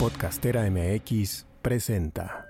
Podcastera 0.00 0.62
MX 0.70 1.44
presenta. 1.60 2.48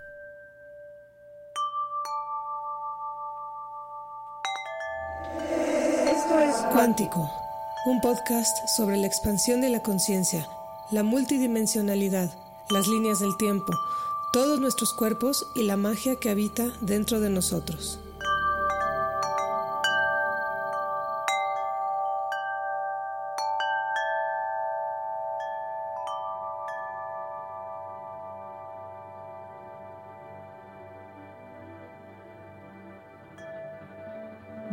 Esto 6.07 6.39
es 6.39 6.55
Cuántico, 6.73 7.29
un 7.87 8.01
podcast 8.01 8.57
sobre 8.77 8.99
la 8.99 9.09
expansión 9.09 9.61
de 9.61 9.69
la 9.69 9.83
conciencia, 9.83 10.47
la 10.93 11.03
multidimensionalidad, 11.03 12.31
las 12.71 12.87
líneas 12.87 13.19
del 13.19 13.37
tiempo, 13.37 13.73
todos 14.33 14.61
nuestros 14.61 14.93
cuerpos 14.93 15.45
y 15.57 15.65
la 15.65 15.77
magia 15.77 16.21
que 16.21 16.31
habita 16.31 16.71
dentro 16.83 17.19
de 17.19 17.31
nosotros. 17.31 17.99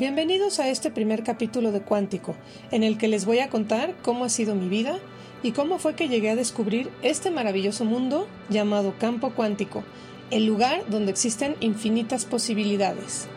Bienvenidos 0.08 0.62
a 0.62 0.70
este 0.70 0.90
primer 0.90 1.22
capítulo 1.22 1.74
de 1.74 1.82
Cuántico, 1.82 2.34
en 2.72 2.84
el 2.84 2.98
que 2.98 3.10
les 3.10 3.26
voy 3.26 3.40
a 3.40 3.50
contar 3.50 3.94
cómo 4.04 4.24
ha 4.24 4.30
sido 4.30 4.56
mi 4.56 4.70
vida 4.70 5.00
y 5.44 5.52
cómo 5.52 5.80
fue 5.80 5.96
que 5.96 6.08
llegué 6.08 6.30
a 6.30 6.38
descubrir 6.38 6.90
este 7.02 7.30
maravilloso 7.30 7.84
mundo 7.84 8.26
llamado 8.48 8.94
campo 8.98 9.32
cuántico, 9.32 9.84
el 10.32 10.46
lugar 10.46 10.86
donde 10.88 11.12
existen 11.12 11.58
infinitas 11.60 12.24
posibilidades. 12.24 13.28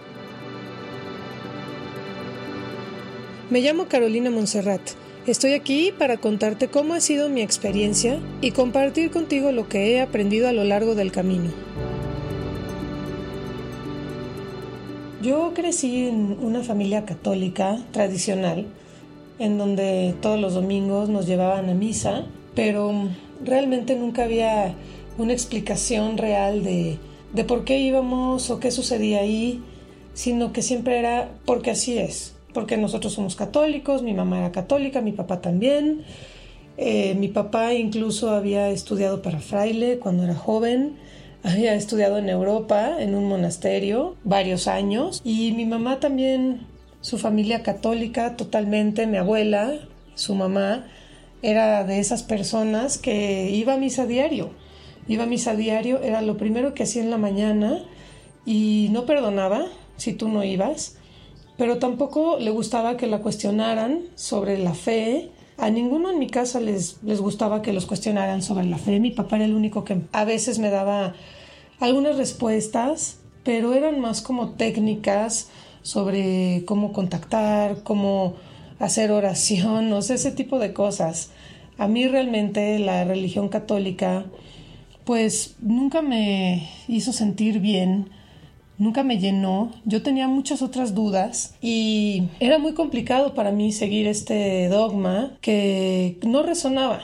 Me 3.51 3.62
llamo 3.62 3.87
Carolina 3.88 4.30
Monserrat. 4.30 4.93
Estoy 5.27 5.55
aquí 5.55 5.93
para 5.98 6.18
contarte 6.18 6.68
cómo 6.68 6.95
ha 6.95 7.01
sido 7.01 7.29
mi 7.29 7.43
experiencia 7.43 8.21
y 8.43 8.52
compartir 8.52 9.10
contigo 9.10 9.51
lo 9.51 9.68
que 9.68 9.91
he 9.91 10.01
aprendido 10.01 10.46
a 10.46 10.52
lo 10.52 10.63
largo 10.63 10.95
del 10.95 11.10
camino. 11.10 11.51
Yo 15.23 15.52
crecí 15.52 16.07
en 16.07 16.38
una 16.40 16.63
familia 16.63 17.04
católica 17.04 17.79
tradicional, 17.93 18.65
en 19.38 19.59
donde 19.59 20.15
todos 20.23 20.40
los 20.40 20.54
domingos 20.54 21.10
nos 21.10 21.26
llevaban 21.26 21.68
a 21.68 21.74
misa, 21.74 22.24
pero 22.54 22.90
realmente 23.45 23.96
nunca 23.96 24.24
había 24.24 24.74
una 25.18 25.35
explicación 25.35 26.16
real 26.16 26.65
de, 26.65 26.96
de 27.35 27.45
por 27.45 27.65
qué 27.65 27.80
íbamos 27.80 28.48
o 28.48 28.60
qué 28.60 28.71
sucedía 28.71 29.21
ahí, 29.21 29.63
sino 30.15 30.54
que 30.54 30.63
siempre 30.63 30.98
era 30.98 31.30
porque 31.45 31.73
así 31.73 31.98
es, 31.98 32.35
porque 32.54 32.79
nosotros 32.79 33.13
somos 33.13 33.37
católicos, 33.37 34.02
mi 34.02 34.15
mamá 34.15 34.38
era 34.38 34.52
católica, 34.52 35.02
mi 35.02 35.13
papá 35.13 35.43
también, 35.43 36.01
eh, 36.79 37.15
mi 37.16 37.29
papá 37.29 37.74
incluso 37.74 38.30
había 38.30 38.71
estudiado 38.71 39.21
para 39.21 39.41
fraile 39.41 39.98
cuando 39.98 40.24
era 40.24 40.35
joven, 40.35 40.96
había 41.43 41.74
estudiado 41.74 42.19
en 42.19 42.29
Europa, 42.29 42.96
en 42.99 43.15
un 43.15 43.29
monasterio, 43.29 44.16
varios 44.24 44.69
años. 44.69 45.21
Y 45.24 45.52
mi 45.52 45.66
mamá 45.66 46.01
también, 46.01 46.66
su 47.01 47.19
familia 47.19 47.63
católica 47.63 48.37
totalmente, 48.37 49.07
mi 49.07 49.16
abuela, 49.16 49.74
su 50.15 50.35
mamá, 50.35 50.87
era 51.43 51.85
de 51.85 51.99
esas 51.99 52.23
personas 52.23 52.99
que 52.99 53.51
iba 53.51 53.74
a 53.74 53.79
misa 53.79 54.07
diario. 54.07 54.51
Iba 55.09 55.24
a 55.24 55.27
misa 55.27 55.55
diario, 55.55 56.02
era 56.02 56.23
lo 56.23 56.37
primero 56.37 56.74
que 56.74 56.82
hacía 56.82 57.02
en 57.02 57.10
la 57.10 57.16
mañana 57.16 57.82
y 58.45 58.88
no 58.91 59.07
perdonaba 59.07 59.66
si 59.97 60.13
tú 60.13 60.29
no 60.29 60.45
ibas, 60.45 60.97
pero 61.57 61.79
tampoco 61.79 62.38
le 62.38 62.51
gustaba 62.51 62.97
que 62.97 63.07
la 63.07 63.21
cuestionaran 63.21 64.03
sobre 64.15 64.59
la 64.59 64.75
fe, 64.75 65.31
a 65.61 65.71
ninguno 65.71 66.11
en 66.11 66.19
mi 66.19 66.28
casa 66.28 66.59
les, 66.61 66.99
les 67.03 67.21
gustaba 67.21 67.62
que 67.62 67.72
los 67.72 67.87
cuestionaran 67.87 68.43
sobre 68.43 68.65
la 68.65 68.78
fe. 68.78 68.99
Mi 68.99 69.11
papá 69.11 69.37
era 69.37 69.44
el 69.44 69.55
único 69.55 69.84
que 69.84 70.00
a 70.12 70.25
veces 70.25 70.59
me 70.59 70.71
daba 70.71 71.15
algunas 71.78 72.16
respuestas, 72.16 73.19
pero 73.44 73.75
eran 73.75 74.00
más 74.00 74.22
como 74.22 74.50
técnicas 74.50 75.49
sobre 75.82 76.65
cómo 76.66 76.93
contactar, 76.93 77.82
cómo 77.82 78.37
hacer 78.78 79.12
oración, 79.12 79.88
no 79.91 80.03
sé, 80.03 80.15
ese 80.15 80.32
tipo 80.32 80.59
de 80.59 80.72
cosas. 80.72 81.31
A 81.78 81.88
mí 81.88 82.06
realmente 82.06 82.78
la 82.78 83.04
religión 83.04 83.49
católica 83.49 84.25
pues 85.04 85.56
nunca 85.60 86.03
me 86.03 86.69
hizo 86.87 87.12
sentir 87.12 87.59
bien 87.59 88.10
nunca 88.80 89.04
me 89.04 89.18
llenó. 89.18 89.70
Yo 89.84 90.02
tenía 90.02 90.26
muchas 90.26 90.62
otras 90.62 90.94
dudas 90.94 91.54
y 91.60 92.24
era 92.41 92.58
muy 92.58 92.72
complicado 92.72 93.34
para 93.34 93.52
mí 93.52 93.70
seguir 93.70 94.08
este 94.08 94.68
dogma 94.68 95.36
que 95.41 96.18
no 96.26 96.42
resonaba. 96.42 97.02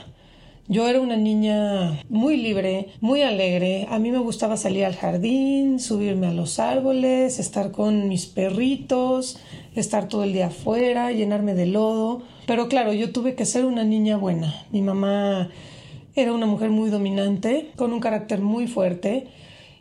Yo 0.69 0.85
era 0.89 0.99
una 0.99 1.15
niña 1.15 2.01
muy 2.09 2.35
libre, 2.35 2.89
muy 2.99 3.21
alegre. 3.21 3.87
A 3.89 3.99
mí 3.99 4.11
me 4.11 4.17
gustaba 4.17 4.57
salir 4.57 4.83
al 4.83 4.95
jardín, 4.95 5.79
subirme 5.79 6.27
a 6.27 6.33
los 6.33 6.59
árboles, 6.59 7.39
estar 7.39 7.71
con 7.71 8.09
mis 8.09 8.25
perritos, 8.25 9.39
estar 9.75 10.09
todo 10.09 10.25
el 10.25 10.33
día 10.33 10.47
afuera, 10.47 11.13
llenarme 11.13 11.53
de 11.53 11.67
lodo. 11.67 12.23
Pero 12.47 12.67
claro, 12.67 12.91
yo 12.91 13.13
tuve 13.13 13.35
que 13.35 13.45
ser 13.45 13.63
una 13.63 13.85
niña 13.85 14.17
buena. 14.17 14.65
Mi 14.71 14.81
mamá 14.81 15.49
era 16.15 16.33
una 16.33 16.47
mujer 16.47 16.69
muy 16.69 16.89
dominante, 16.89 17.69
con 17.77 17.93
un 17.93 18.01
carácter 18.01 18.41
muy 18.41 18.67
fuerte 18.67 19.27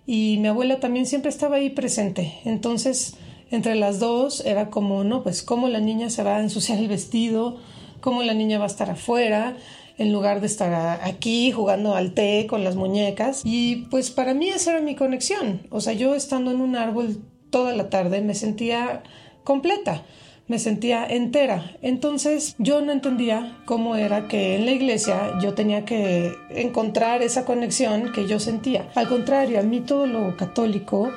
y 0.06 0.38
mi 0.38 0.48
abuela 0.48 0.80
también 0.80 1.06
siempre 1.06 1.30
estaba 1.30 1.56
ahí 1.56 1.70
presente. 1.70 2.34
Entonces, 2.44 3.16
entre 3.50 3.74
las 3.74 3.98
dos 3.98 4.44
era 4.44 4.70
como, 4.70 5.04
no, 5.04 5.22
pues 5.22 5.42
cómo 5.42 5.68
la 5.68 5.80
niña 5.80 6.10
se 6.10 6.22
va 6.22 6.36
a 6.36 6.40
ensuciar 6.40 6.78
el 6.78 6.88
vestido, 6.88 7.58
cómo 8.00 8.22
la 8.22 8.34
niña 8.34 8.58
va 8.58 8.64
a 8.64 8.68
estar 8.68 8.90
afuera, 8.90 9.56
en 9.98 10.12
lugar 10.12 10.40
de 10.40 10.46
estar 10.46 11.00
aquí 11.02 11.50
jugando 11.50 11.94
al 11.94 12.12
té 12.12 12.46
con 12.48 12.62
las 12.62 12.76
muñecas. 12.76 13.42
Y 13.44 13.86
pues 13.90 14.10
para 14.10 14.34
mí 14.34 14.48
esa 14.48 14.72
era 14.72 14.80
mi 14.80 14.94
conexión. 14.94 15.66
O 15.70 15.80
sea, 15.80 15.94
yo 15.94 16.14
estando 16.14 16.50
en 16.50 16.60
un 16.60 16.76
árbol 16.76 17.22
toda 17.50 17.74
la 17.74 17.88
tarde 17.88 18.20
me 18.20 18.34
sentía 18.34 19.02
completa 19.44 20.02
me 20.48 20.58
sentía 20.58 21.06
entera. 21.06 21.76
Entonces 21.82 22.54
yo 22.58 22.80
no 22.80 22.92
entendía 22.92 23.58
cómo 23.64 23.96
era 23.96 24.28
que 24.28 24.56
en 24.56 24.64
la 24.64 24.72
iglesia 24.72 25.38
yo 25.42 25.54
tenía 25.54 25.84
que 25.84 26.32
encontrar 26.50 27.22
esa 27.22 27.44
conexión 27.44 28.12
que 28.12 28.26
yo 28.26 28.38
sentía. 28.38 28.88
Al 28.94 29.08
contrario, 29.08 29.58
a 29.58 29.62
mí 29.62 29.80
todo 29.80 30.06
lo 30.06 30.36
católico 30.36 31.10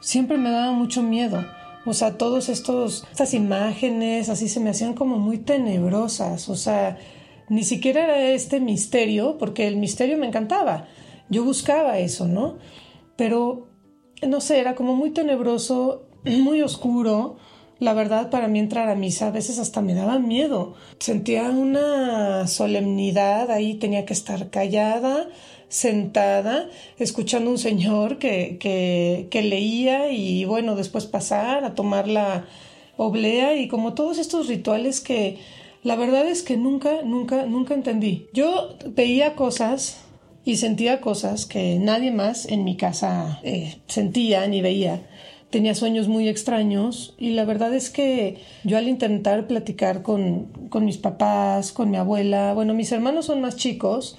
siempre 0.00 0.36
me 0.38 0.50
daba 0.50 0.72
mucho 0.72 1.02
miedo. 1.02 1.44
O 1.86 1.94
sea, 1.94 2.18
todos 2.18 2.48
estas 2.48 3.32
imágenes 3.32 4.28
así 4.28 4.48
se 4.48 4.60
me 4.60 4.70
hacían 4.70 4.94
como 4.94 5.18
muy 5.18 5.38
tenebrosas, 5.38 6.48
o 6.48 6.56
sea, 6.56 6.98
ni 7.48 7.62
siquiera 7.62 8.04
era 8.04 8.30
este 8.32 8.58
misterio, 8.58 9.38
porque 9.38 9.68
el 9.68 9.76
misterio 9.76 10.18
me 10.18 10.26
encantaba. 10.26 10.88
Yo 11.30 11.44
buscaba 11.44 11.98
eso, 11.98 12.26
¿no? 12.26 12.58
Pero 13.14 13.68
no 14.26 14.40
sé, 14.40 14.58
era 14.58 14.74
como 14.74 14.96
muy 14.96 15.12
tenebroso, 15.12 16.08
muy 16.24 16.60
oscuro 16.60 17.36
la 17.78 17.92
verdad, 17.92 18.30
para 18.30 18.48
mí 18.48 18.58
entrar 18.58 18.88
a 18.88 18.94
misa 18.94 19.28
a 19.28 19.30
veces 19.30 19.58
hasta 19.58 19.82
me 19.82 19.94
daba 19.94 20.18
miedo. 20.18 20.74
Sentía 20.98 21.50
una 21.50 22.46
solemnidad 22.46 23.50
ahí, 23.50 23.74
tenía 23.74 24.06
que 24.06 24.14
estar 24.14 24.48
callada, 24.48 25.28
sentada, 25.68 26.68
escuchando 26.98 27.50
un 27.50 27.58
señor 27.58 28.18
que, 28.18 28.56
que, 28.58 29.28
que 29.30 29.42
leía 29.42 30.10
y 30.10 30.46
bueno, 30.46 30.74
después 30.74 31.04
pasar 31.04 31.64
a 31.64 31.74
tomar 31.74 32.08
la 32.08 32.46
oblea 32.96 33.56
y 33.56 33.68
como 33.68 33.92
todos 33.92 34.18
estos 34.18 34.48
rituales 34.48 35.00
que 35.00 35.38
la 35.82 35.96
verdad 35.96 36.26
es 36.26 36.42
que 36.42 36.56
nunca, 36.56 37.02
nunca, 37.02 37.44
nunca 37.44 37.74
entendí. 37.74 38.28
Yo 38.32 38.76
veía 38.86 39.34
cosas 39.34 39.98
y 40.44 40.56
sentía 40.56 41.00
cosas 41.00 41.44
que 41.44 41.78
nadie 41.78 42.10
más 42.10 42.46
en 42.46 42.64
mi 42.64 42.76
casa 42.76 43.40
eh, 43.42 43.76
sentía 43.86 44.46
ni 44.46 44.62
veía 44.62 45.02
tenía 45.56 45.74
sueños 45.74 46.06
muy 46.06 46.28
extraños 46.28 47.14
y 47.16 47.30
la 47.30 47.46
verdad 47.46 47.72
es 47.72 47.88
que 47.88 48.42
yo 48.62 48.76
al 48.76 48.88
intentar 48.88 49.46
platicar 49.46 50.02
con, 50.02 50.68
con 50.68 50.84
mis 50.84 50.98
papás, 50.98 51.72
con 51.72 51.90
mi 51.90 51.96
abuela, 51.96 52.52
bueno, 52.52 52.74
mis 52.74 52.92
hermanos 52.92 53.24
son 53.24 53.40
más 53.40 53.56
chicos, 53.56 54.18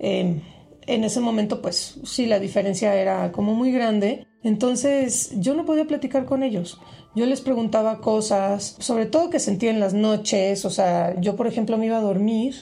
em, 0.00 0.40
en 0.88 1.04
ese 1.04 1.20
momento 1.20 1.62
pues 1.62 2.00
sí, 2.02 2.26
la 2.26 2.40
diferencia 2.40 2.96
era 2.96 3.30
como 3.30 3.54
muy 3.54 3.70
grande, 3.70 4.26
entonces 4.42 5.30
yo 5.36 5.54
no 5.54 5.64
podía 5.64 5.84
platicar 5.84 6.24
con 6.24 6.42
ellos. 6.42 6.80
Yo 7.14 7.26
les 7.26 7.42
preguntaba 7.42 8.00
cosas, 8.00 8.74
sobre 8.80 9.06
todo 9.06 9.30
que 9.30 9.38
sentía 9.38 9.70
en 9.70 9.78
las 9.78 9.94
noches, 9.94 10.64
o 10.64 10.70
sea, 10.70 11.14
yo 11.20 11.36
por 11.36 11.46
ejemplo 11.46 11.78
me 11.78 11.86
iba 11.86 11.98
a 11.98 12.00
dormir 12.00 12.56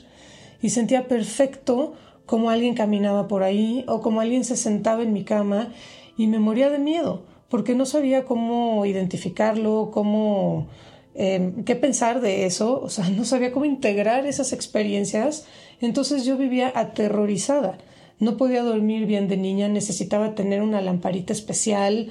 y 0.61 0.69
sentía 0.69 1.09
perfecto 1.09 1.95
como 2.27 2.51
alguien 2.51 2.75
caminaba 2.75 3.29
por 3.29 3.45
ahí 3.45 3.83
o 3.89 4.03
como 4.03 4.21
alguien 4.21 4.45
se 4.45 4.59
sentaba 4.59 5.05
en 5.05 5.15
mi 5.15 5.25
cama 5.25 5.73
y 6.19 6.27
me 6.27 6.39
moría 6.39 6.69
de 6.69 6.79
miedo 6.79 7.30
porque 7.51 7.75
no 7.75 7.85
sabía 7.85 8.25
cómo 8.25 8.87
identificarlo, 8.87 9.91
cómo, 9.93 10.69
em, 11.15 11.65
qué 11.65 11.77
pensar 11.77 12.21
de 12.21 12.47
eso, 12.47 12.81
o 12.81 12.89
sea, 12.89 13.11
no 13.11 13.25
sabía 13.25 13.53
cómo 13.53 13.67
integrar 13.67 14.25
esas 14.25 14.53
experiencias, 14.53 15.47
entonces 15.81 16.25
yo 16.25 16.39
vivía 16.39 16.73
aterrorizada. 16.75 17.77
No 18.21 18.37
podía 18.37 18.63
dormir 18.63 19.07
bien 19.07 19.29
de 19.29 19.37
niña, 19.37 19.69
necesitaba 19.69 20.35
tener 20.35 20.63
una 20.63 20.81
lamparita 20.81 21.33
especial 21.33 22.11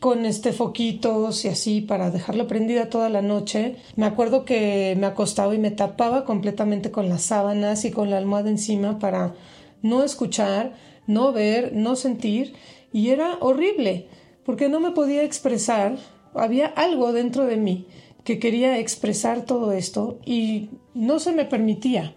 con 0.00 0.26
este 0.26 0.52
foquitos 0.52 1.44
y 1.44 1.48
así 1.48 1.80
para 1.80 2.10
dejarla 2.10 2.46
prendida 2.46 2.90
toda 2.90 3.08
la 3.08 3.22
noche. 3.22 3.76
Me 3.94 4.06
acuerdo 4.06 4.44
que 4.44 4.94
me 4.98 5.06
acostaba 5.06 5.54
y 5.54 5.58
me 5.58 5.70
tapaba 5.70 6.24
completamente 6.24 6.90
con 6.90 7.08
las 7.08 7.22
sábanas 7.22 7.84
y 7.84 7.90
con 7.92 8.10
la 8.10 8.18
almohada 8.18 8.50
encima 8.50 8.98
para 8.98 9.34
no 9.82 10.02
escuchar, 10.02 10.74
no 11.06 11.32
ver, 11.32 11.72
no 11.74 11.96
sentir, 11.96 12.54
y 12.92 13.10
era 13.10 13.38
horrible, 13.40 14.08
porque 14.46 14.68
no 14.68 14.78
me 14.80 14.92
podía 14.92 15.24
expresar, 15.24 15.98
había 16.34 16.66
algo 16.68 17.12
dentro 17.12 17.44
de 17.44 17.56
mí 17.56 17.88
que 18.24 18.38
quería 18.38 18.78
expresar 18.78 19.44
todo 19.44 19.72
esto 19.72 20.20
y 20.24 20.70
no 20.94 21.18
se 21.18 21.32
me 21.32 21.44
permitía. 21.44 22.14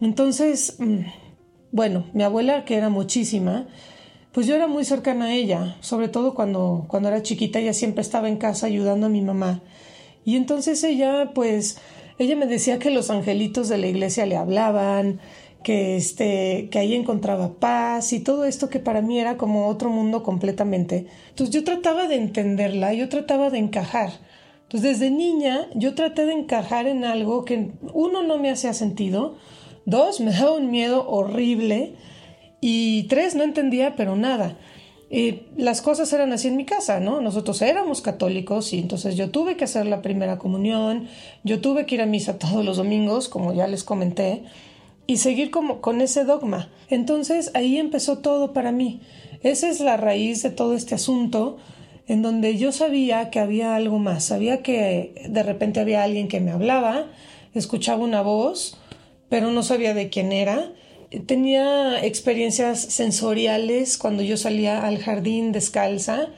Entonces, 0.00 0.76
mm, 0.78 1.00
bueno, 1.70 2.06
mi 2.14 2.22
abuela, 2.22 2.64
que 2.64 2.76
era 2.76 2.88
muchísima, 2.88 3.68
pues 4.32 4.46
yo 4.46 4.54
era 4.54 4.68
muy 4.68 4.84
cercana 4.84 5.26
a 5.26 5.34
ella, 5.34 5.76
sobre 5.80 6.08
todo 6.08 6.34
cuando, 6.34 6.86
cuando 6.88 7.08
era 7.08 7.22
chiquita, 7.22 7.58
ella 7.58 7.74
siempre 7.74 8.02
estaba 8.02 8.28
en 8.28 8.38
casa 8.38 8.66
ayudando 8.66 9.06
a 9.06 9.10
mi 9.10 9.20
mamá. 9.20 9.62
Y 10.24 10.36
entonces 10.36 10.82
ella, 10.82 11.32
pues, 11.34 11.78
ella 12.18 12.36
me 12.36 12.46
decía 12.46 12.78
que 12.78 12.90
los 12.90 13.10
angelitos 13.10 13.68
de 13.68 13.78
la 13.78 13.86
iglesia 13.86 14.26
le 14.26 14.36
hablaban, 14.36 15.20
que 15.62 15.96
este, 15.96 16.68
que 16.70 16.78
ahí 16.78 16.94
encontraba 16.94 17.54
paz 17.54 18.12
y 18.12 18.20
todo 18.20 18.44
esto 18.44 18.68
que 18.68 18.80
para 18.80 19.02
mí 19.02 19.18
era 19.18 19.36
como 19.36 19.68
otro 19.68 19.90
mundo 19.90 20.22
completamente. 20.22 21.06
Entonces 21.30 21.54
yo 21.54 21.64
trataba 21.64 22.06
de 22.06 22.16
entenderla, 22.16 22.94
yo 22.94 23.08
trataba 23.08 23.50
de 23.50 23.58
encajar. 23.58 24.10
Entonces 24.62 24.98
desde 24.98 25.10
niña 25.10 25.66
yo 25.74 25.94
traté 25.94 26.26
de 26.26 26.32
encajar 26.32 26.86
en 26.86 27.04
algo 27.04 27.44
que 27.44 27.72
uno 27.92 28.22
no 28.22 28.38
me 28.38 28.50
hacía 28.50 28.72
sentido, 28.72 29.36
dos 29.84 30.20
me 30.20 30.32
daba 30.32 30.52
un 30.52 30.70
miedo 30.70 31.08
horrible 31.08 31.94
y 32.60 33.04
tres 33.04 33.34
no 33.34 33.42
entendía 33.42 33.96
pero 33.96 34.16
nada. 34.16 34.56
Y 35.12 35.42
las 35.56 35.82
cosas 35.82 36.12
eran 36.12 36.32
así 36.32 36.46
en 36.46 36.56
mi 36.56 36.64
casa, 36.64 37.00
¿no? 37.00 37.20
Nosotros 37.20 37.60
éramos 37.62 38.00
católicos 38.00 38.72
y 38.72 38.78
entonces 38.78 39.16
yo 39.16 39.30
tuve 39.30 39.56
que 39.56 39.64
hacer 39.64 39.86
la 39.86 40.02
primera 40.02 40.38
comunión, 40.38 41.08
yo 41.42 41.60
tuve 41.60 41.84
que 41.84 41.96
ir 41.96 42.00
a 42.00 42.06
misa 42.06 42.38
todos 42.38 42.64
los 42.64 42.76
domingos, 42.76 43.28
como 43.28 43.52
ya 43.52 43.66
les 43.66 43.82
comenté, 43.82 44.44
y 45.10 45.16
seguir 45.16 45.50
como 45.50 45.80
con 45.80 46.00
ese 46.00 46.24
dogma. 46.24 46.68
Entonces 46.88 47.50
ahí 47.54 47.78
empezó 47.78 48.18
todo 48.18 48.52
para 48.52 48.70
mí. 48.70 49.00
Esa 49.42 49.68
es 49.68 49.80
la 49.80 49.96
raíz 49.96 50.40
de 50.44 50.50
todo 50.50 50.76
este 50.76 50.94
asunto 50.94 51.56
en 52.06 52.22
donde 52.22 52.56
yo 52.58 52.70
sabía 52.70 53.28
que 53.30 53.40
había 53.40 53.74
algo 53.74 53.98
más, 53.98 54.22
sabía 54.22 54.62
que 54.62 55.26
de 55.28 55.42
repente 55.42 55.80
había 55.80 56.04
alguien 56.04 56.28
que 56.28 56.38
me 56.38 56.52
hablaba, 56.52 57.06
escuchaba 57.54 58.04
una 58.04 58.22
voz, 58.22 58.78
pero 59.28 59.50
no 59.50 59.64
sabía 59.64 59.94
de 59.94 60.10
quién 60.10 60.30
era. 60.30 60.70
Tenía 61.26 62.04
experiencias 62.04 62.80
sensoriales 62.80 63.98
cuando 63.98 64.22
yo 64.22 64.36
salía 64.36 64.86
al 64.86 64.98
jardín 64.98 65.50
descalza, 65.50 66.28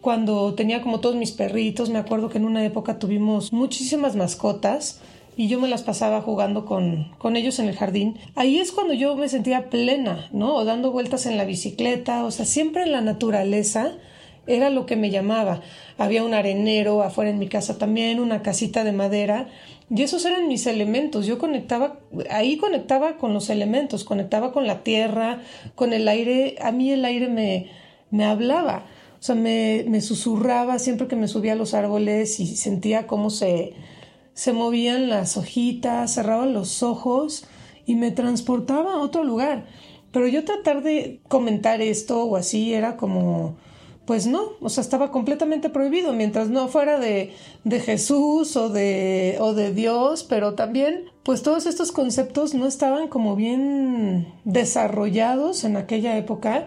cuando 0.00 0.54
tenía 0.54 0.80
como 0.80 1.00
todos 1.00 1.16
mis 1.16 1.32
perritos, 1.32 1.90
me 1.90 1.98
acuerdo 1.98 2.28
que 2.28 2.38
en 2.38 2.44
una 2.44 2.64
época 2.64 3.00
tuvimos 3.00 3.52
muchísimas 3.52 4.14
mascotas 4.14 5.00
y 5.36 5.48
yo 5.48 5.58
me 5.60 5.68
las 5.68 5.82
pasaba 5.82 6.20
jugando 6.20 6.64
con, 6.64 7.12
con 7.18 7.36
ellos 7.36 7.58
en 7.58 7.68
el 7.68 7.76
jardín. 7.76 8.18
Ahí 8.34 8.58
es 8.58 8.72
cuando 8.72 8.94
yo 8.94 9.16
me 9.16 9.28
sentía 9.28 9.70
plena, 9.70 10.28
¿no? 10.32 10.54
O 10.54 10.64
dando 10.64 10.92
vueltas 10.92 11.26
en 11.26 11.38
la 11.38 11.44
bicicleta, 11.44 12.24
o 12.24 12.30
sea, 12.30 12.44
siempre 12.44 12.82
en 12.82 12.92
la 12.92 13.00
naturaleza 13.00 13.92
era 14.46 14.70
lo 14.70 14.86
que 14.86 14.96
me 14.96 15.10
llamaba. 15.10 15.60
Había 15.98 16.24
un 16.24 16.34
arenero 16.34 17.02
afuera 17.02 17.30
en 17.30 17.38
mi 17.38 17.48
casa 17.48 17.78
también, 17.78 18.20
una 18.20 18.42
casita 18.42 18.84
de 18.84 18.92
madera, 18.92 19.48
y 19.94 20.02
esos 20.02 20.24
eran 20.24 20.48
mis 20.48 20.66
elementos. 20.66 21.26
Yo 21.26 21.38
conectaba, 21.38 22.00
ahí 22.30 22.56
conectaba 22.56 23.16
con 23.18 23.34
los 23.34 23.50
elementos, 23.50 24.04
conectaba 24.04 24.52
con 24.52 24.66
la 24.66 24.82
tierra, 24.82 25.42
con 25.74 25.92
el 25.92 26.08
aire. 26.08 26.56
A 26.60 26.72
mí 26.72 26.90
el 26.90 27.04
aire 27.04 27.28
me, 27.28 27.70
me 28.10 28.24
hablaba, 28.24 28.86
o 29.20 29.22
sea, 29.22 29.34
me, 29.34 29.84
me 29.88 30.00
susurraba 30.00 30.78
siempre 30.78 31.08
que 31.08 31.16
me 31.16 31.28
subía 31.28 31.52
a 31.52 31.56
los 31.56 31.74
árboles 31.74 32.40
y 32.40 32.56
sentía 32.56 33.06
cómo 33.06 33.30
se, 33.30 33.74
se 34.34 34.52
movían 34.52 35.08
las 35.08 35.36
hojitas, 35.36 36.14
cerraban 36.14 36.52
los 36.52 36.82
ojos 36.82 37.44
y 37.86 37.94
me 37.94 38.10
transportaba 38.10 38.94
a 38.94 38.98
otro 38.98 39.24
lugar. 39.24 39.66
Pero 40.12 40.28
yo 40.28 40.44
tratar 40.44 40.82
de 40.82 41.20
comentar 41.28 41.80
esto 41.80 42.24
o 42.24 42.36
así 42.36 42.74
era 42.74 42.96
como, 42.96 43.56
pues 44.04 44.26
no, 44.26 44.52
o 44.60 44.68
sea, 44.68 44.82
estaba 44.82 45.10
completamente 45.10 45.70
prohibido, 45.70 46.12
mientras 46.12 46.48
no 46.48 46.68
fuera 46.68 46.98
de, 46.98 47.32
de 47.64 47.80
Jesús 47.80 48.56
o 48.56 48.68
de, 48.68 49.36
o 49.40 49.54
de 49.54 49.72
Dios, 49.72 50.24
pero 50.24 50.54
también, 50.54 51.04
pues 51.22 51.42
todos 51.42 51.66
estos 51.66 51.92
conceptos 51.92 52.52
no 52.52 52.66
estaban 52.66 53.08
como 53.08 53.36
bien 53.36 54.34
desarrollados 54.44 55.64
en 55.64 55.76
aquella 55.76 56.16
época 56.18 56.66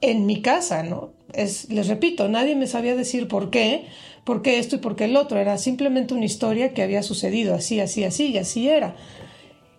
en 0.00 0.26
mi 0.26 0.42
casa, 0.42 0.82
¿no? 0.82 1.10
Es, 1.32 1.70
les 1.70 1.88
repito, 1.88 2.28
nadie 2.28 2.54
me 2.54 2.66
sabía 2.66 2.94
decir 2.94 3.26
por 3.26 3.50
qué, 3.50 3.86
por 4.26 4.42
qué 4.42 4.58
esto 4.58 4.74
y 4.74 4.78
por 4.80 4.96
qué 4.96 5.04
el 5.04 5.16
otro, 5.16 5.38
era 5.38 5.56
simplemente 5.56 6.12
una 6.12 6.24
historia 6.24 6.74
que 6.74 6.82
había 6.82 7.04
sucedido 7.04 7.54
así, 7.54 7.78
así, 7.78 8.02
así 8.02 8.26
y 8.26 8.38
así 8.38 8.68
era. 8.68 8.96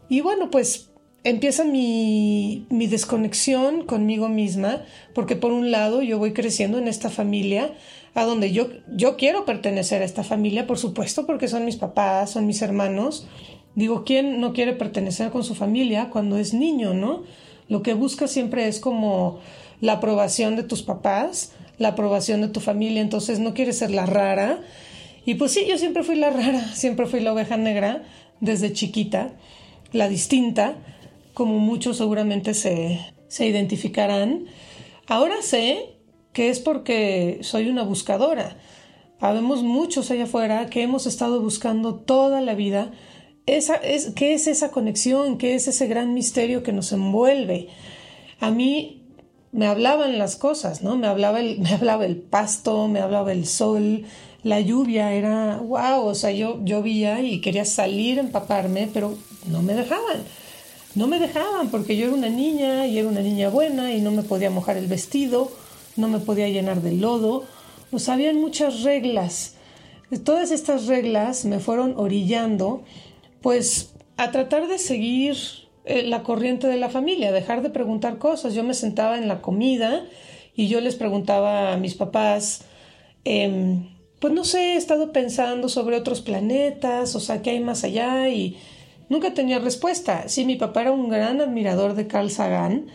Y 0.07 0.21
bueno, 0.21 0.49
pues 0.49 0.89
empieza 1.25 1.65
mi, 1.65 2.65
mi 2.69 2.87
desconexión 2.87 3.83
conmigo 3.85 4.29
misma, 4.29 4.83
porque 5.13 5.35
por 5.35 5.51
un 5.51 5.69
lado 5.69 6.01
yo 6.01 6.17
voy 6.17 6.31
creciendo 6.31 6.77
en 6.77 6.87
esta 6.87 7.09
familia, 7.09 7.73
a 8.13 8.23
donde 8.23 8.53
yo, 8.53 8.69
yo 8.95 9.17
quiero 9.17 9.43
pertenecer 9.43 10.01
a 10.01 10.05
esta 10.05 10.23
familia, 10.23 10.65
por 10.65 10.77
supuesto, 10.77 11.25
porque 11.27 11.49
son 11.49 11.65
mis 11.65 11.75
papás, 11.75 12.31
son 12.31 12.47
mis 12.47 12.61
hermanos. 12.61 13.27
Digo, 13.75 14.05
¿quién 14.05 14.39
no 14.39 14.53
quiere 14.53 14.71
pertenecer 14.71 15.29
con 15.29 15.43
su 15.43 15.55
familia 15.55 16.09
cuando 16.09 16.37
es 16.37 16.53
niño, 16.53 16.93
no? 16.93 17.23
Lo 17.67 17.81
que 17.81 17.93
busca 17.93 18.29
siempre 18.29 18.69
es 18.69 18.79
como 18.79 19.39
la 19.81 19.93
aprobación 19.93 20.55
de 20.55 20.63
tus 20.63 20.83
papás, 20.83 21.51
la 21.77 21.89
aprobación 21.89 22.41
de 22.41 22.47
tu 22.47 22.59
familia, 22.59 23.01
entonces 23.01 23.39
no 23.39 23.53
quieres 23.53 23.77
ser 23.77 23.91
la 23.91 24.05
rara. 24.05 24.61
Y 25.25 25.35
pues 25.35 25.51
sí, 25.51 25.65
yo 25.67 25.77
siempre 25.77 26.03
fui 26.03 26.15
la 26.15 26.29
rara, 26.31 26.73
siempre 26.73 27.05
fui 27.05 27.19
la 27.19 27.33
oveja 27.33 27.57
negra 27.57 28.03
desde 28.39 28.73
chiquita, 28.73 29.33
la 29.91 30.09
distinta, 30.09 30.75
como 31.33 31.59
muchos 31.59 31.97
seguramente 31.97 32.53
se, 32.53 32.99
se 33.27 33.47
identificarán. 33.47 34.45
Ahora 35.07 35.41
sé 35.41 35.97
que 36.33 36.49
es 36.49 36.59
porque 36.59 37.39
soy 37.41 37.69
una 37.69 37.83
buscadora. 37.83 38.57
Habemos 39.19 39.63
muchos 39.63 40.11
allá 40.11 40.25
afuera 40.25 40.67
que 40.67 40.83
hemos 40.83 41.07
estado 41.07 41.41
buscando 41.41 41.95
toda 41.95 42.41
la 42.41 42.53
vida 42.53 42.91
esa, 43.47 43.75
es, 43.75 44.11
qué 44.13 44.33
es 44.33 44.47
esa 44.47 44.71
conexión, 44.71 45.37
qué 45.37 45.55
es 45.55 45.67
ese 45.67 45.87
gran 45.87 46.13
misterio 46.13 46.63
que 46.63 46.73
nos 46.73 46.91
envuelve. 46.91 47.69
A 48.39 48.51
mí 48.51 49.06
me 49.51 49.67
hablaban 49.67 50.17
las 50.17 50.35
cosas, 50.35 50.83
¿no? 50.83 50.95
Me 50.95 51.07
hablaba 51.07 51.39
el, 51.39 51.59
me 51.61 51.69
hablaba 51.69 52.05
el 52.05 52.17
pasto, 52.17 52.87
me 52.87 52.99
hablaba 52.99 53.31
el 53.31 53.45
sol, 53.45 54.05
la 54.43 54.59
lluvia, 54.59 55.13
era 55.13 55.57
wow, 55.57 56.05
o 56.05 56.15
sea, 56.15 56.31
yo 56.31 56.59
llovía 56.63 57.21
y 57.21 57.41
quería 57.41 57.65
salir 57.65 58.17
a 58.17 58.21
empaparme, 58.21 58.89
pero 58.93 59.17
no 59.47 59.61
me 59.61 59.73
dejaban. 59.73 60.23
No 60.95 61.07
me 61.07 61.19
dejaban 61.19 61.69
porque 61.69 61.95
yo 61.95 62.07
era 62.07 62.15
una 62.15 62.29
niña 62.29 62.87
y 62.87 62.97
era 62.97 63.07
una 63.07 63.21
niña 63.21 63.49
buena 63.49 63.93
y 63.93 64.01
no 64.01 64.11
me 64.11 64.23
podía 64.23 64.49
mojar 64.49 64.77
el 64.77 64.87
vestido, 64.87 65.51
no 65.95 66.07
me 66.07 66.19
podía 66.19 66.49
llenar 66.49 66.81
de 66.81 66.93
lodo. 66.93 67.43
O 67.91 67.99
sea, 67.99 68.15
habían 68.15 68.37
muchas 68.37 68.83
reglas. 68.83 69.53
Todas 70.23 70.51
estas 70.51 70.87
reglas 70.87 71.45
me 71.45 71.59
fueron 71.59 71.93
orillando, 71.97 72.83
pues, 73.41 73.91
a 74.15 74.31
tratar 74.31 74.67
de 74.67 74.79
seguir 74.79 75.37
eh, 75.87 76.03
la 76.03 76.23
corriente 76.23 76.67
de 76.67 76.77
la 76.77 76.89
familia, 76.89 77.31
dejar 77.31 77.61
de 77.61 77.69
preguntar 77.69 78.17
cosas. 78.17 78.53
Yo 78.53 78.63
me 78.63 78.73
sentaba 78.73 79.17
en 79.17 79.27
la 79.27 79.41
comida 79.41 80.05
y 80.55 80.67
yo 80.67 80.81
les 80.81 80.95
preguntaba 80.95 81.73
a 81.73 81.77
mis 81.77 81.95
papás, 81.95 82.61
em, 83.23 83.89
pues 84.19 84.33
no 84.33 84.43
sé, 84.43 84.73
he 84.73 84.77
estado 84.77 85.11
pensando 85.11 85.69
sobre 85.69 85.95
otros 85.95 86.21
planetas, 86.21 87.15
o 87.15 87.19
sea, 87.19 87.41
¿qué 87.41 87.51
hay 87.51 87.59
más 87.59 87.83
allá? 87.83 88.29
Y 88.29 88.57
nunca 89.09 89.33
tenía 89.33 89.59
respuesta. 89.59 90.27
Sí, 90.27 90.45
mi 90.45 90.55
papá 90.55 90.81
era 90.81 90.91
un 90.91 91.09
gran 91.09 91.41
admirador 91.41 91.93
de 91.93 92.07
Carl 92.07 92.31
Sagan 92.31 92.87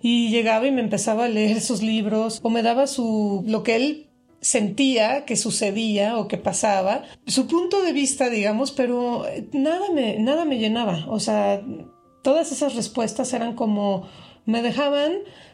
y 0.00 0.30
llegaba 0.30 0.66
y 0.66 0.70
me 0.70 0.80
empezaba 0.80 1.24
a 1.24 1.28
leer 1.28 1.60
sus 1.62 1.82
libros 1.82 2.40
o 2.42 2.50
me 2.50 2.62
daba 2.62 2.86
su 2.86 3.44
lo 3.46 3.62
que 3.62 3.76
él 3.76 4.04
sentía 4.40 5.24
que 5.24 5.36
sucedía 5.36 6.16
o 6.16 6.28
que 6.28 6.38
pasaba, 6.38 7.02
su 7.26 7.48
punto 7.48 7.82
de 7.82 7.92
vista, 7.92 8.30
digamos, 8.30 8.70
pero 8.70 9.24
nada 9.52 9.90
me 9.92 10.18
nada 10.20 10.44
me 10.44 10.58
llenaba, 10.58 11.06
o 11.08 11.18
sea, 11.18 11.60
todas 12.28 12.52
esas 12.52 12.74
respuestas 12.74 13.32
eran 13.32 13.54
como 13.54 14.06
me 14.44 14.60
dejaban 14.60 15.12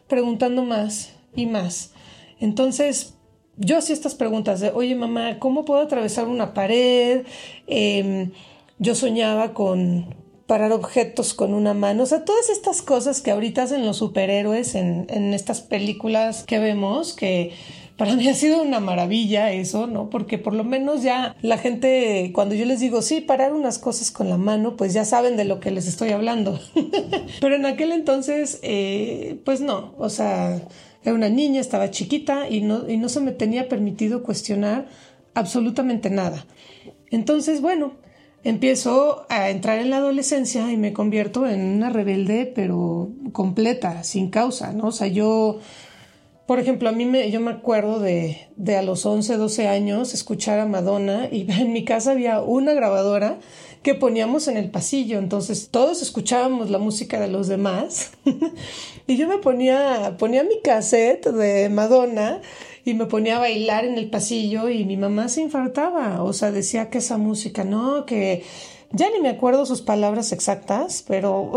preguntando 0.09 0.65
más 0.65 1.13
y 1.33 1.45
más. 1.45 1.93
Entonces, 2.41 3.13
yo 3.55 3.77
hacía 3.77 3.95
estas 3.95 4.13
preguntas 4.13 4.59
de, 4.59 4.71
oye 4.71 4.93
mamá, 4.93 5.39
¿cómo 5.39 5.63
puedo 5.63 5.79
atravesar 5.79 6.27
una 6.27 6.53
pared? 6.53 7.25
Em, 7.67 8.31
yo 8.77 8.93
soñaba 8.93 9.53
con 9.53 10.15
parar 10.47 10.73
objetos 10.73 11.33
con 11.33 11.53
una 11.53 11.73
mano, 11.73 12.03
o 12.03 12.05
sea, 12.05 12.25
todas 12.25 12.49
estas 12.49 12.81
cosas 12.81 13.21
que 13.21 13.31
ahorita 13.31 13.63
hacen 13.63 13.85
los 13.85 13.95
superhéroes 13.95 14.75
en, 14.75 15.05
en 15.07 15.33
estas 15.33 15.61
películas 15.61 16.43
que 16.43 16.59
vemos, 16.59 17.13
que 17.13 17.53
para 17.97 18.15
mí 18.15 18.27
ha 18.27 18.33
sido 18.33 18.61
una 18.61 18.79
maravilla 18.79 19.51
eso, 19.51 19.87
¿no? 19.87 20.09
Porque 20.09 20.37
por 20.37 20.53
lo 20.53 20.63
menos 20.63 21.01
ya 21.01 21.35
la 21.41 21.57
gente, 21.57 22.31
cuando 22.33 22.53
yo 22.55 22.65
les 22.65 22.79
digo, 22.81 23.01
sí, 23.01 23.21
parar 23.21 23.53
unas 23.53 23.79
cosas 23.79 24.11
con 24.11 24.29
la 24.29 24.37
mano, 24.37 24.75
pues 24.75 24.93
ya 24.93 25.05
saben 25.05 25.37
de 25.37 25.45
lo 25.45 25.59
que 25.59 25.71
les 25.71 25.87
estoy 25.87 26.09
hablando. 26.09 26.59
Pero 27.41 27.55
en 27.55 27.65
aquel 27.65 27.91
entonces, 27.93 28.59
eh, 28.63 29.39
pues 29.45 29.61
no, 29.61 29.93
o 29.97 30.09
sea, 30.09 30.61
era 31.03 31.15
una 31.15 31.29
niña, 31.29 31.61
estaba 31.61 31.91
chiquita 31.91 32.49
y 32.49 32.61
no, 32.61 32.89
y 32.89 32.97
no 32.97 33.07
se 33.07 33.21
me 33.21 33.31
tenía 33.31 33.69
permitido 33.69 34.23
cuestionar 34.23 34.87
absolutamente 35.33 36.09
nada. 36.09 36.45
Entonces, 37.11 37.61
bueno, 37.61 37.93
empiezo 38.43 39.25
a 39.29 39.49
entrar 39.49 39.79
en 39.79 39.89
la 39.89 39.97
adolescencia 39.97 40.71
y 40.71 40.77
me 40.77 40.93
convierto 40.93 41.47
en 41.47 41.61
una 41.61 41.89
rebelde, 41.89 42.51
pero 42.53 43.09
completa, 43.31 44.03
sin 44.03 44.29
causa, 44.29 44.73
¿no? 44.73 44.87
O 44.87 44.91
sea, 44.91 45.07
yo, 45.07 45.59
por 46.45 46.59
ejemplo, 46.59 46.89
a 46.89 46.91
mí 46.91 47.05
me, 47.05 47.31
yo 47.31 47.39
me 47.39 47.51
acuerdo 47.51 47.99
de, 47.99 48.47
de 48.55 48.75
a 48.75 48.83
los 48.83 49.05
11, 49.05 49.37
12 49.37 49.67
años 49.67 50.13
escuchar 50.13 50.59
a 50.59 50.65
Madonna 50.65 51.27
y 51.31 51.49
en 51.51 51.73
mi 51.73 51.83
casa 51.85 52.11
había 52.11 52.41
una 52.41 52.73
grabadora 52.73 53.39
que 53.81 53.95
poníamos 53.95 54.47
en 54.47 54.57
el 54.57 54.69
pasillo. 54.69 55.19
Entonces 55.19 55.69
todos 55.69 56.01
escuchábamos 56.01 56.69
la 56.69 56.77
música 56.77 57.19
de 57.19 57.27
los 57.27 57.47
demás 57.47 58.11
y 59.07 59.17
yo 59.17 59.27
me 59.27 59.37
ponía, 59.37 60.15
ponía 60.17 60.43
mi 60.43 60.59
cassette 60.61 61.27
de 61.27 61.69
Madonna 61.69 62.41
y 62.83 62.93
me 62.93 63.05
ponía 63.05 63.37
a 63.37 63.39
bailar 63.39 63.85
en 63.85 63.97
el 63.97 64.09
pasillo 64.11 64.69
y 64.69 64.85
mi 64.85 64.97
mamá 64.97 65.29
se 65.29 65.41
infartaba. 65.41 66.23
O 66.23 66.33
sea, 66.33 66.51
decía 66.51 66.91
que 66.91 66.99
esa 66.99 67.17
música, 67.17 67.63
no, 67.63 68.05
que 68.05 68.43
ya 68.95 69.09
ni 69.09 69.19
me 69.19 69.29
acuerdo 69.29 69.65
sus 69.65 69.81
palabras 69.81 70.31
exactas, 70.31 71.03
pero 71.05 71.51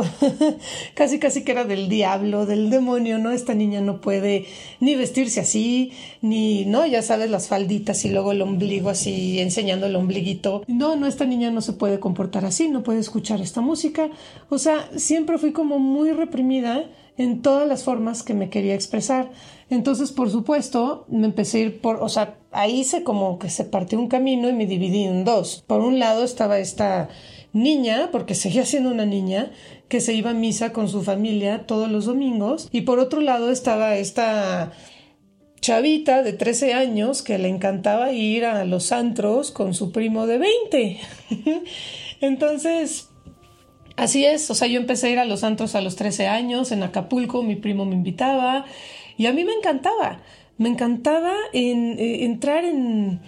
casi 0.94 1.20
casi 1.20 1.44
que 1.44 1.52
era 1.52 1.64
del 1.64 1.88
diablo, 1.88 2.46
del 2.46 2.68
demonio, 2.68 3.18
¿no? 3.18 3.30
Esta 3.30 3.54
niña 3.54 3.80
no 3.80 4.00
puede 4.00 4.46
ni 4.80 4.96
vestirse 4.96 5.40
así, 5.40 5.92
ni, 6.20 6.64
¿no? 6.64 6.84
Ya 6.84 7.00
sabes, 7.00 7.30
las 7.30 7.46
falditas 7.46 8.04
y 8.04 8.10
luego 8.10 8.32
el 8.32 8.42
ombligo 8.42 8.90
así, 8.90 9.38
enseñando 9.38 9.86
el 9.86 9.94
ombliguito. 9.94 10.64
No, 10.66 10.96
no, 10.96 11.06
esta 11.06 11.26
niña 11.26 11.52
no 11.52 11.60
se 11.60 11.74
puede 11.74 12.00
comportar 12.00 12.44
así, 12.44 12.68
no 12.68 12.82
puede 12.82 12.98
escuchar 12.98 13.40
esta 13.40 13.60
música. 13.60 14.10
O 14.48 14.58
sea, 14.58 14.88
siempre 14.96 15.38
fui 15.38 15.52
como 15.52 15.78
muy 15.78 16.10
reprimida 16.10 16.86
en 17.18 17.42
todas 17.42 17.68
las 17.68 17.84
formas 17.84 18.22
que 18.22 18.32
me 18.32 18.48
quería 18.48 18.74
expresar. 18.74 19.30
Entonces, 19.68 20.12
por 20.12 20.30
supuesto, 20.30 21.04
me 21.08 21.26
empecé 21.26 21.58
a 21.58 21.60
ir 21.62 21.80
por, 21.80 21.96
o 21.96 22.08
sea, 22.08 22.38
ahí 22.52 22.84
se 22.84 23.02
como 23.02 23.38
que 23.38 23.50
se 23.50 23.64
partió 23.64 23.98
un 23.98 24.08
camino 24.08 24.48
y 24.48 24.54
me 24.54 24.66
dividí 24.66 25.04
en 25.04 25.24
dos. 25.24 25.64
Por 25.66 25.80
un 25.80 25.98
lado 25.98 26.24
estaba 26.24 26.58
esta 26.58 27.10
niña, 27.52 28.10
porque 28.12 28.34
seguía 28.34 28.64
siendo 28.64 28.90
una 28.90 29.04
niña, 29.04 29.50
que 29.88 30.00
se 30.00 30.14
iba 30.14 30.30
a 30.30 30.34
misa 30.34 30.72
con 30.72 30.88
su 30.88 31.02
familia 31.02 31.66
todos 31.66 31.90
los 31.90 32.06
domingos, 32.06 32.68
y 32.72 32.82
por 32.82 33.00
otro 33.00 33.20
lado 33.20 33.50
estaba 33.50 33.96
esta 33.96 34.72
chavita 35.60 36.22
de 36.22 36.32
13 36.32 36.74
años 36.74 37.22
que 37.22 37.36
le 37.36 37.48
encantaba 37.48 38.12
ir 38.12 38.44
a 38.44 38.64
los 38.64 38.92
antros 38.92 39.50
con 39.50 39.74
su 39.74 39.90
primo 39.90 40.26
de 40.26 40.38
20. 40.38 41.00
Entonces, 42.20 43.07
así 43.98 44.24
es, 44.24 44.50
o 44.50 44.54
sea, 44.54 44.68
yo 44.68 44.80
empecé 44.80 45.08
a 45.08 45.10
ir 45.10 45.18
a 45.18 45.24
los 45.24 45.44
antros 45.44 45.74
a 45.74 45.82
los 45.82 45.96
13 45.96 46.28
años, 46.28 46.72
en 46.72 46.82
Acapulco, 46.82 47.42
mi 47.42 47.56
primo 47.56 47.84
me 47.84 47.94
invitaba, 47.94 48.64
y 49.16 49.26
a 49.26 49.32
mí 49.32 49.44
me 49.44 49.52
encantaba, 49.52 50.20
me 50.56 50.68
encantaba 50.68 51.34
en, 51.52 51.98
eh, 51.98 52.24
entrar 52.24 52.64
en, 52.64 53.20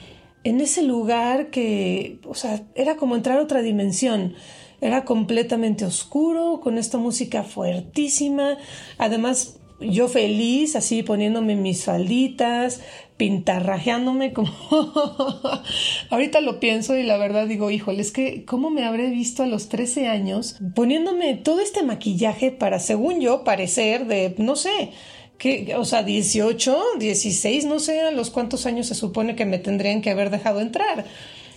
en 0.45 0.61
ese 0.61 0.83
lugar 0.83 1.50
que, 1.50 2.19
o 2.27 2.35
sea, 2.35 2.62
era 2.75 2.97
como 2.97 3.17
entrar 3.17 3.39
a 3.39 3.43
otra 3.43 3.62
dimensión. 3.62 4.35
Era 4.81 5.05
completamente 5.05 5.85
oscuro, 5.85 6.61
con 6.62 6.79
esta 6.79 6.97
música 6.97 7.43
fuertísima. 7.43 8.57
Además, 8.97 9.61
yo 9.81 10.09
feliz, 10.09 10.77
así 10.77 11.03
poniéndome 11.03 11.55
mis 11.57 11.85
falditas, 11.85 12.81
pintarrajeándome 13.21 14.33
como... 14.33 14.50
Ahorita 16.09 16.41
lo 16.41 16.59
pienso 16.59 16.97
y 16.97 17.03
la 17.03 17.19
verdad 17.19 17.47
digo, 17.47 17.71
híjole, 17.71 18.00
es 18.00 18.12
que 18.12 18.47
cómo 18.47 18.71
me 18.71 18.83
habré 18.83 19.11
visto 19.11 19.43
a 19.43 19.47
los 19.47 19.69
13 19.69 20.09
años 20.09 20.57
poniéndome 20.75 21.35
todo 21.35 21.61
este 21.61 21.83
maquillaje 21.83 22.50
para, 22.50 22.79
según 22.79 23.21
yo, 23.21 23.45
parecer 23.45 24.07
de, 24.07 24.35
no 24.39 24.57
sé, 24.57 24.93
que, 25.37 25.75
o 25.77 25.85
sea, 25.85 26.03
18, 26.03 26.83
16, 26.99 27.67
no 27.67 27.79
sé 27.79 28.00
a 28.00 28.11
los 28.11 28.31
cuántos 28.31 28.65
años 28.65 28.87
se 28.87 28.95
supone 28.95 29.37
que 29.37 29.45
me 29.45 29.59
tendrían 29.59 30.00
que 30.00 30.09
haber 30.09 30.31
dejado 30.31 30.62
entrar. 30.62 31.05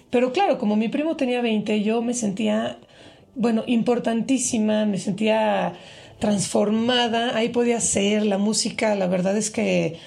Pero 0.10 0.34
claro, 0.34 0.58
como 0.58 0.76
mi 0.76 0.90
primo 0.90 1.16
tenía 1.16 1.42
20, 1.42 1.82
yo 1.82 2.02
me 2.02 2.14
sentía, 2.14 2.78
bueno, 3.36 3.64
importantísima, 3.68 4.86
me 4.86 4.98
sentía 4.98 5.76
transformada, 6.20 7.38
ahí 7.38 7.48
podía 7.48 7.80
ser 7.80 8.26
la 8.26 8.38
música, 8.38 8.96
la 8.96 9.08
verdad 9.08 9.38
es 9.38 9.50
que 9.50 9.98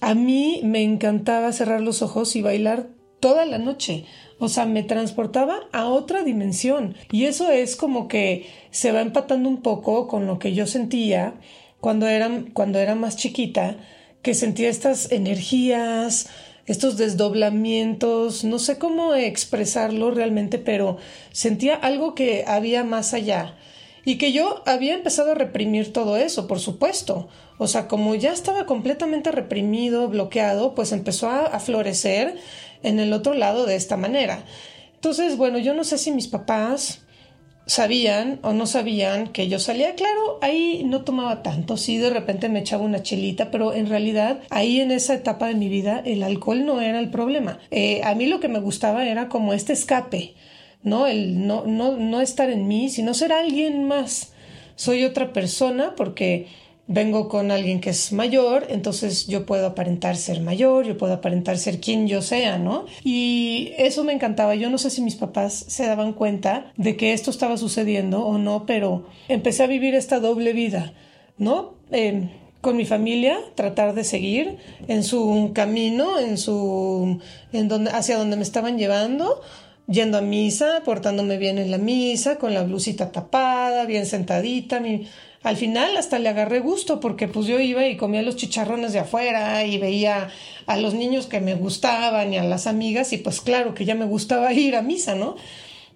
a 0.00 0.14
mí 0.14 0.60
me 0.64 0.82
encantaba 0.82 1.52
cerrar 1.52 1.80
los 1.80 2.02
ojos 2.02 2.36
y 2.36 2.42
bailar 2.42 2.88
toda 3.20 3.44
la 3.44 3.58
noche. 3.58 4.06
O 4.38 4.48
sea, 4.48 4.64
me 4.64 4.82
transportaba 4.82 5.60
a 5.72 5.86
otra 5.86 6.22
dimensión. 6.22 6.96
Y 7.12 7.26
eso 7.26 7.50
es 7.50 7.76
como 7.76 8.08
que 8.08 8.46
se 8.70 8.92
va 8.92 9.02
empatando 9.02 9.48
un 9.48 9.62
poco 9.62 10.08
con 10.08 10.26
lo 10.26 10.38
que 10.38 10.54
yo 10.54 10.66
sentía 10.66 11.34
cuando 11.80 12.08
era, 12.08 12.30
cuando 12.54 12.78
era 12.78 12.94
más 12.94 13.16
chiquita, 13.16 13.76
que 14.22 14.34
sentía 14.34 14.68
estas 14.68 15.12
energías, 15.12 16.28
estos 16.66 16.96
desdoblamientos, 16.96 18.44
no 18.44 18.58
sé 18.58 18.78
cómo 18.78 19.14
expresarlo 19.14 20.10
realmente, 20.10 20.58
pero 20.58 20.98
sentía 21.32 21.74
algo 21.74 22.14
que 22.14 22.44
había 22.46 22.84
más 22.84 23.12
allá. 23.12 23.56
Y 24.04 24.16
que 24.16 24.32
yo 24.32 24.62
había 24.66 24.94
empezado 24.94 25.32
a 25.32 25.34
reprimir 25.34 25.92
todo 25.92 26.16
eso, 26.16 26.46
por 26.46 26.60
supuesto. 26.60 27.28
O 27.60 27.68
sea, 27.68 27.88
como 27.88 28.14
ya 28.14 28.32
estaba 28.32 28.64
completamente 28.64 29.30
reprimido, 29.30 30.08
bloqueado, 30.08 30.74
pues 30.74 30.92
empezó 30.92 31.28
a, 31.28 31.60
florecer 31.60 32.36
en 32.82 32.98
el 32.98 33.12
otro 33.12 33.34
lado 33.34 33.66
de 33.66 33.76
esta 33.76 33.98
manera. 33.98 34.44
Entonces, 34.94 35.36
bueno, 35.36 35.58
yo 35.58 35.74
no 35.74 35.84
sé 35.84 35.98
si 35.98 36.10
mis 36.10 36.26
papás 36.26 37.02
sabían 37.66 38.38
o 38.40 38.54
no 38.54 38.64
sabían 38.64 39.28
que 39.28 39.48
yo 39.48 39.58
salía, 39.58 39.94
claro, 39.94 40.38
ahí 40.40 40.84
no 40.86 41.02
tomaba 41.02 41.42
tanto, 41.42 41.76
sí 41.76 41.98
de 41.98 42.08
repente 42.08 42.48
me 42.48 42.60
echaba 42.60 42.82
una 42.82 43.02
chelita, 43.02 43.50
pero 43.50 43.74
en 43.74 43.90
realidad 43.90 44.40
ahí 44.48 44.80
en 44.80 44.90
esa 44.90 45.12
etapa 45.12 45.46
de 45.48 45.54
mi 45.54 45.68
vida 45.68 46.00
el 46.06 46.22
alcohol 46.22 46.64
no 46.64 46.80
era 46.80 46.98
el 46.98 47.10
problema. 47.10 47.58
Eh, 47.70 48.00
a 48.04 48.14
mí 48.14 48.24
lo 48.24 48.40
que 48.40 48.48
me 48.48 48.60
gustaba 48.60 49.04
era 49.06 49.28
como 49.28 49.52
este 49.52 49.74
escape, 49.74 50.32
¿no? 50.82 51.06
El 51.06 51.46
no, 51.46 51.66
no, 51.66 51.98
no 51.98 52.22
estar 52.22 52.48
en 52.48 52.66
mí, 52.68 52.88
sino 52.88 53.12
ser 53.12 53.34
alguien 53.34 53.84
más. 53.84 54.32
Soy 54.76 55.04
otra 55.04 55.34
persona 55.34 55.94
porque 55.94 56.46
vengo 56.92 57.28
con 57.28 57.52
alguien 57.52 57.80
que 57.80 57.90
es 57.90 58.12
mayor, 58.12 58.66
entonces 58.68 59.28
yo 59.28 59.46
puedo 59.46 59.64
aparentar 59.64 60.16
ser 60.16 60.40
mayor, 60.40 60.84
yo 60.84 60.98
puedo 60.98 61.14
aparentar 61.14 61.56
ser 61.56 61.80
quien 61.80 62.08
yo 62.08 62.20
sea, 62.20 62.58
¿no? 62.58 62.84
Y 63.04 63.72
eso 63.78 64.02
me 64.02 64.12
encantaba. 64.12 64.56
Yo 64.56 64.70
no 64.70 64.76
sé 64.76 64.90
si 64.90 65.00
mis 65.00 65.14
papás 65.14 65.52
se 65.68 65.86
daban 65.86 66.12
cuenta 66.12 66.72
de 66.76 66.96
que 66.96 67.12
esto 67.12 67.30
estaba 67.30 67.56
sucediendo 67.58 68.26
o 68.26 68.38
no, 68.38 68.66
pero 68.66 69.06
empecé 69.28 69.62
a 69.62 69.68
vivir 69.68 69.94
esta 69.94 70.18
doble 70.18 70.52
vida, 70.52 70.92
¿no? 71.38 71.74
Em, 71.92 72.28
con 72.60 72.76
mi 72.76 72.84
familia, 72.84 73.38
tratar 73.54 73.94
de 73.94 74.02
seguir 74.02 74.58
en 74.88 75.04
su 75.04 75.52
camino, 75.54 76.18
en 76.18 76.38
su, 76.38 77.20
en 77.52 77.68
donde, 77.68 77.92
hacia 77.92 78.18
donde 78.18 78.36
me 78.36 78.42
estaban 78.42 78.78
llevando, 78.78 79.42
yendo 79.86 80.18
a 80.18 80.22
misa, 80.22 80.82
portándome 80.84 81.38
bien 81.38 81.58
en 81.58 81.70
la 81.70 81.78
misa, 81.78 82.36
con 82.36 82.52
la 82.52 82.64
blusita 82.64 83.12
tapada, 83.12 83.86
bien 83.86 84.06
sentadita, 84.06 84.80
mi, 84.80 85.06
al 85.42 85.56
final 85.56 85.96
hasta 85.96 86.18
le 86.18 86.28
agarré 86.28 86.60
gusto 86.60 87.00
porque 87.00 87.26
pues 87.26 87.46
yo 87.46 87.58
iba 87.58 87.86
y 87.86 87.96
comía 87.96 88.22
los 88.22 88.36
chicharrones 88.36 88.92
de 88.92 88.98
afuera 88.98 89.64
y 89.64 89.78
veía 89.78 90.28
a 90.66 90.76
los 90.76 90.92
niños 90.92 91.26
que 91.26 91.40
me 91.40 91.54
gustaban 91.54 92.34
y 92.34 92.38
a 92.38 92.44
las 92.44 92.66
amigas 92.66 93.12
y 93.12 93.18
pues 93.18 93.40
claro 93.40 93.74
que 93.74 93.86
ya 93.86 93.94
me 93.94 94.04
gustaba 94.04 94.52
ir 94.54 94.76
a 94.76 94.82
misa, 94.82 95.14
¿no? 95.14 95.36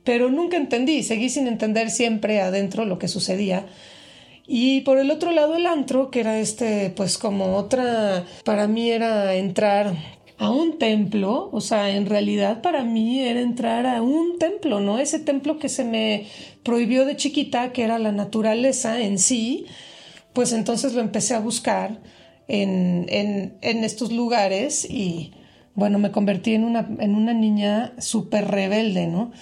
Pero 0.03 0.31
nunca 0.31 0.57
entendí, 0.57 1.03
seguí 1.03 1.31
sin 1.31 1.47
entender 1.47 1.91
siempre 1.91 2.41
adentro 2.41 2.85
lo 2.85 2.99
que 2.99 3.09
sucedía. 3.09 3.67
Y 4.47 4.83
por 4.83 4.99
el 4.99 5.11
otro 5.11 5.31
lado 5.31 5.57
el 5.57 5.67
antro, 5.67 6.11
que 6.11 6.21
era 6.21 6.39
este, 6.39 6.91
pues 6.91 7.17
como 7.17 7.57
otra, 7.57 8.27
para 8.45 8.69
mí 8.69 8.91
era 8.91 9.35
entrar 9.35 9.95
a 10.45 10.51
un 10.51 10.79
templo, 10.79 11.49
o 11.53 11.61
sea, 11.61 11.91
en 11.97 12.07
realidad 12.07 12.61
para 12.63 12.85
mí 12.85 13.21
era 13.21 13.41
entrar 13.41 13.87
a 13.87 14.03
un 14.03 14.39
templo, 14.39 14.81
¿no? 14.81 14.99
Ese 14.99 15.19
templo 15.19 15.59
que 15.59 15.69
se 15.69 15.85
me 15.85 16.27
prohibió 16.63 17.05
de 17.05 17.17
chiquita, 17.17 17.73
que 17.73 17.83
era 17.83 17.99
la 17.99 18.13
naturaleza 18.13 19.01
en 19.01 19.19
sí, 19.19 19.67
pues 20.33 20.53
entonces 20.53 20.95
lo 20.95 21.01
empecé 21.01 21.35
a 21.35 21.41
buscar 21.41 22.01
en, 22.49 23.07
en, 23.09 23.57
en 23.63 23.85
estos 23.85 24.13
lugares 24.13 24.85
y 24.89 25.33
bueno, 25.75 25.99
me 25.99 26.13
convertí 26.13 26.55
en 26.55 26.65
una, 26.65 26.89
en 27.01 27.15
una 27.15 27.33
niña 27.33 27.95
súper 27.99 28.49
rebelde, 28.49 29.07
¿no? 29.07 29.33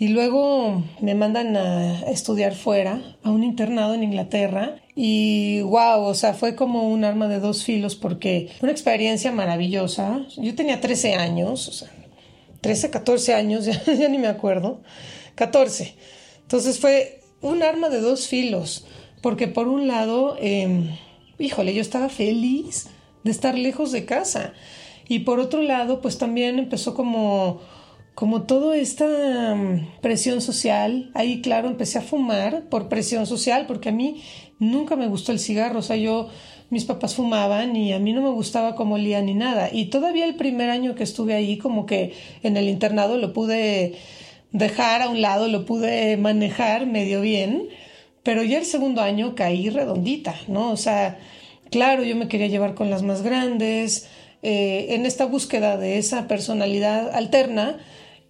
Y 0.00 0.08
luego 0.08 0.82
me 1.02 1.14
mandan 1.14 1.54
a 1.58 2.00
estudiar 2.10 2.54
fuera, 2.54 3.02
a 3.22 3.30
un 3.30 3.44
internado 3.44 3.92
en 3.92 4.02
Inglaterra. 4.02 4.76
Y 4.96 5.60
wow, 5.60 6.04
o 6.04 6.14
sea, 6.14 6.32
fue 6.32 6.56
como 6.56 6.88
un 6.88 7.04
arma 7.04 7.28
de 7.28 7.38
dos 7.38 7.64
filos 7.64 7.96
porque 7.96 8.48
una 8.62 8.72
experiencia 8.72 9.30
maravillosa. 9.30 10.24
Yo 10.38 10.54
tenía 10.54 10.80
13 10.80 11.16
años, 11.16 11.68
o 11.68 11.72
sea, 11.72 11.90
13, 12.62 12.88
14 12.88 13.34
años, 13.34 13.66
ya, 13.66 14.08
ni 14.08 14.16
me 14.16 14.28
acuerdo. 14.28 14.80
14. 15.34 15.94
Entonces 16.44 16.80
fue 16.80 17.20
un 17.42 17.62
arma 17.62 17.90
de 17.90 18.00
dos 18.00 18.26
filos, 18.26 18.86
porque 19.20 19.48
por 19.48 19.68
un 19.68 19.86
lado, 19.86 20.34
eh, 20.40 20.96
híjole, 21.38 21.74
yo 21.74 21.82
estaba 21.82 22.08
feliz 22.08 22.86
de 23.22 23.32
estar 23.32 23.54
lejos 23.58 23.92
de 23.92 24.06
casa. 24.06 24.54
Y 25.08 25.18
por 25.20 25.40
otro 25.40 25.60
lado, 25.60 26.00
pues 26.00 26.16
también 26.16 26.58
empezó 26.58 26.94
como 26.94 27.60
como 28.20 28.42
toda 28.42 28.76
esta 28.76 29.54
mm, 29.54 30.02
presión 30.02 30.42
social, 30.42 31.10
ahí 31.14 31.40
claro 31.40 31.68
empecé 31.68 31.96
a 31.96 32.02
fumar 32.02 32.64
por 32.68 32.90
presión 32.90 33.26
social, 33.26 33.64
porque 33.66 33.88
a 33.88 33.92
mí 33.92 34.20
nunca 34.58 34.94
me 34.94 35.08
gustó 35.08 35.32
el 35.32 35.38
cigarro, 35.38 35.78
o 35.78 35.82
sea, 35.82 35.96
yo, 35.96 36.28
mis 36.68 36.84
papás 36.84 37.14
fumaban 37.14 37.74
y 37.76 37.94
a 37.94 37.98
mí 37.98 38.12
no 38.12 38.20
me 38.20 38.28
gustaba 38.28 38.74
cómo 38.74 38.96
olía 38.96 39.22
ni 39.22 39.32
nada. 39.32 39.70
Y 39.72 39.86
todavía 39.86 40.26
el 40.26 40.34
primer 40.34 40.68
año 40.68 40.94
que 40.94 41.02
estuve 41.02 41.32
ahí, 41.32 41.56
como 41.56 41.86
que 41.86 42.12
en 42.42 42.58
el 42.58 42.68
internado 42.68 43.16
lo 43.16 43.32
pude 43.32 43.94
dejar 44.52 45.00
a 45.00 45.08
un 45.08 45.22
lado, 45.22 45.48
lo 45.48 45.64
pude 45.64 46.18
manejar 46.18 46.84
medio 46.84 47.22
bien, 47.22 47.70
pero 48.22 48.42
ya 48.42 48.58
el 48.58 48.66
segundo 48.66 49.00
año 49.00 49.34
caí 49.34 49.70
redondita, 49.70 50.34
¿no? 50.46 50.72
O 50.72 50.76
sea, 50.76 51.18
claro, 51.70 52.04
yo 52.04 52.16
me 52.16 52.28
quería 52.28 52.48
llevar 52.48 52.74
con 52.74 52.90
las 52.90 53.02
más 53.02 53.22
grandes, 53.22 54.10
eh, 54.42 54.88
en 54.90 55.06
esta 55.06 55.24
búsqueda 55.24 55.78
de 55.78 55.96
esa 55.96 56.28
personalidad 56.28 57.14
alterna, 57.14 57.78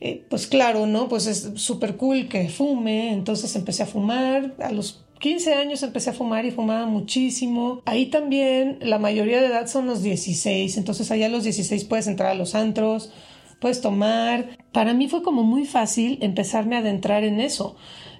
eh, 0.00 0.24
pues 0.28 0.46
claro, 0.46 0.86
¿no? 0.86 1.08
Pues 1.08 1.26
es 1.26 1.50
súper 1.56 1.96
cool 1.96 2.28
que 2.28 2.48
fume, 2.48 3.12
entonces 3.12 3.54
empecé 3.54 3.82
a 3.82 3.86
fumar, 3.86 4.54
a 4.58 4.72
los 4.72 5.04
15 5.20 5.52
años 5.52 5.82
empecé 5.82 6.10
a 6.10 6.14
fumar 6.14 6.46
y 6.46 6.50
fumaba 6.50 6.86
muchísimo. 6.86 7.82
Ahí 7.84 8.06
también 8.06 8.78
la 8.80 8.98
mayoría 8.98 9.40
de 9.40 9.48
edad 9.48 9.66
son 9.66 9.86
los 9.86 10.02
16, 10.02 10.78
entonces 10.78 11.10
allá 11.10 11.26
a 11.26 11.28
los 11.28 11.44
16 11.44 11.84
puedes 11.84 12.06
entrar 12.06 12.30
a 12.30 12.34
los 12.34 12.54
antros, 12.54 13.12
puedes 13.60 13.82
tomar. 13.82 14.56
Para 14.72 14.94
mí 14.94 15.08
fue 15.08 15.22
como 15.22 15.42
muy 15.42 15.66
fácil 15.66 16.18
empezarme 16.22 16.76
a 16.76 16.78
adentrar 16.78 17.22
en 17.24 17.38
eso. 17.38 17.76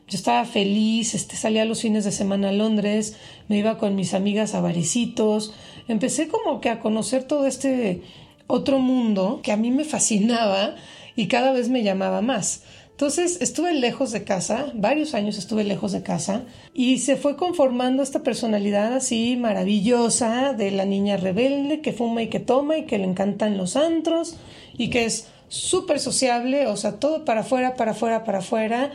Yo 0.06 0.18
estaba 0.18 0.44
feliz, 0.44 1.14
este, 1.14 1.36
salía 1.36 1.64
los 1.64 1.80
fines 1.80 2.04
de 2.04 2.12
semana 2.12 2.50
a 2.50 2.52
Londres, 2.52 3.16
me 3.48 3.56
iba 3.56 3.78
con 3.78 3.94
mis 3.94 4.12
amigas 4.12 4.54
a 4.54 4.60
barecitos, 4.60 5.54
empecé 5.88 6.28
como 6.28 6.60
que 6.60 6.68
a 6.68 6.80
conocer 6.80 7.24
todo 7.24 7.46
este 7.46 8.02
otro 8.48 8.80
mundo 8.80 9.40
que 9.42 9.52
a 9.52 9.56
mí 9.56 9.70
me 9.70 9.84
fascinaba 9.84 10.74
y 11.20 11.28
cada 11.28 11.52
vez 11.52 11.68
me 11.68 11.82
llamaba 11.82 12.22
más. 12.22 12.62
Entonces 12.92 13.42
estuve 13.42 13.74
lejos 13.74 14.10
de 14.10 14.24
casa, 14.24 14.72
varios 14.74 15.12
años 15.12 15.36
estuve 15.36 15.64
lejos 15.64 15.92
de 15.92 16.02
casa 16.02 16.44
y 16.72 16.96
se 17.00 17.16
fue 17.16 17.36
conformando 17.36 18.02
esta 18.02 18.22
personalidad 18.22 18.94
así 18.94 19.36
maravillosa 19.36 20.54
de 20.54 20.70
la 20.70 20.86
niña 20.86 21.18
rebelde 21.18 21.82
que 21.82 21.92
fuma 21.92 22.22
y 22.22 22.28
que 22.28 22.40
toma 22.40 22.78
y 22.78 22.86
que 22.86 22.96
le 22.96 23.04
encantan 23.04 23.58
los 23.58 23.76
antros 23.76 24.36
y 24.78 24.88
que 24.88 25.04
es 25.04 25.28
súper 25.48 26.00
sociable, 26.00 26.66
o 26.68 26.76
sea, 26.78 26.92
todo 26.92 27.26
para 27.26 27.40
afuera, 27.40 27.74
para 27.74 27.90
afuera, 27.90 28.24
para 28.24 28.38
afuera. 28.38 28.90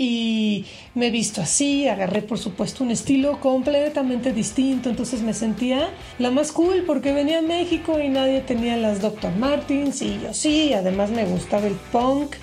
Y 0.00 0.64
me 0.94 1.08
he 1.08 1.10
visto 1.10 1.40
así, 1.40 1.88
agarré 1.88 2.22
por 2.22 2.38
supuesto 2.38 2.84
un 2.84 2.92
estilo 2.92 3.40
completamente 3.40 4.32
distinto, 4.32 4.88
entonces 4.88 5.22
me 5.22 5.34
sentía 5.34 5.90
la 6.20 6.30
más 6.30 6.52
cool 6.52 6.84
porque 6.86 7.12
venía 7.12 7.40
a 7.40 7.42
México 7.42 7.98
y 7.98 8.08
nadie 8.08 8.40
tenía 8.42 8.76
las 8.76 9.00
Dr. 9.00 9.34
Martins 9.34 10.00
y 10.02 10.20
yo 10.22 10.32
sí, 10.32 10.72
además 10.72 11.10
me 11.10 11.24
gustaba 11.24 11.66
el 11.66 11.74
punk 11.90 12.36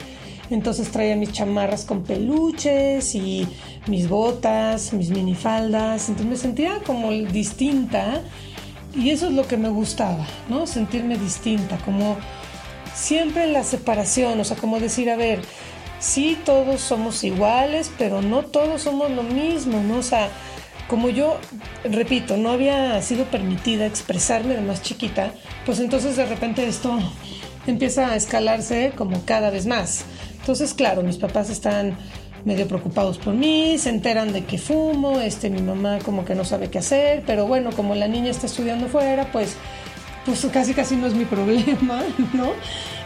entonces 0.50 0.91
traía 0.91 1.15
mis 1.15 1.31
chamarras 1.31 1.85
con 1.85 2.03
peluches 2.03 3.15
y 3.15 3.47
mis 3.88 4.07
botas, 4.07 4.93
mis 4.93 5.09
minifaldas. 5.09 6.09
Entonces 6.09 6.29
me 6.29 6.38
sentía 6.38 6.81
como 6.85 7.12
distinta 7.12 8.21
y 8.95 9.09
eso 9.09 9.27
es 9.27 9.33
lo 9.33 9.47
que 9.47 9.57
me 9.57 9.69
gustaba, 9.69 10.25
¿no? 10.50 10.67
Sentirme 10.67 11.17
distinta, 11.17 11.77
como 11.77 12.17
siempre 12.93 13.47
la 13.47 13.63
separación, 13.63 14.39
o 14.39 14.43
sea, 14.43 14.55
como 14.55 14.79
decir, 14.79 15.09
a 15.09 15.17
ver, 15.17 15.41
sí 15.99 16.37
todos 16.45 16.81
somos 16.81 17.23
iguales, 17.23 17.91
pero 17.97 18.21
no 18.21 18.43
todos 18.43 18.81
somos 18.81 19.11
lo 19.11 19.23
mismo, 19.23 19.81
¿no? 19.81 19.97
O 19.97 20.03
sea, 20.03 20.29
como 20.87 21.09
yo, 21.09 21.39
repito, 21.83 22.37
no 22.37 22.51
había 22.51 23.01
sido 23.01 23.25
permitida 23.25 23.85
expresarme 23.85 24.55
de 24.55 24.61
más 24.61 24.81
chiquita, 24.81 25.31
pues 25.65 25.79
entonces 25.79 26.15
de 26.15 26.25
repente 26.25 26.67
esto 26.67 26.99
empieza 27.65 28.11
a 28.11 28.15
escalarse 28.15 28.93
como 28.95 29.23
cada 29.25 29.49
vez 29.49 29.65
más. 29.65 30.05
Entonces, 30.39 30.73
claro, 30.73 31.01
mis 31.01 31.17
papás 31.17 31.49
están 31.49 31.97
medio 32.43 32.67
preocupados 32.67 33.17
por 33.17 33.33
mí, 33.33 33.77
se 33.79 33.89
enteran 33.89 34.31
de 34.31 34.45
que 34.45 34.59
fumo, 34.59 35.19
este, 35.19 35.49
mi 35.49 35.61
mamá 35.61 35.97
como 36.05 36.23
que 36.23 36.35
no 36.35 36.45
sabe 36.45 36.69
qué 36.69 36.77
hacer, 36.77 37.23
pero 37.25 37.47
bueno, 37.47 37.71
como 37.75 37.95
la 37.95 38.07
niña 38.07 38.29
está 38.29 38.45
estudiando 38.45 38.87
fuera, 38.87 39.31
pues, 39.31 39.55
pues 40.25 40.45
casi 40.53 40.75
casi 40.75 40.95
no 40.95 41.07
es 41.07 41.15
mi 41.15 41.25
problema, 41.25 42.03
¿no? 42.33 42.51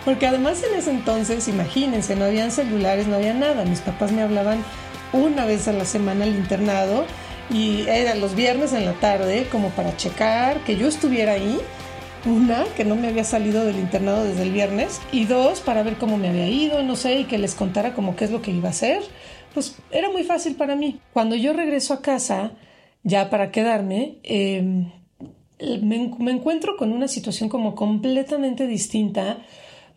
Porque 0.05 0.27
además 0.27 0.63
en 0.63 0.77
ese 0.77 0.91
entonces, 0.91 1.47
imagínense, 1.47 2.15
no 2.15 2.25
habían 2.25 2.51
celulares, 2.51 3.07
no 3.07 3.17
había 3.17 3.33
nada, 3.33 3.65
mis 3.65 3.81
papás 3.81 4.11
me 4.11 4.21
hablaban 4.21 4.63
una 5.11 5.45
vez 5.45 5.67
a 5.67 5.73
la 5.73 5.85
semana 5.85 6.23
al 6.23 6.35
internado 6.35 7.05
y 7.51 7.81
era 7.87 8.15
los 8.15 8.35
viernes 8.35 8.73
en 8.73 8.85
la 8.85 8.93
tarde 8.93 9.47
como 9.51 9.69
para 9.69 9.97
checar 9.97 10.63
que 10.63 10.77
yo 10.77 10.87
estuviera 10.87 11.33
ahí 11.33 11.59
una, 12.25 12.65
que 12.75 12.83
no 12.83 12.95
me 12.95 13.07
había 13.07 13.23
salido 13.23 13.63
del 13.65 13.77
internado 13.77 14.23
desde 14.23 14.43
el 14.43 14.51
viernes. 14.51 14.99
Y 15.11 15.25
dos, 15.25 15.61
para 15.61 15.83
ver 15.83 15.95
cómo 15.95 16.17
me 16.17 16.29
había 16.29 16.47
ido, 16.47 16.83
no 16.83 16.95
sé, 16.95 17.19
y 17.21 17.23
que 17.25 17.37
les 17.37 17.55
contara 17.55 17.93
como 17.93 18.15
qué 18.15 18.25
es 18.25 18.31
lo 18.31 18.41
que 18.41 18.51
iba 18.51 18.67
a 18.67 18.71
hacer. 18.71 19.01
Pues 19.53 19.77
era 19.91 20.09
muy 20.09 20.23
fácil 20.23 20.55
para 20.55 20.75
mí. 20.75 20.99
Cuando 21.13 21.35
yo 21.35 21.53
regreso 21.53 21.93
a 21.93 22.01
casa, 22.01 22.51
ya 23.03 23.29
para 23.29 23.51
quedarme, 23.51 24.17
em, 24.23 24.91
me, 25.81 26.13
me 26.19 26.31
encuentro 26.31 26.77
con 26.77 26.91
una 26.91 27.07
situación 27.07 27.49
como 27.49 27.75
completamente 27.75 28.67
distinta. 28.67 29.37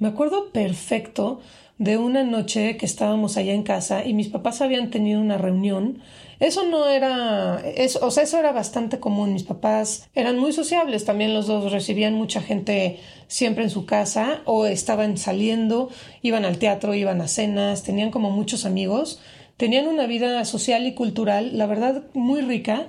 Me 0.03 0.09
acuerdo 0.09 0.51
perfecto 0.51 1.41
de 1.79 1.97
una 1.97 2.25
noche 2.25 2.77
que 2.77 2.87
estábamos 2.87 3.37
allá 3.37 3.55
en 3.55 3.62
casa 3.62 4.05
y 4.05 4.15
mis 4.15 4.27
papás 4.27 4.61
habían 4.61 4.91
tenido 4.91 5.21
una 5.21 5.38
reunión 5.38 6.03
eso 6.43 6.65
no 6.65 6.88
era, 6.88 7.62
o 8.01 8.11
sea, 8.11 8.25
eso 8.25 8.37
era 8.37 8.51
bastante 8.51 8.99
común. 8.99 9.33
Mis 9.33 9.45
papás 9.45 10.09
eran 10.12 10.41
muy 10.41 10.53
sociables, 10.53 11.05
también 11.05 11.35
los 11.35 11.47
dos 11.47 11.71
recibían 11.71 12.15
mucha 12.15 12.43
gente 12.43 12.99
siempre 13.29 13.62
en 13.62 13.71
su 13.71 13.87
casa 13.87 14.43
o 14.45 14.67
estaban 14.67 15.19
saliendo, 15.19 15.88
iban 16.21 16.45
al 16.45 16.59
teatro, 16.59 16.95
iban 16.95 17.21
a 17.21 17.29
cenas, 17.29 17.85
tenían 17.85 18.11
como 18.11 18.33
muchos 18.33 18.65
amigos, 18.65 19.21
tenían 19.57 19.87
una 19.87 20.09
vida 20.09 20.45
social 20.45 20.85
y 20.85 20.95
cultural, 20.95 21.57
la 21.57 21.67
verdad, 21.67 22.03
muy 22.12 22.41
rica. 22.41 22.88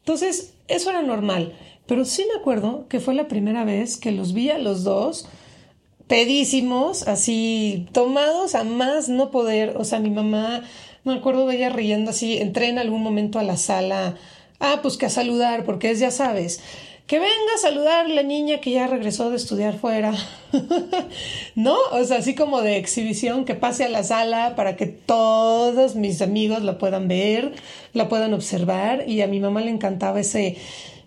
Entonces, 0.00 0.52
eso 0.68 0.90
era 0.90 1.00
normal. 1.00 1.54
Pero 1.86 2.04
sí 2.04 2.26
me 2.30 2.38
acuerdo 2.38 2.86
que 2.88 3.00
fue 3.00 3.14
la 3.14 3.28
primera 3.28 3.64
vez 3.64 3.96
que 3.96 4.12
los 4.12 4.34
vi 4.34 4.50
a 4.50 4.58
los 4.58 4.84
dos 4.84 5.26
pedísimos, 6.10 7.06
así 7.06 7.86
tomados 7.92 8.56
a 8.56 8.64
más 8.64 9.08
no 9.08 9.30
poder. 9.30 9.76
O 9.76 9.84
sea, 9.84 10.00
mi 10.00 10.10
mamá 10.10 10.64
me 11.04 11.14
acuerdo 11.14 11.46
de 11.46 11.56
ella 11.56 11.68
riendo 11.68 12.10
así, 12.10 12.36
entré 12.38 12.68
en 12.68 12.80
algún 12.80 13.00
momento 13.00 13.38
a 13.38 13.44
la 13.44 13.56
sala, 13.56 14.16
ah, 14.58 14.80
pues 14.82 14.96
que 14.96 15.06
a 15.06 15.08
saludar, 15.08 15.64
porque 15.64 15.92
es, 15.92 16.00
ya 16.00 16.10
sabes, 16.10 16.62
que 17.06 17.20
venga 17.20 17.54
a 17.54 17.58
saludar 17.58 18.10
la 18.10 18.24
niña 18.24 18.58
que 18.60 18.72
ya 18.72 18.88
regresó 18.88 19.30
de 19.30 19.36
estudiar 19.36 19.78
fuera. 19.78 20.12
¿No? 21.54 21.76
O 21.92 22.02
sea, 22.02 22.18
así 22.18 22.34
como 22.34 22.60
de 22.60 22.76
exhibición, 22.76 23.44
que 23.44 23.54
pase 23.54 23.84
a 23.84 23.88
la 23.88 24.02
sala 24.02 24.56
para 24.56 24.74
que 24.74 24.86
todos 24.86 25.94
mis 25.94 26.22
amigos 26.22 26.64
la 26.64 26.76
puedan 26.76 27.06
ver, 27.06 27.52
la 27.92 28.08
puedan 28.08 28.34
observar. 28.34 29.08
Y 29.08 29.22
a 29.22 29.28
mi 29.28 29.38
mamá 29.38 29.60
le 29.60 29.70
encantaba 29.70 30.18
ese, 30.18 30.56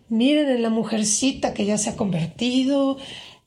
miren 0.08 0.48
en 0.50 0.62
la 0.62 0.70
mujercita 0.70 1.54
que 1.54 1.66
ya 1.66 1.78
se 1.78 1.90
ha 1.90 1.98
convertido 1.98 2.98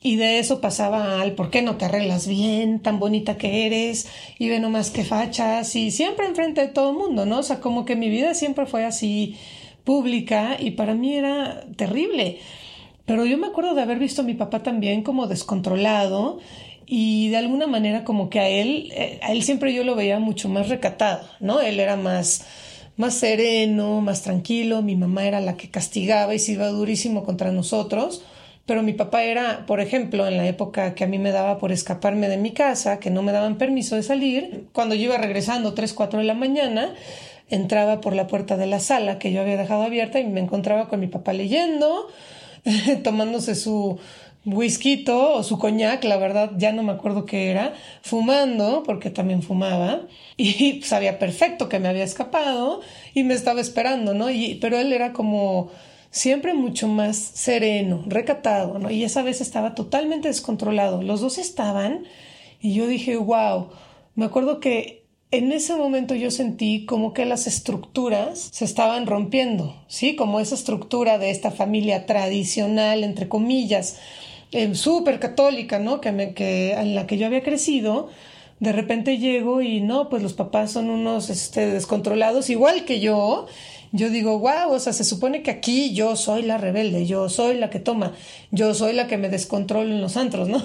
y 0.02 0.16
de 0.16 0.38
eso 0.38 0.60
pasaba 0.60 1.20
al 1.20 1.32
¿por 1.32 1.50
qué 1.50 1.62
no 1.62 1.76
te 1.76 1.86
arreglas 1.86 2.28
bien? 2.28 2.80
Tan 2.80 2.98
bonita 2.98 3.36
que 3.38 3.66
eres 3.66 4.06
y 4.38 4.48
ve 4.48 4.60
nomás 4.60 4.90
que 4.90 5.04
fachas 5.04 5.74
y 5.74 5.90
siempre 5.90 6.26
enfrente 6.26 6.60
de 6.60 6.68
todo 6.68 6.90
el 6.90 6.96
mundo, 6.96 7.26
¿no? 7.26 7.38
O 7.38 7.42
sea, 7.42 7.60
como 7.60 7.84
que 7.84 7.96
mi 7.96 8.08
vida 8.08 8.34
siempre 8.34 8.66
fue 8.66 8.84
así 8.84 9.36
pública 9.84 10.56
y 10.58 10.72
para 10.72 10.94
mí 10.94 11.14
era 11.14 11.64
terrible. 11.76 12.38
Pero 13.06 13.24
yo 13.24 13.38
me 13.38 13.46
acuerdo 13.46 13.74
de 13.74 13.82
haber 13.82 13.98
visto 13.98 14.22
a 14.22 14.24
mi 14.24 14.34
papá 14.34 14.62
también 14.62 15.02
como 15.02 15.28
descontrolado 15.28 16.40
y 16.86 17.30
de 17.30 17.38
alguna 17.38 17.66
manera 17.66 18.04
como 18.04 18.30
que 18.30 18.40
a 18.40 18.48
él, 18.48 18.92
eh, 18.94 19.18
a 19.22 19.32
él 19.32 19.42
siempre 19.42 19.72
yo 19.74 19.82
lo 19.82 19.94
veía 19.94 20.18
mucho 20.18 20.48
más 20.48 20.68
recatado, 20.68 21.26
¿no? 21.40 21.60
Él 21.60 21.80
era 21.80 21.96
más 21.96 22.46
más 22.96 23.14
sereno, 23.14 24.00
más 24.00 24.22
tranquilo, 24.22 24.80
mi 24.80 24.96
mamá 24.96 25.26
era 25.26 25.40
la 25.40 25.58
que 25.58 25.68
castigaba 25.68 26.34
y 26.34 26.38
se 26.38 26.52
iba 26.52 26.68
durísimo 26.68 27.24
contra 27.24 27.52
nosotros 27.52 28.22
pero 28.66 28.82
mi 28.82 28.92
papá 28.92 29.22
era, 29.22 29.64
por 29.66 29.80
ejemplo, 29.80 30.26
en 30.26 30.36
la 30.36 30.46
época 30.46 30.94
que 30.94 31.04
a 31.04 31.06
mí 31.06 31.18
me 31.18 31.30
daba 31.30 31.58
por 31.58 31.70
escaparme 31.70 32.28
de 32.28 32.36
mi 32.36 32.52
casa, 32.52 32.98
que 32.98 33.10
no 33.10 33.22
me 33.22 33.32
daban 33.32 33.58
permiso 33.58 33.94
de 33.94 34.02
salir, 34.02 34.66
cuando 34.72 34.96
yo 34.96 35.04
iba 35.04 35.18
regresando 35.18 35.72
3, 35.72 35.92
4 35.92 36.18
de 36.18 36.24
la 36.24 36.34
mañana, 36.34 36.92
entraba 37.48 38.00
por 38.00 38.14
la 38.14 38.26
puerta 38.26 38.56
de 38.56 38.66
la 38.66 38.80
sala 38.80 39.20
que 39.20 39.32
yo 39.32 39.40
había 39.40 39.56
dejado 39.56 39.82
abierta 39.82 40.18
y 40.18 40.24
me 40.24 40.40
encontraba 40.40 40.88
con 40.88 40.98
mi 40.98 41.06
papá 41.06 41.32
leyendo, 41.32 42.08
tomándose 43.04 43.54
su 43.54 43.98
whisky 44.44 45.04
o 45.08 45.42
su 45.42 45.58
coñac, 45.58 46.02
la 46.04 46.16
verdad 46.16 46.52
ya 46.56 46.72
no 46.72 46.82
me 46.82 46.92
acuerdo 46.92 47.24
qué 47.24 47.50
era, 47.50 47.74
fumando, 48.02 48.82
porque 48.84 49.10
también 49.10 49.42
fumaba, 49.42 50.02
y 50.36 50.82
sabía 50.82 51.18
perfecto 51.18 51.68
que 51.68 51.78
me 51.78 51.88
había 51.88 52.04
escapado 52.04 52.80
y 53.14 53.24
me 53.24 53.34
estaba 53.34 53.60
esperando, 53.60 54.12
¿no? 54.14 54.30
Y, 54.30 54.56
pero 54.56 54.78
él 54.78 54.92
era 54.92 55.12
como 55.12 55.70
siempre 56.16 56.54
mucho 56.54 56.88
más 56.88 57.18
sereno, 57.18 58.02
recatado, 58.06 58.78
¿no? 58.78 58.90
Y 58.90 59.04
esa 59.04 59.22
vez 59.22 59.42
estaba 59.42 59.74
totalmente 59.74 60.28
descontrolado. 60.28 61.02
Los 61.02 61.20
dos 61.20 61.36
estaban 61.36 62.04
y 62.58 62.72
yo 62.72 62.86
dije, 62.86 63.18
wow, 63.18 63.68
me 64.14 64.24
acuerdo 64.24 64.58
que 64.58 65.04
en 65.30 65.52
ese 65.52 65.76
momento 65.76 66.14
yo 66.14 66.30
sentí 66.30 66.86
como 66.86 67.12
que 67.12 67.26
las 67.26 67.46
estructuras 67.46 68.48
se 68.50 68.64
estaban 68.64 69.06
rompiendo, 69.06 69.76
¿sí? 69.88 70.16
Como 70.16 70.40
esa 70.40 70.54
estructura 70.54 71.18
de 71.18 71.28
esta 71.28 71.50
familia 71.50 72.06
tradicional, 72.06 73.04
entre 73.04 73.28
comillas, 73.28 73.98
eh, 74.52 74.74
súper 74.74 75.20
católica, 75.20 75.78
¿no? 75.78 76.00
Que 76.00 76.72
en 76.72 76.94
la 76.94 77.06
que 77.06 77.18
yo 77.18 77.26
había 77.26 77.42
crecido, 77.42 78.08
de 78.58 78.72
repente 78.72 79.18
llego 79.18 79.60
y 79.60 79.82
no, 79.82 80.08
pues 80.08 80.22
los 80.22 80.32
papás 80.32 80.72
son 80.72 80.88
unos 80.88 81.28
este, 81.28 81.66
descontrolados, 81.66 82.48
igual 82.48 82.86
que 82.86 83.00
yo, 83.00 83.48
yo 83.92 84.10
digo, 84.10 84.38
wow, 84.38 84.72
o 84.72 84.78
sea, 84.78 84.92
se 84.92 85.04
supone 85.04 85.42
que 85.42 85.50
aquí 85.50 85.92
yo 85.94 86.16
soy 86.16 86.42
la 86.42 86.58
rebelde, 86.58 87.06
yo 87.06 87.28
soy 87.28 87.56
la 87.56 87.70
que 87.70 87.78
toma, 87.78 88.12
yo 88.50 88.74
soy 88.74 88.92
la 88.92 89.06
que 89.06 89.16
me 89.16 89.28
descontrolo 89.28 89.90
en 89.90 90.00
los 90.00 90.16
antros, 90.16 90.48
¿no? 90.48 90.62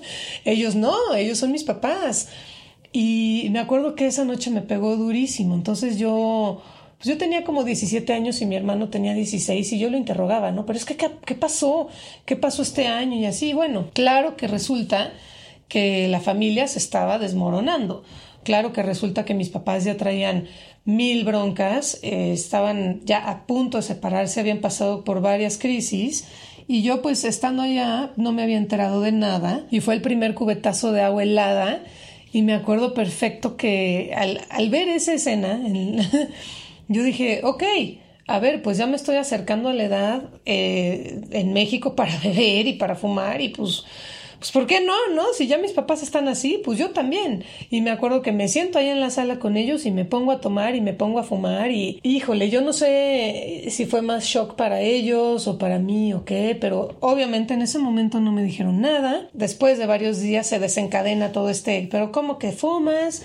ellos 0.44 0.74
no, 0.74 1.14
ellos 1.14 1.38
son 1.38 1.52
mis 1.52 1.64
papás. 1.64 2.28
Y 2.92 3.48
me 3.50 3.58
acuerdo 3.58 3.94
que 3.94 4.06
esa 4.06 4.24
noche 4.24 4.50
me 4.50 4.60
pegó 4.60 4.96
durísimo. 4.96 5.54
Entonces 5.54 5.98
yo, 5.98 6.62
pues 6.98 7.08
yo 7.08 7.16
tenía 7.18 7.42
como 7.42 7.64
17 7.64 8.12
años 8.12 8.42
y 8.42 8.46
mi 8.46 8.54
hermano 8.56 8.90
tenía 8.90 9.14
16 9.14 9.72
y 9.72 9.78
yo 9.78 9.88
lo 9.88 9.96
interrogaba, 9.96 10.50
¿no? 10.50 10.66
Pero 10.66 10.78
es 10.78 10.84
que, 10.84 10.96
¿qué, 10.96 11.10
qué 11.24 11.34
pasó? 11.34 11.88
¿Qué 12.26 12.36
pasó 12.36 12.62
este 12.62 12.86
año? 12.86 13.16
Y 13.16 13.24
así, 13.24 13.54
bueno, 13.54 13.88
claro 13.94 14.36
que 14.36 14.46
resulta 14.46 15.12
que 15.68 16.06
la 16.08 16.20
familia 16.20 16.68
se 16.68 16.78
estaba 16.78 17.18
desmoronando. 17.18 18.04
Claro 18.44 18.72
que 18.72 18.82
resulta 18.82 19.24
que 19.24 19.34
mis 19.34 19.48
papás 19.48 19.84
ya 19.84 19.96
traían 19.96 20.48
mil 20.84 21.24
broncas, 21.24 21.98
eh, 22.02 22.32
estaban 22.32 23.00
ya 23.04 23.28
a 23.30 23.46
punto 23.46 23.78
de 23.78 23.82
separarse, 23.82 24.40
habían 24.40 24.60
pasado 24.60 25.04
por 25.04 25.20
varias 25.20 25.58
crisis 25.58 26.26
y 26.66 26.82
yo 26.82 27.02
pues 27.02 27.24
estando 27.24 27.62
allá 27.62 28.12
no 28.16 28.32
me 28.32 28.42
había 28.42 28.56
enterado 28.56 29.00
de 29.00 29.12
nada 29.12 29.66
y 29.70 29.80
fue 29.80 29.94
el 29.94 30.02
primer 30.02 30.34
cubetazo 30.34 30.92
de 30.92 31.02
agua 31.02 31.22
helada 31.22 31.84
y 32.32 32.42
me 32.42 32.54
acuerdo 32.54 32.94
perfecto 32.94 33.56
que 33.56 34.12
al, 34.16 34.70
ver 34.70 34.88
esa 34.88 35.12
escena 35.12 35.60
yo 36.88 37.02
dije, 37.02 37.40
ok, 37.44 37.62
a 38.26 38.38
ver, 38.38 38.62
pues 38.62 38.78
ya 38.78 38.86
me 38.86 38.96
estoy 38.96 39.16
acercando 39.16 39.68
a 39.68 39.74
la 39.74 39.84
edad 39.84 40.30
eh, 40.46 41.20
en 41.30 41.52
México 41.52 41.94
para 41.94 42.16
beber 42.24 42.66
y 42.66 42.72
para 42.74 42.96
fumar 42.96 43.40
y 43.40 43.50
pues 43.50 43.84
pues 44.42 44.50
¿por 44.50 44.66
qué 44.66 44.80
no? 44.80 44.92
¿No? 45.14 45.32
Si 45.34 45.46
ya 45.46 45.56
mis 45.56 45.70
papás 45.70 46.02
están 46.02 46.26
así, 46.26 46.60
pues 46.64 46.76
yo 46.76 46.90
también. 46.90 47.44
Y 47.70 47.80
me 47.80 47.92
acuerdo 47.92 48.22
que 48.22 48.32
me 48.32 48.48
siento 48.48 48.76
ahí 48.76 48.88
en 48.88 48.98
la 48.98 49.10
sala 49.10 49.38
con 49.38 49.56
ellos 49.56 49.86
y 49.86 49.92
me 49.92 50.04
pongo 50.04 50.32
a 50.32 50.40
tomar 50.40 50.74
y 50.74 50.80
me 50.80 50.94
pongo 50.94 51.20
a 51.20 51.22
fumar 51.22 51.70
y 51.70 52.00
híjole, 52.02 52.50
yo 52.50 52.60
no 52.60 52.72
sé 52.72 53.66
si 53.68 53.86
fue 53.86 54.02
más 54.02 54.24
shock 54.24 54.56
para 54.56 54.80
ellos 54.80 55.46
o 55.46 55.58
para 55.58 55.78
mí 55.78 56.12
o 56.12 56.24
qué, 56.24 56.58
pero 56.60 56.96
obviamente 56.98 57.54
en 57.54 57.62
ese 57.62 57.78
momento 57.78 58.18
no 58.18 58.32
me 58.32 58.42
dijeron 58.42 58.80
nada. 58.80 59.28
Después 59.32 59.78
de 59.78 59.86
varios 59.86 60.18
días 60.18 60.48
se 60.48 60.58
desencadena 60.58 61.30
todo 61.30 61.48
este, 61.48 61.86
pero 61.88 62.10
¿cómo 62.10 62.40
que 62.40 62.50
fumas? 62.50 63.22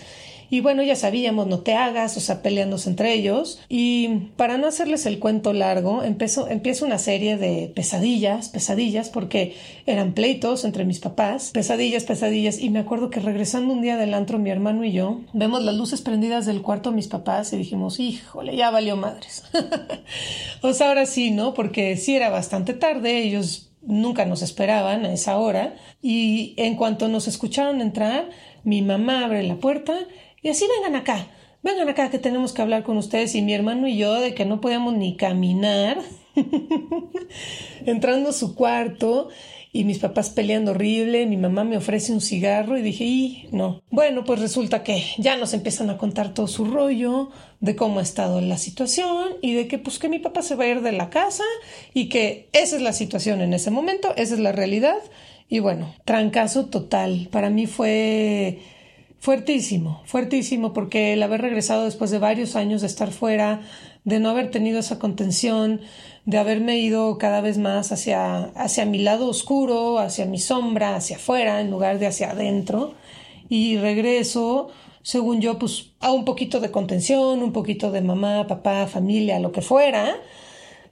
Y 0.50 0.62
bueno, 0.62 0.84
ya 0.84 0.96
sabíamos, 0.96 1.48
no 1.48 1.60
te 1.60 1.74
hagas, 1.74 2.18
o 2.18 2.20
sea, 2.20 2.42
peleándose 2.42 2.90
entre 2.90 3.14
ellos. 3.14 3.60
Y 3.70 4.30
para 4.36 4.58
no 4.58 4.68
hacerles 4.68 5.06
el 5.06 5.20
cuento 5.20 5.54
largo, 5.54 6.04
empezó, 6.04 6.50
empieza 6.50 6.86
una 6.86 6.98
serie 6.98 7.38
de 7.38 7.72
pesadillas, 7.74 8.50
pesadillas, 8.50 9.10
porque 9.10 9.56
eran 9.86 10.14
pleitos 10.14 10.66
entre 10.66 10.86
mis 10.86 11.00
papás, 11.00 11.52
pesadillas, 11.54 12.04
pesadillas. 12.04 12.60
Y 12.60 12.70
me 12.70 12.80
acuerdo 12.80 13.10
que 13.10 13.20
regresando 13.20 13.74
un 13.74 13.82
día 13.82 13.98
del 13.98 14.14
mi 14.40 14.50
hermano 14.50 14.84
y 14.84 14.92
yo, 14.92 15.22
vemos 15.34 15.64
las 15.64 15.76
luces 15.76 16.02
prendidas 16.02 16.46
del 16.46 16.62
cuarto 16.62 16.90
de 16.90 16.96
mis 16.96 17.08
papás 17.08 17.54
y 17.54 17.58
dijimos, 17.58 18.00
híjole, 18.00 18.56
ya 18.56 18.72
valió 18.72 18.98
madres. 18.98 19.44
o 20.62 20.74
sea, 20.74 20.90
ahora 20.90 21.06
sí, 21.06 21.32
¿no? 21.32 21.54
Porque 21.54 21.96
sí 21.98 22.16
era 22.16 22.30
bastante 22.30 22.74
tarde, 22.74 23.20
ellos 23.20 23.70
nunca 23.84 24.26
nos 24.26 24.42
esperaban 24.42 25.06
a 25.06 25.14
esa 25.14 25.38
hora. 25.38 25.76
Y 26.02 26.54
en 26.58 26.76
cuanto 26.76 27.08
nos 27.08 27.28
escucharon 27.28 27.80
entrar, 27.80 28.30
mi 28.64 28.82
mamá 28.82 29.24
abre 29.26 29.44
la 29.44 29.56
puerta 29.56 29.96
y 30.42 30.50
así 30.50 30.66
vengan 30.76 30.96
acá, 31.00 31.28
vengan 31.64 31.90
acá 31.90 32.10
que 32.10 32.20
tenemos 32.20 32.54
que 32.54 32.62
hablar 32.62 32.84
con 32.84 32.98
ustedes 32.98 33.36
y 33.36 33.42
mi 33.42 33.54
hermano 33.54 33.88
y 33.88 33.98
yo 33.98 34.14
de 34.16 34.34
que 34.34 34.46
no 34.46 34.62
podíamos 34.62 34.94
ni 34.94 35.16
caminar, 35.16 36.00
entrando 37.86 38.30
a 38.30 38.34
su 38.34 38.56
cuarto 38.56 39.30
y 39.74 39.84
mis 39.84 40.00
papás 40.00 40.30
peleando 40.30 40.72
horrible, 40.72 41.26
mi 41.26 41.38
mamá 41.38 41.64
me 41.64 41.78
ofrece 41.78 42.12
un 42.12 42.22
cigarro 42.22 42.78
y 42.78 42.82
dije, 42.82 43.04
y 43.04 43.50
no. 43.52 43.82
Bueno, 43.92 44.24
pues 44.24 44.40
resulta 44.40 44.82
que 44.82 45.04
ya 45.18 45.38
nos 45.38 45.54
empiezan 45.54 45.90
a 45.90 45.98
contar 45.98 46.34
todo 46.34 46.48
su 46.48 46.66
rollo 46.66 47.30
de 47.60 47.76
cómo 47.76 48.00
ha 48.00 48.04
estado 48.04 48.42
la 48.42 48.58
situación 48.58 49.34
y 49.42 49.54
de 49.54 49.68
que 49.68 49.78
pues 49.78 50.00
que 50.00 50.10
mi 50.10 50.20
papá 50.20 50.42
se 50.42 50.56
va 50.56 50.64
a 50.64 50.68
ir 50.68 50.82
de 50.82 50.94
la 50.94 51.10
casa 51.10 51.44
y 51.94 52.10
que 52.10 52.50
esa 52.54 52.76
es 52.76 52.82
la 52.82 52.94
situación 52.94 53.42
en 53.42 53.54
ese 53.54 53.72
momento, 53.72 54.14
esa 54.16 54.34
es 54.34 54.40
la 54.40 54.52
realidad 54.52 54.98
y 55.50 55.60
bueno, 55.60 55.94
trancazo 56.06 56.66
total. 56.66 57.30
Para 57.32 57.50
mí 57.50 57.68
fue 57.68 58.60
Fuertísimo, 59.20 60.04
fuertísimo, 60.06 60.74
porque 60.74 61.14
el 61.14 61.24
haber 61.24 61.42
regresado 61.42 61.86
después 61.86 62.12
de 62.12 62.20
varios 62.20 62.56
años 62.56 62.82
de 62.82 62.88
estar 62.88 63.12
fuera, 63.12 63.62
de 64.04 64.20
no 64.20 64.30
haber 64.30 64.52
tenido 64.52 64.80
esa 64.80 65.00
contención, 65.00 65.82
de 66.26 66.38
haberme 66.38 66.78
ido 66.78 67.18
cada 67.18 67.42
vez 67.42 67.58
más 67.58 67.92
hacia, 67.92 68.46
hacia 68.56 68.86
mi 68.86 69.00
lado 69.00 69.28
oscuro, 69.28 70.00
hacia 70.00 70.26
mi 70.26 70.38
sombra, 70.40 70.96
hacia 70.96 71.16
afuera, 71.16 71.62
en 71.62 71.72
lugar 71.72 72.00
de 72.00 72.08
hacia 72.08 72.32
adentro, 72.32 72.94
y 73.50 73.78
regreso, 73.78 74.70
según 75.02 75.42
yo, 75.42 75.58
pues 75.58 75.94
a 76.00 76.12
un 76.12 76.24
poquito 76.24 76.60
de 76.60 76.70
contención, 76.70 77.42
un 77.42 77.54
poquito 77.54 77.92
de 77.92 78.02
mamá, 78.02 78.46
papá, 78.48 78.88
familia, 78.88 79.40
lo 79.40 79.52
que 79.52 79.62
fuera. 79.62 80.16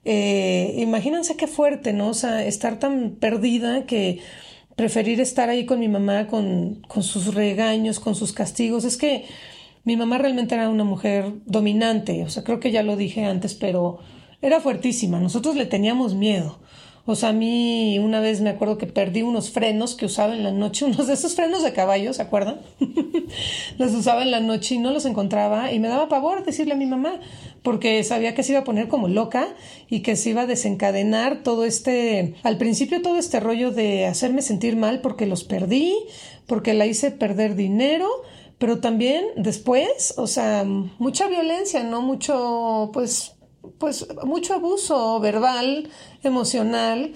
Eh, 0.04 0.76
imagínense 0.78 1.36
qué 1.36 1.48
fuerte, 1.48 1.94
¿no? 1.94 2.10
O 2.10 2.14
sea, 2.14 2.46
estar 2.46 2.80
tan 2.80 3.12
perdida 3.12 3.86
que 3.86 4.20
preferir 4.76 5.22
estar 5.22 5.50
ahí 5.50 5.66
con 5.66 5.80
mi 5.80 5.88
mamá, 5.88 6.28
con, 6.28 6.82
con 6.88 7.04
sus 7.04 7.34
regaños, 7.34 8.00
con 8.00 8.16
sus 8.16 8.34
castigos. 8.34 8.84
Es 8.84 8.98
que 8.98 9.26
mi 9.84 9.96
mamá 9.96 10.18
realmente 10.18 10.56
era 10.56 10.70
una 10.70 10.84
mujer 10.84 11.34
dominante, 11.46 12.24
o 12.24 12.30
sea, 12.30 12.44
creo 12.44 12.60
que 12.60 12.72
ya 12.72 12.84
lo 12.84 12.96
dije 12.96 13.26
antes, 13.26 13.54
pero 13.54 14.00
era 14.42 14.60
fuertísima. 14.60 15.20
Nosotros 15.20 15.56
le 15.56 15.66
teníamos 15.66 16.16
miedo. 16.16 16.60
O 17.08 17.16
sea, 17.16 17.30
a 17.30 17.34
mí 17.34 18.00
una 18.00 18.20
vez 18.20 18.42
me 18.42 18.50
acuerdo 18.50 18.80
que 18.80 18.88
perdí 18.88 19.22
unos 19.22 19.52
frenos 19.52 19.94
que 19.94 20.08
usaba 20.08 20.34
en 20.34 20.44
la 20.44 20.52
noche, 20.52 20.86
unos 20.86 21.08
de 21.08 21.14
esos 21.14 21.36
frenos 21.36 21.64
de 21.64 21.74
caballo, 21.74 22.14
¿se 22.14 22.22
acuerdan? 22.22 22.62
los 23.78 23.94
usaba 23.94 24.24
en 24.24 24.32
la 24.32 24.40
noche 24.40 24.76
y 24.76 24.78
no 24.80 24.92
los 24.92 25.06
encontraba 25.06 25.72
y 25.72 25.80
me 25.80 25.88
daba 25.88 26.10
pavor 26.10 26.44
decirle 26.44 26.74
a 26.74 26.78
mi 26.78 26.88
mamá, 26.88 27.20
porque 27.62 28.04
sabía 28.04 28.34
que 28.34 28.44
se 28.44 28.54
iba 28.54 28.62
a 28.62 28.64
poner 28.64 28.88
como 28.88 29.08
loca 29.08 29.48
y 29.90 30.02
que 30.02 30.16
se 30.16 30.32
iba 30.32 30.42
a 30.42 30.48
desencadenar 30.48 31.44
todo 31.44 31.66
este, 31.66 32.36
al 32.44 32.58
principio 32.58 33.02
todo 33.02 33.18
este 33.18 33.40
rollo 33.40 33.72
de 33.72 34.06
hacerme 34.06 34.42
sentir 34.42 34.76
mal 34.76 35.02
porque 35.02 35.28
los 35.28 35.44
perdí, 35.44 35.94
porque 36.48 36.74
la 36.74 36.86
hice 36.88 37.12
perder 37.12 37.56
dinero, 37.56 38.08
pero 38.58 38.80
también 38.80 39.26
después, 39.36 40.14
o 40.18 40.28
sea, 40.28 40.64
mucha 40.64 41.28
violencia, 41.28 41.84
¿no? 41.84 42.02
Mucho, 42.02 42.90
pues, 42.94 43.35
pues 43.78 44.08
mucho 44.24 44.54
abuso 44.54 45.20
verbal, 45.20 45.90
emocional, 46.24 47.14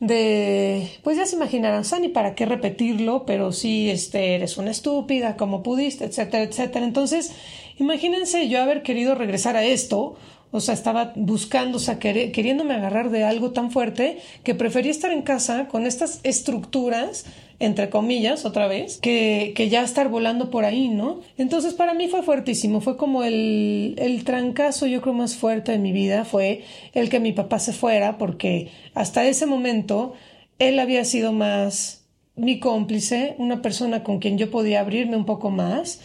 de, 0.00 0.88
pues 1.02 1.18
ya 1.18 1.26
se 1.26 1.36
imaginarán, 1.36 1.84
o 1.90 1.98
ni 1.98 2.08
para 2.08 2.34
qué 2.34 2.46
repetirlo, 2.46 3.26
pero 3.26 3.52
sí, 3.52 3.90
este, 3.90 4.34
eres 4.34 4.56
una 4.56 4.70
estúpida, 4.70 5.36
como 5.36 5.62
pudiste, 5.62 6.06
etcétera, 6.06 6.44
etcétera. 6.44 6.84
Entonces, 6.86 7.32
imagínense 7.78 8.48
yo 8.48 8.62
haber 8.62 8.82
querido 8.82 9.14
regresar 9.14 9.56
a 9.56 9.64
esto, 9.64 10.16
o 10.50 10.60
sea, 10.60 10.74
estaba 10.74 11.12
buscando, 11.16 11.76
o 11.76 11.80
sea, 11.80 11.98
queriéndome 11.98 12.74
agarrar 12.74 13.10
de 13.10 13.24
algo 13.24 13.52
tan 13.52 13.70
fuerte 13.70 14.18
que 14.42 14.54
prefería 14.54 14.90
estar 14.90 15.12
en 15.12 15.22
casa 15.22 15.68
con 15.68 15.86
estas 15.86 16.20
estructuras 16.22 17.26
entre 17.60 17.90
comillas, 17.90 18.46
otra 18.46 18.68
vez, 18.68 18.96
que, 19.02 19.52
que, 19.54 19.68
ya 19.68 19.82
estar 19.82 20.08
volando 20.08 20.50
por 20.50 20.64
ahí, 20.64 20.88
¿no? 20.88 21.20
Entonces 21.36 21.74
para 21.74 21.92
mí 21.92 22.08
fue 22.08 22.22
fuertísimo, 22.22 22.80
fue 22.80 22.96
como 22.96 23.22
el, 23.22 23.96
el 23.98 24.24
trancazo 24.24 24.86
yo 24.86 25.02
creo 25.02 25.12
más 25.12 25.36
fuerte 25.36 25.72
de 25.72 25.78
mi 25.78 25.92
vida, 25.92 26.24
fue 26.24 26.64
el 26.94 27.10
que 27.10 27.20
mi 27.20 27.32
papá 27.32 27.58
se 27.58 27.74
fuera, 27.74 28.16
porque 28.16 28.70
hasta 28.94 29.26
ese 29.26 29.44
momento 29.44 30.14
él 30.58 30.78
había 30.78 31.04
sido 31.04 31.32
más 31.32 32.06
mi 32.34 32.58
cómplice, 32.60 33.34
una 33.36 33.60
persona 33.60 34.02
con 34.02 34.20
quien 34.20 34.38
yo 34.38 34.50
podía 34.50 34.80
abrirme 34.80 35.16
un 35.16 35.26
poco 35.26 35.50
más. 35.50 36.00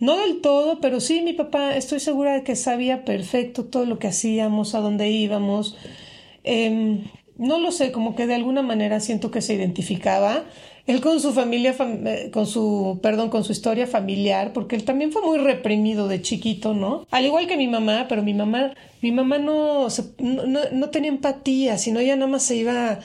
No 0.00 0.16
del 0.16 0.40
todo, 0.40 0.80
pero 0.80 0.98
sí 1.00 1.20
mi 1.22 1.34
papá, 1.34 1.76
estoy 1.76 2.00
segura 2.00 2.32
de 2.34 2.42
que 2.42 2.56
sabía 2.56 3.04
perfecto 3.04 3.66
todo 3.66 3.84
lo 3.84 3.98
que 3.98 4.08
hacíamos, 4.08 4.74
a 4.74 4.80
dónde 4.80 5.10
íbamos. 5.10 5.76
Em, 6.42 7.04
no 7.36 7.58
lo 7.58 7.70
sé, 7.70 7.92
como 7.92 8.16
que 8.16 8.26
de 8.26 8.34
alguna 8.34 8.62
manera 8.62 9.00
siento 9.00 9.30
que 9.30 9.42
se 9.42 9.54
identificaba 9.54 10.44
él 10.86 11.00
con 11.00 11.20
su 11.20 11.32
familia, 11.32 11.74
eh, 11.78 12.30
con 12.32 12.46
su, 12.46 12.98
perdón, 13.02 13.30
con 13.30 13.44
su 13.44 13.52
historia 13.52 13.86
familiar, 13.86 14.52
porque 14.52 14.74
él 14.74 14.84
también 14.84 15.12
fue 15.12 15.22
muy 15.22 15.38
reprimido 15.38 16.08
de 16.08 16.20
chiquito, 16.20 16.74
¿no? 16.74 17.06
Al 17.10 17.24
igual 17.24 17.46
que 17.46 17.56
mi 17.56 17.68
mamá, 17.68 18.06
pero 18.08 18.22
mi 18.22 18.34
mamá, 18.34 18.72
mi 19.00 19.12
mamá 19.12 19.38
no, 19.38 19.86
no, 20.18 20.60
no 20.72 20.90
tenía 20.90 21.10
empatía, 21.10 21.78
sino 21.78 22.00
ella 22.00 22.16
nada 22.16 22.30
más 22.30 22.42
se 22.42 22.56
iba 22.56 22.98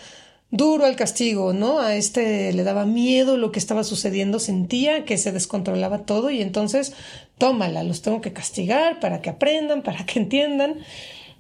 duro 0.56 0.86
al 0.86 0.96
castigo, 0.96 1.54
¿no? 1.54 1.80
A 1.80 1.96
este 1.96 2.54
le 2.54 2.64
daba 2.64 2.86
miedo 2.86 3.38
lo 3.38 3.52
que 3.52 3.60
estaba 3.60 3.84
sucediendo, 3.84 4.40
sentía 4.40 5.06
que 5.06 5.18
se 5.18 5.32
descontrolaba 5.32 6.06
todo 6.06 6.30
y 6.32 6.42
entonces, 6.42 6.94
tómala, 7.38 7.84
los 7.84 8.02
tengo 8.02 8.22
que 8.22 8.34
castigar 8.34 9.00
para 9.00 9.22
que 9.22 9.30
aprendan, 9.30 9.84
para 9.84 10.06
que 10.06 10.20
entiendan. 10.20 10.80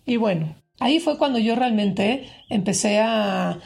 Y 0.05 0.17
bueno, 0.17 0.55
ahí 0.79 0.99
fue 0.99 1.17
cuando 1.17 1.39
yo 1.39 1.55
realmente 1.55 2.29
empecé 2.49 2.99
a 2.99 3.59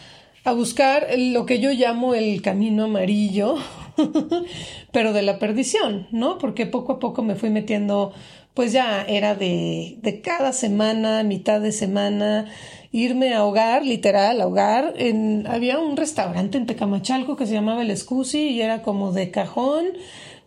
a 0.44 0.54
buscar 0.54 1.08
lo 1.18 1.46
que 1.46 1.60
yo 1.60 1.72
llamo 1.72 2.14
el 2.14 2.42
camino 2.42 2.86
amarillo, 2.86 3.56
pero 4.92 5.14
de 5.14 5.22
la 5.22 5.40
perdición, 5.40 6.08
¿no? 6.12 6.38
Porque 6.38 6.66
poco 6.66 6.94
a 6.94 7.00
poco 7.00 7.22
me 7.24 7.36
fui 7.36 7.50
metiendo, 7.50 8.14
pues 8.54 8.72
ya 8.72 9.04
era 9.04 9.36
de, 9.36 9.98
de 10.02 10.22
cada 10.22 10.54
semana, 10.54 11.24
mitad 11.24 11.62
de 11.62 11.72
semana, 11.72 12.46
irme 12.92 13.34
a 13.34 13.44
hogar, 13.44 13.86
literal, 13.86 14.42
a 14.42 14.48
hogar. 14.48 14.94
En, 14.98 15.46
había 15.48 15.80
un 15.80 15.98
restaurante 15.98 16.58
en 16.58 16.66
Tecamachalco 16.66 17.36
que 17.36 17.46
se 17.46 17.54
llamaba 17.54 17.82
El 17.82 17.92
Escusi 17.92 18.50
y 18.50 18.62
era 18.62 18.82
como 18.82 19.12
de 19.12 19.32
cajón. 19.32 19.86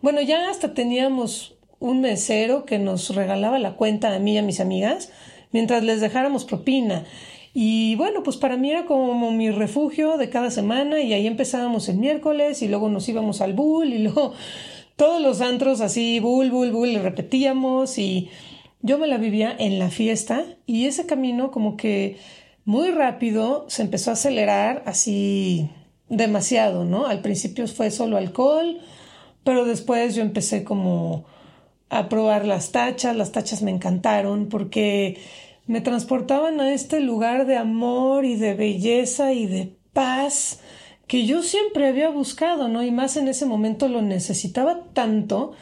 Bueno, 0.01 0.21
ya 0.21 0.49
hasta 0.49 0.73
teníamos 0.73 1.55
un 1.79 2.01
mesero 2.01 2.65
que 2.65 2.79
nos 2.79 3.13
regalaba 3.15 3.59
la 3.59 3.73
cuenta 3.73 4.13
a 4.13 4.19
mí 4.19 4.33
y 4.33 4.37
a 4.37 4.43
mis 4.43 4.59
amigas 4.59 5.11
mientras 5.51 5.83
les 5.83 6.01
dejáramos 6.01 6.43
propina. 6.45 7.05
Y 7.53 7.95
bueno, 7.95 8.23
pues 8.23 8.37
para 8.37 8.57
mí 8.57 8.71
era 8.71 8.85
como 8.85 9.31
mi 9.31 9.51
refugio 9.51 10.17
de 10.17 10.29
cada 10.29 10.49
semana 10.49 11.01
y 11.01 11.13
ahí 11.13 11.27
empezábamos 11.27 11.87
el 11.87 11.97
miércoles 11.97 12.61
y 12.63 12.67
luego 12.67 12.89
nos 12.89 13.07
íbamos 13.07 13.41
al 13.41 13.53
bull 13.53 13.93
y 13.93 13.99
luego 13.99 14.33
todos 14.95 15.21
los 15.21 15.39
antros 15.39 15.79
así, 15.79 16.19
bul, 16.19 16.49
bul, 16.49 16.71
bul, 16.71 16.95
repetíamos 16.95 17.97
y 17.97 18.29
yo 18.83 18.99
me 18.99 19.07
la 19.07 19.17
vivía 19.17 19.55
en 19.57 19.79
la 19.79 19.89
fiesta 19.89 20.45
y 20.67 20.85
ese 20.85 21.05
camino 21.05 21.51
como 21.51 21.77
que 21.77 22.17
muy 22.65 22.91
rápido 22.91 23.65
se 23.69 23.81
empezó 23.81 24.11
a 24.11 24.13
acelerar 24.13 24.83
así 24.85 25.69
demasiado, 26.09 26.83
¿no? 26.83 27.07
Al 27.07 27.21
principio 27.21 27.65
fue 27.67 27.91
solo 27.91 28.17
alcohol, 28.17 28.79
pero 29.45 29.63
después 29.65 30.15
yo 30.15 30.21
empecé 30.21 30.65
como 30.65 31.25
a 31.89 32.09
probar 32.09 32.45
las 32.45 32.71
tachas, 32.71 33.15
las 33.15 33.31
tachas 33.31 33.61
me 33.61 33.71
encantaron 33.71 34.49
porque 34.49 35.17
me 35.65 35.79
transportaban 35.79 36.59
a 36.59 36.73
este 36.73 36.99
lugar 36.99 37.45
de 37.45 37.55
amor 37.55 38.25
y 38.25 38.35
de 38.35 38.53
belleza 38.53 39.31
y 39.31 39.45
de 39.45 39.77
paz 39.93 40.59
que 41.07 41.25
yo 41.25 41.41
siempre 41.41 41.87
había 41.87 42.09
buscado, 42.09 42.67
¿no? 42.67 42.83
Y 42.83 42.91
más 42.91 43.15
en 43.15 43.29
ese 43.29 43.45
momento 43.45 43.87
lo 43.87 44.01
necesitaba 44.01 44.83
tanto. 44.93 45.53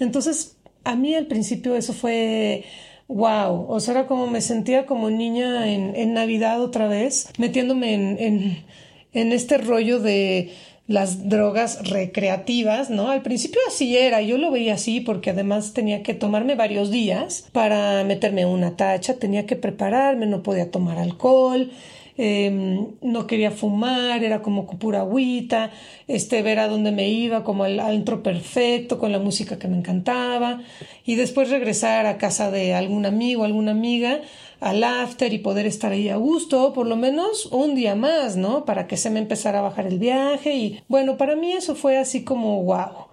Entonces, 0.00 0.53
a 0.84 0.96
mí 0.96 1.14
al 1.14 1.26
principio 1.26 1.74
eso 1.74 1.92
fue 1.92 2.64
wow, 3.08 3.66
o 3.68 3.80
sea, 3.80 3.92
era 3.94 4.06
como 4.06 4.26
me 4.26 4.40
sentía 4.40 4.86
como 4.86 5.10
niña 5.10 5.68
en, 5.68 6.14
Navidad 6.14 6.62
otra 6.62 6.88
vez, 6.88 7.28
metiéndome 7.38 7.94
en, 7.94 8.16
en, 8.18 8.64
en 9.12 9.32
este 9.32 9.58
rollo 9.58 10.00
de 10.00 10.52
las 10.86 11.28
drogas 11.28 11.88
recreativas, 11.88 12.90
¿no? 12.90 13.10
Al 13.10 13.22
principio 13.22 13.60
así 13.66 13.96
era, 13.96 14.20
yo 14.20 14.36
lo 14.36 14.50
veía 14.50 14.74
así 14.74 15.00
porque 15.00 15.30
además 15.30 15.72
tenía 15.72 16.02
que 16.02 16.12
tomarme 16.12 16.56
varios 16.56 16.90
días 16.90 17.48
para 17.52 18.04
meterme 18.04 18.44
una 18.44 18.76
tacha, 18.76 19.14
tenía 19.14 19.46
que 19.46 19.56
prepararme, 19.56 20.26
no 20.26 20.42
podía 20.42 20.70
tomar 20.70 20.98
alcohol, 20.98 21.70
Em, 22.16 22.92
no 23.02 23.26
quería 23.26 23.50
fumar, 23.50 24.22
era 24.22 24.40
como 24.40 24.66
pura 24.66 25.00
agüita, 25.00 25.72
este, 26.06 26.42
ver 26.42 26.60
a 26.60 26.68
dónde 26.68 26.92
me 26.92 27.08
iba, 27.08 27.42
como 27.42 27.64
al 27.64 27.80
antro 27.80 28.22
perfecto, 28.22 28.98
con 29.00 29.10
la 29.10 29.18
música 29.18 29.58
que 29.58 29.66
me 29.66 29.76
encantaba, 29.76 30.60
y 31.04 31.16
después 31.16 31.50
regresar 31.50 32.06
a 32.06 32.16
casa 32.16 32.52
de 32.52 32.72
algún 32.72 33.04
amigo, 33.04 33.42
alguna 33.42 33.72
amiga, 33.72 34.20
al 34.60 34.84
after 34.84 35.32
y 35.32 35.38
poder 35.38 35.66
estar 35.66 35.90
ahí 35.90 36.08
a 36.08 36.16
gusto, 36.16 36.72
por 36.72 36.86
lo 36.86 36.96
menos 36.96 37.46
un 37.46 37.74
día 37.74 37.96
más, 37.96 38.36
¿no? 38.36 38.64
Para 38.64 38.86
que 38.86 38.96
se 38.96 39.10
me 39.10 39.18
empezara 39.18 39.58
a 39.58 39.62
bajar 39.62 39.86
el 39.88 39.98
viaje, 39.98 40.54
y 40.54 40.82
bueno, 40.88 41.16
para 41.16 41.34
mí 41.34 41.52
eso 41.52 41.74
fue 41.74 41.98
así 41.98 42.22
como 42.22 42.62
wow. 42.62 43.08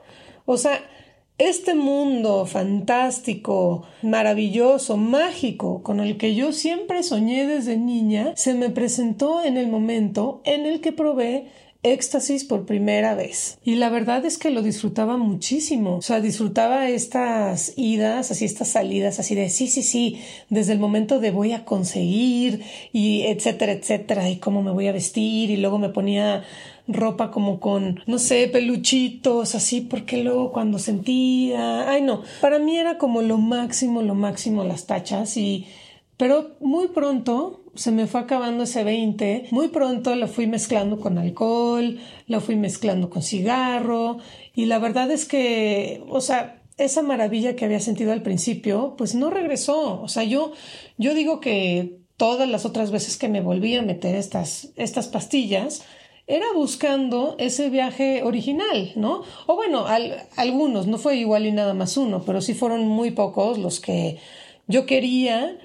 O 0.46 0.58
sea, 0.58 0.80
este 1.50 1.74
mundo 1.74 2.46
fantástico, 2.46 3.84
maravilloso, 4.04 4.96
mágico, 4.96 5.82
con 5.82 6.00
el 6.00 6.18
que 6.18 6.36
yo 6.36 6.52
siempre 6.52 7.02
soñé 7.02 7.48
desde 7.48 7.78
niña, 7.78 8.34
se 8.36 8.54
me 8.54 8.70
presentó 8.70 9.44
en 9.44 9.58
el 9.58 9.68
momento 9.68 10.42
en 10.46 10.68
el 10.68 10.82
que 10.82 10.92
probé 10.92 11.48
éxtasis 11.84 12.44
por 12.44 12.66
primera 12.66 13.16
vez. 13.16 13.58
Y 13.64 13.76
la 13.76 13.90
verdad 13.90 14.24
es 14.26 14.38
que 14.38 14.52
lo 14.52 14.62
disfrutaba 14.62 15.18
muchísimo. 15.18 15.96
O 15.96 16.02
sea, 16.04 16.22
disfrutaba 16.22 16.88
estas 16.90 17.74
idas, 17.76 18.30
así 18.30 18.46
estas 18.46 18.68
salidas, 18.68 19.20
así 19.20 19.34
de 19.34 19.50
sí, 19.50 19.68
sí, 19.68 19.82
sí, 19.82 20.22
desde 20.50 20.74
el 20.74 20.80
momento 20.80 21.20
de 21.20 21.32
voy 21.32 21.54
a 21.54 21.66
conseguir 21.66 22.62
y 22.94 23.24
etcétera, 23.24 23.72
etcétera, 23.72 24.30
y 24.30 24.38
cómo 24.38 24.62
me 24.62 24.72
voy 24.72 24.88
a 24.88 24.92
vestir 24.92 25.50
y 25.50 25.58
luego 25.58 25.80
me 25.80 25.90
ponía 25.90 26.44
ropa 26.94 27.32
como 27.32 27.60
con, 27.60 28.02
no 28.08 28.20
sé, 28.20 28.48
peluchitos, 28.48 29.56
así, 29.56 29.82
porque 29.82 30.24
luego 30.24 30.52
cuando 30.52 30.80
sentía, 30.80 31.90
ay 31.90 32.02
no, 32.02 32.24
para 32.42 32.60
mí 32.60 32.78
era 32.78 32.98
como 32.98 33.22
lo 33.22 33.38
máximo, 33.38 34.02
lo 34.02 34.16
máximo 34.16 34.64
las 34.64 34.88
tachas 34.88 35.38
y, 35.38 35.68
pero 36.18 36.56
muy 36.60 36.88
pronto 36.90 37.64
se 37.76 37.92
me 37.92 38.08
fue 38.08 38.20
acabando 38.20 38.64
ese 38.64 38.84
20, 38.84 39.48
muy 39.52 39.70
pronto 39.70 40.16
lo 40.16 40.28
fui 40.28 40.48
mezclando 40.48 41.00
con 41.00 41.18
alcohol, 41.18 42.00
lo 42.28 42.42
fui 42.42 42.56
mezclando 42.56 43.10
con 43.10 43.22
cigarro 43.22 44.18
y 44.54 44.66
la 44.66 44.80
verdad 44.80 45.10
es 45.12 45.26
que, 45.26 46.04
o 46.10 46.22
sea, 46.22 46.62
esa 46.78 47.02
maravilla 47.02 47.56
que 47.56 47.66
había 47.66 47.80
sentido 47.80 48.12
al 48.12 48.24
principio, 48.24 48.96
pues 48.98 49.16
no 49.16 49.30
regresó. 49.30 50.02
O 50.02 50.08
sea, 50.08 50.24
yo, 50.24 50.54
yo 50.98 51.14
digo 51.14 51.40
que 51.40 52.00
todas 52.18 52.50
las 52.50 52.66
otras 52.66 52.92
veces 52.92 53.18
que 53.18 53.30
me 53.30 53.42
volví 53.42 53.76
a 53.76 53.82
meter 53.82 54.16
estas, 54.16 54.70
estas 54.76 55.08
pastillas, 55.08 55.84
era 56.32 56.46
buscando 56.56 57.36
ese 57.40 57.70
viaje 57.70 58.24
original, 58.24 58.94
¿no? 58.96 59.24
O 59.48 59.56
bueno, 59.56 59.86
algunos, 60.38 60.88
no 60.88 60.98
fue 60.98 61.18
igual 61.18 61.46
y 61.46 61.52
nada 61.52 61.74
más 61.74 61.98
uno, 61.98 62.24
pero 62.26 62.40
sí 62.40 62.54
fueron 62.54 62.88
muy 62.88 63.12
pocos 63.12 63.58
los 63.58 63.82
que 63.82 64.18
yo 64.68 64.86
quería 64.86 65.58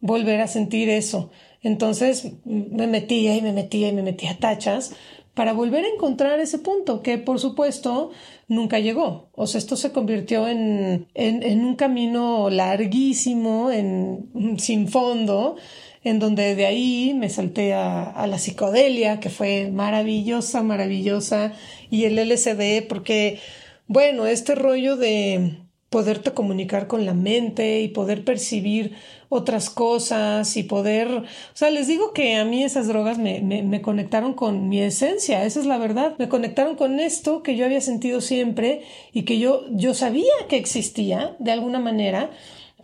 volver 0.00 0.40
a 0.40 0.48
sentir 0.48 0.88
eso. 0.88 1.30
Entonces 1.62 2.32
me 2.44 2.86
metía 2.86 3.36
y 3.36 3.42
me 3.42 3.52
metía 3.52 3.88
y 3.88 3.92
me 3.92 4.02
metía 4.02 4.32
a 4.32 4.38
tachas 4.38 4.94
para 5.34 5.52
volver 5.52 5.84
a 5.84 5.88
encontrar 5.88 6.40
ese 6.40 6.58
punto 6.58 7.02
que 7.02 7.18
por 7.18 7.38
supuesto 7.38 8.10
nunca 8.48 8.78
llegó. 8.78 9.28
O 9.34 9.46
sea, 9.46 9.58
esto 9.58 9.76
se 9.76 9.92
convirtió 9.92 10.48
en, 10.48 11.08
en, 11.14 11.42
en 11.42 11.64
un 11.64 11.74
camino 11.74 12.48
larguísimo, 12.48 13.70
en, 13.70 14.56
sin 14.58 14.88
fondo, 14.88 15.56
en 16.04 16.18
donde 16.18 16.54
de 16.54 16.66
ahí 16.66 17.14
me 17.14 17.30
salté 17.30 17.72
a, 17.72 18.26
la 18.26 18.38
psicodelia, 18.38 19.20
que 19.20 19.30
fue 19.30 19.70
maravillosa, 19.72 20.62
maravillosa, 20.62 21.52
y 21.90 22.04
el 22.04 22.16
LSD, 22.16 22.86
porque, 22.88 23.40
bueno, 23.86 24.26
este 24.26 24.54
rollo 24.54 24.96
de 24.96 25.58
poderte 25.88 26.32
comunicar 26.32 26.88
con 26.88 27.06
la 27.06 27.14
mente 27.14 27.80
y 27.80 27.88
poder 27.88 28.24
percibir 28.24 28.96
otras 29.28 29.70
cosas 29.70 30.56
y 30.56 30.64
poder, 30.64 31.08
o 31.08 31.24
sea, 31.54 31.70
les 31.70 31.86
digo 31.86 32.12
que 32.12 32.34
a 32.34 32.44
mí 32.44 32.64
esas 32.64 32.88
drogas 32.88 33.16
me, 33.16 33.40
me, 33.40 33.80
conectaron 33.80 34.34
con 34.34 34.68
mi 34.68 34.80
esencia, 34.80 35.44
esa 35.44 35.60
es 35.60 35.66
la 35.66 35.78
verdad, 35.78 36.16
me 36.18 36.28
conectaron 36.28 36.74
con 36.74 36.98
esto 36.98 37.42
que 37.44 37.56
yo 37.56 37.64
había 37.64 37.80
sentido 37.80 38.20
siempre 38.20 38.82
y 39.12 39.22
que 39.22 39.38
yo, 39.38 39.66
yo 39.70 39.94
sabía 39.94 40.32
que 40.48 40.56
existía 40.56 41.36
de 41.38 41.52
alguna 41.52 41.78
manera, 41.78 42.30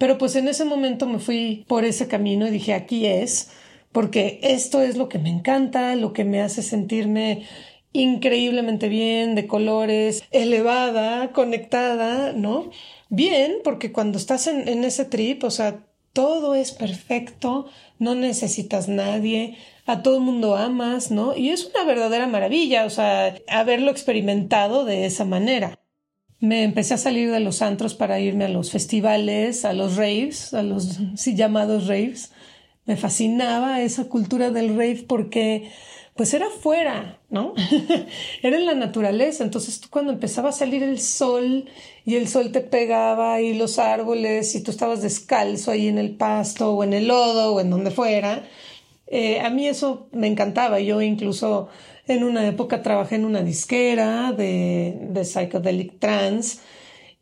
pero 0.01 0.17
pues 0.17 0.35
en 0.35 0.49
ese 0.49 0.65
momento 0.65 1.07
me 1.07 1.19
fui 1.19 1.67
por 1.69 1.85
ese 1.85 2.09
camino 2.09 2.49
y 2.49 2.51
dije, 2.51 2.73
aquí 2.73 3.05
es, 3.05 3.51
porque 3.93 4.41
esto 4.43 4.81
es 4.81 4.97
lo 4.97 5.11
que 5.11 5.19
me 5.19 5.29
encanta, 5.29 5.95
lo 5.95 6.15
que 6.15 6.25
me 6.25 6.41
hace 6.41 6.63
sentirme 6.63 7.43
increíblemente 7.93 8.89
bien, 8.89 9.35
de 9.35 9.47
colores, 9.47 10.23
elevada, 10.31 11.33
conectada, 11.33 12.33
¿no? 12.33 12.71
Bien, 13.11 13.57
porque 13.63 13.93
cuando 13.93 14.17
estás 14.17 14.47
en, 14.47 14.85
ese 14.85 15.05
trip, 15.05 15.45
o 15.45 15.51
sea, 15.51 15.85
todo 16.15 16.55
es 16.55 16.73
perfecto, 16.73 17.67
no 17.99 18.15
necesitas 18.15 18.89
nadie, 18.89 19.59
a 19.85 20.03
todo 20.03 20.17
el 20.17 20.23
mundo 20.23 20.57
amas, 20.57 21.11
¿no? 21.11 21.37
Y 21.37 21.51
es 21.51 21.67
una 21.67 21.85
verdadera 21.85 22.27
maravilla, 22.27 22.87
o 22.87 22.91
sea, 22.91 23.35
haberlo 23.49 23.91
experimentado 23.91 24.87
de 24.87 25.05
esa 25.05 25.27
manera 25.27 25.79
me 26.41 26.65
empecé 26.65 26.95
a 26.95 26.99
salir 26.99 27.31
de 27.31 27.41
los 27.41 27.61
antros 27.61 27.95
para 27.95 28.19
irme 28.19 28.47
a 28.47 28.49
los 28.49 28.71
festivales, 28.71 29.65
a 29.65 29.75
los 29.75 29.97
raves, 29.97 30.55
a 30.55 30.63
los 30.63 30.99
sí, 31.15 31.35
llamados 31.35 31.87
raves. 31.87 32.33
Me 32.87 32.97
fascinaba 32.97 33.83
esa 33.83 34.05
cultura 34.05 34.51
del 34.51 34.71
rave 34.71 35.05
porque 35.07 35.71
pues 36.17 36.35
era 36.35 36.49
fuera, 36.51 37.19
¿no? 37.29 37.55
era 38.43 38.57
en 38.57 38.67
la 38.67 38.75
naturaleza. 38.75 39.45
Entonces 39.45 39.83
cuando 39.89 40.13
empezaba 40.13 40.49
a 40.49 40.53
salir 40.53 40.83
el 40.83 40.99
sol 40.99 41.69
y 42.07 42.17
el 42.17 42.27
sol 42.27 42.53
te 42.53 42.61
pegaba 42.61 43.43
y 43.43 43.55
los 43.55 43.79
árboles 43.79 44.55
y 44.55 44.63
tú 44.63 44.71
estabas 44.71 45.03
descalzo 45.03 45.71
ahí 45.71 45.89
en 45.89 45.99
el 45.99 46.17
pasto 46.17 46.73
o 46.73 46.85
en 46.85 46.95
el 46.95 47.09
lodo 47.09 47.55
o 47.55 47.61
en 47.61 47.69
donde 47.69 47.91
fuera, 47.91 48.45
eh, 49.07 49.41
a 49.41 49.51
mí 49.51 49.69
eso 49.69 50.09
me 50.13 50.27
encantaba. 50.27 50.81
Yo 50.81 51.03
incluso 51.03 51.69
en 52.15 52.25
una 52.25 52.47
época 52.47 52.83
trabajé 52.83 53.17
en 53.17 53.25
una 53.25 53.43
disquera 53.43 54.33
de, 54.33 54.99
de 55.11 55.25
psychedelic 55.25 55.99
trance 55.99 56.59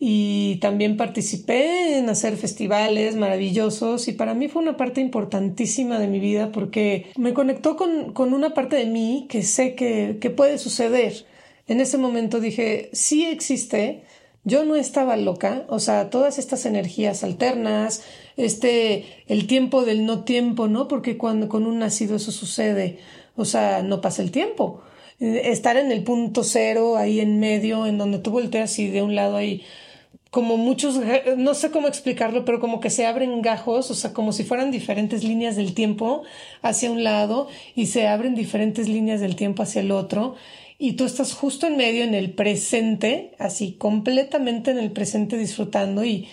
y 0.01 0.57
también 0.61 0.97
participé 0.97 1.99
en 1.99 2.09
hacer 2.09 2.37
festivales 2.37 3.17
maravillosos 3.17 4.07
y 4.07 4.13
para 4.13 4.35
mí 4.35 4.49
fue 4.49 4.63
una 4.63 4.77
parte 4.77 5.01
importantísima 5.01 5.99
de 5.99 6.07
mi 6.07 6.21
vida 6.21 6.53
porque 6.53 7.07
me 7.17 7.35
conectó 7.35 7.77
con, 7.77 8.13
con 8.13 8.33
una 8.33 8.55
parte 8.55 8.77
de 8.77 8.87
mí 8.87 9.27
que 9.29 9.43
sé 9.43 9.75
que, 9.75 10.19
que 10.21 10.31
puede 10.31 10.59
suceder. 10.59 11.27
En 11.67 11.81
ese 11.81 11.99
momento 11.99 12.41
dije, 12.41 12.91
sí 12.93 13.27
existe, 13.27 14.03
yo 14.45 14.65
no 14.65 14.77
estaba 14.77 15.17
loca, 15.17 15.67
o 15.69 15.81
sea, 15.81 16.11
todas 16.11 16.39
estas 16.39 16.65
energías 16.65 17.25
alternas, 17.25 18.05
este, 18.37 19.05
el 19.27 19.47
tiempo 19.47 19.85
del 19.85 20.07
no 20.07 20.23
tiempo, 20.23 20.69
¿no? 20.69 20.87
Porque 20.87 21.19
cuando 21.19 21.49
con 21.49 21.67
un 21.67 21.81
nacido 21.81 22.17
eso 22.17 22.31
sucede, 22.31 22.99
o 23.39 23.45
sea, 23.45 23.83
no 23.83 24.01
pasa 24.01 24.23
el 24.23 24.31
tiempo. 24.31 24.83
Eh, 25.21 25.43
estar 25.47 25.77
en 25.77 25.91
el 25.93 26.05
punto 26.05 26.45
cero, 26.45 26.97
ahí 26.97 27.21
en 27.21 27.41
medio, 27.41 27.87
en 27.87 27.97
donde 27.97 28.19
tú 28.19 28.31
volteas 28.31 28.79
y 28.79 28.89
de 28.89 29.03
un 29.03 29.15
lado 29.15 29.37
hay 29.37 29.65
como 30.31 30.59
muchos, 30.59 31.01
no 31.39 31.55
sé 31.55 31.71
cómo 31.71 31.89
explicarlo, 31.89 32.45
pero 32.45 32.61
como 32.61 32.81
que 32.81 32.91
se 32.91 33.07
abren 33.07 33.41
gajos, 33.41 33.91
o 33.91 33.95
sea, 33.95 34.13
como 34.13 34.33
si 34.33 34.45
fueran 34.45 34.71
diferentes 34.71 35.25
líneas 35.25 35.57
del 35.57 35.73
tiempo 35.73 36.23
hacia 36.61 36.91
un 36.91 37.03
lado 37.03 37.49
y 37.75 37.87
se 37.87 38.07
abren 38.07 38.35
diferentes 38.35 38.89
líneas 38.89 39.21
del 39.21 39.37
tiempo 39.37 39.63
hacia 39.63 39.81
el 39.81 39.91
otro 39.91 40.35
y 40.79 40.93
tú 40.93 41.05
estás 41.05 41.33
justo 41.33 41.67
en 41.67 41.77
medio 41.77 42.05
en 42.05 42.15
el 42.15 42.35
presente, 42.35 43.35
así 43.39 43.73
completamente 43.73 44.71
en 44.71 44.79
el 44.79 44.93
presente 44.93 45.39
disfrutando 45.39 46.05
y 46.05 46.29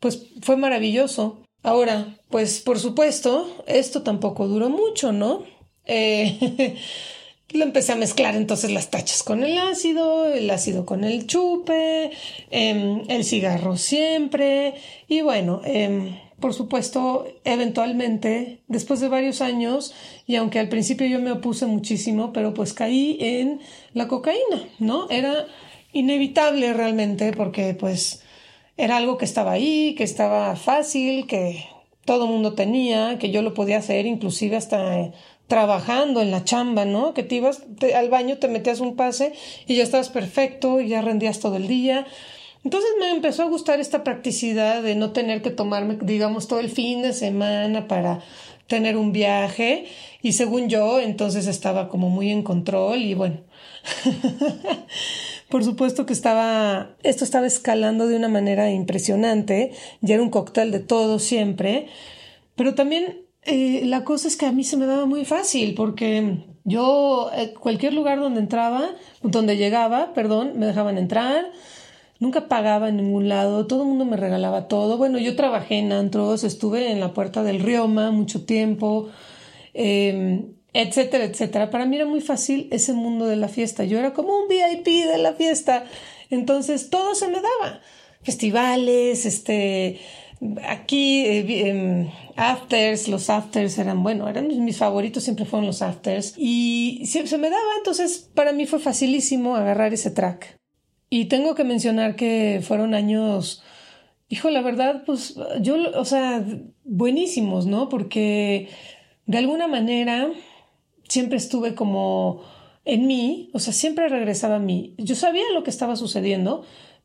pues 0.00 0.26
fue 0.42 0.56
maravilloso. 0.56 1.38
Ahora, 1.62 2.18
pues 2.30 2.60
por 2.60 2.78
supuesto, 2.78 3.64
esto 3.66 4.02
tampoco 4.02 4.48
duró 4.48 4.70
mucho, 4.70 5.12
¿no? 5.12 5.44
Eh, 5.86 6.76
lo 7.52 7.64
empecé 7.64 7.92
a 7.92 7.96
mezclar 7.96 8.34
entonces 8.34 8.70
las 8.70 8.90
tachas 8.90 9.22
con 9.22 9.44
el 9.44 9.56
ácido, 9.58 10.32
el 10.32 10.50
ácido 10.50 10.84
con 10.84 11.04
el 11.04 11.26
chupe, 11.26 12.10
em, 12.50 13.02
el 13.08 13.24
cigarro 13.24 13.76
siempre 13.76 14.74
y 15.08 15.20
bueno, 15.22 15.62
em, 15.64 16.16
por 16.40 16.52
supuesto, 16.52 17.26
eventualmente, 17.44 18.60
después 18.68 19.00
de 19.00 19.08
varios 19.08 19.40
años, 19.40 19.94
y 20.26 20.36
aunque 20.36 20.58
al 20.58 20.68
principio 20.68 21.06
yo 21.06 21.18
me 21.18 21.32
opuse 21.32 21.64
muchísimo, 21.66 22.32
pero 22.32 22.52
pues 22.52 22.74
caí 22.74 23.16
en 23.20 23.60
la 23.94 24.06
cocaína, 24.06 24.68
¿no? 24.78 25.08
Era 25.08 25.46
inevitable 25.92 26.74
realmente 26.74 27.32
porque 27.32 27.72
pues 27.74 28.22
era 28.76 28.98
algo 28.98 29.16
que 29.16 29.24
estaba 29.24 29.52
ahí, 29.52 29.94
que 29.96 30.04
estaba 30.04 30.56
fácil, 30.56 31.26
que 31.26 31.64
todo 32.04 32.26
mundo 32.26 32.52
tenía, 32.52 33.18
que 33.18 33.30
yo 33.30 33.40
lo 33.42 33.54
podía 33.54 33.78
hacer 33.78 34.04
inclusive 34.06 34.56
hasta 34.56 35.12
trabajando 35.46 36.20
en 36.20 36.30
la 36.30 36.44
chamba, 36.44 36.84
¿no? 36.84 37.14
Que 37.14 37.22
te 37.22 37.36
ibas 37.36 37.62
al 37.94 38.10
baño, 38.10 38.38
te 38.38 38.48
metías 38.48 38.80
un 38.80 38.96
pase 38.96 39.32
y 39.66 39.76
ya 39.76 39.82
estabas 39.82 40.08
perfecto 40.08 40.80
y 40.80 40.88
ya 40.88 41.02
rendías 41.02 41.40
todo 41.40 41.56
el 41.56 41.68
día. 41.68 42.06
Entonces 42.64 42.90
me 42.98 43.10
empezó 43.10 43.44
a 43.44 43.48
gustar 43.48 43.78
esta 43.78 44.02
practicidad 44.02 44.82
de 44.82 44.96
no 44.96 45.12
tener 45.12 45.40
que 45.40 45.50
tomarme, 45.50 45.98
digamos, 46.02 46.48
todo 46.48 46.58
el 46.58 46.68
fin 46.68 47.02
de 47.02 47.12
semana 47.12 47.86
para 47.86 48.22
tener 48.66 48.96
un 48.96 49.12
viaje 49.12 49.86
y 50.22 50.32
según 50.32 50.68
yo, 50.68 50.98
entonces 50.98 51.46
estaba 51.46 51.88
como 51.88 52.10
muy 52.10 52.32
en 52.32 52.42
control 52.42 52.98
y 52.98 53.14
bueno, 53.14 53.42
por 55.48 55.62
supuesto 55.62 56.06
que 56.06 56.12
estaba, 56.12 56.96
esto 57.04 57.22
estaba 57.22 57.46
escalando 57.46 58.08
de 58.08 58.16
una 58.16 58.28
manera 58.28 58.72
impresionante, 58.72 59.70
ya 60.00 60.14
era 60.14 60.24
un 60.24 60.30
cóctel 60.30 60.72
de 60.72 60.80
todo 60.80 61.20
siempre, 61.20 61.86
pero 62.56 62.74
también 62.74 63.25
eh, 63.46 63.82
la 63.84 64.04
cosa 64.04 64.28
es 64.28 64.36
que 64.36 64.46
a 64.46 64.52
mí 64.52 64.64
se 64.64 64.76
me 64.76 64.86
daba 64.86 65.06
muy 65.06 65.24
fácil 65.24 65.74
porque 65.74 66.44
yo, 66.64 67.30
eh, 67.32 67.54
cualquier 67.54 67.94
lugar 67.94 68.18
donde 68.18 68.40
entraba, 68.40 68.90
donde 69.22 69.56
llegaba, 69.56 70.12
perdón, 70.14 70.54
me 70.56 70.66
dejaban 70.66 70.98
entrar, 70.98 71.52
nunca 72.18 72.48
pagaba 72.48 72.88
en 72.88 72.96
ningún 72.96 73.28
lado, 73.28 73.68
todo 73.68 73.82
el 73.82 73.88
mundo 73.88 74.04
me 74.04 74.16
regalaba 74.16 74.66
todo. 74.66 74.96
Bueno, 74.98 75.18
yo 75.18 75.36
trabajé 75.36 75.78
en 75.78 75.92
antros, 75.92 76.42
estuve 76.42 76.90
en 76.90 76.98
la 76.98 77.14
puerta 77.14 77.44
del 77.44 77.60
Rioma 77.60 78.10
mucho 78.10 78.44
tiempo, 78.44 79.10
em, 79.74 80.54
etcétera, 80.72 81.24
etcétera. 81.24 81.70
Para 81.70 81.86
mí 81.86 81.96
era 81.96 82.06
muy 82.06 82.20
fácil 82.20 82.68
ese 82.72 82.92
mundo 82.92 83.26
de 83.26 83.36
la 83.36 83.48
fiesta. 83.48 83.84
Yo 83.84 83.98
era 83.98 84.12
como 84.12 84.36
un 84.36 84.48
VIP 84.48 85.06
de 85.06 85.18
la 85.18 85.34
fiesta. 85.34 85.84
Entonces 86.30 86.90
todo 86.90 87.14
se 87.14 87.28
me 87.28 87.40
daba. 87.40 87.80
Festivales, 88.22 89.24
este, 89.24 90.00
Aquí, 90.68 91.24
eh, 91.24 91.68
em, 91.68 92.10
afters, 92.36 93.08
los 93.08 93.30
afters 93.30 93.78
eran, 93.78 94.02
bueno, 94.02 94.28
eran 94.28 94.48
mis 94.64 94.76
favoritos, 94.76 95.24
siempre 95.24 95.46
fueron 95.46 95.66
los 95.66 95.82
afters. 95.82 96.34
Y 96.36 97.02
se, 97.06 97.26
se 97.26 97.38
me 97.38 97.48
daba, 97.48 97.62
entonces 97.78 98.30
para 98.34 98.52
mí 98.52 98.66
fue 98.66 98.78
facilísimo 98.78 99.56
agarrar 99.56 99.94
ese 99.94 100.10
track. 100.10 100.58
Y 101.08 101.26
tengo 101.26 101.54
que 101.54 101.64
mencionar 101.64 102.16
que 102.16 102.60
fueron 102.62 102.94
años, 102.94 103.62
hijo, 104.28 104.50
la 104.50 104.60
verdad, 104.60 105.04
pues 105.06 105.36
yo, 105.60 105.76
o 105.94 106.04
sea, 106.04 106.44
buenísimos, 106.84 107.66
¿no? 107.66 107.88
Porque 107.88 108.68
de 109.26 109.38
alguna 109.38 109.68
manera 109.68 110.30
siempre 111.08 111.38
estuve 111.38 111.74
como 111.74 112.42
en 112.84 113.06
mí, 113.06 113.50
o 113.52 113.58
sea, 113.58 113.72
siempre 113.72 114.08
regresaba 114.08 114.56
a 114.56 114.60
mí. 114.60 114.94
Yo 114.98 115.14
sabía 115.14 115.44
lo 115.54 115.62
que 115.62 115.70
estaba 115.70 115.96
sucediendo, 115.96 116.64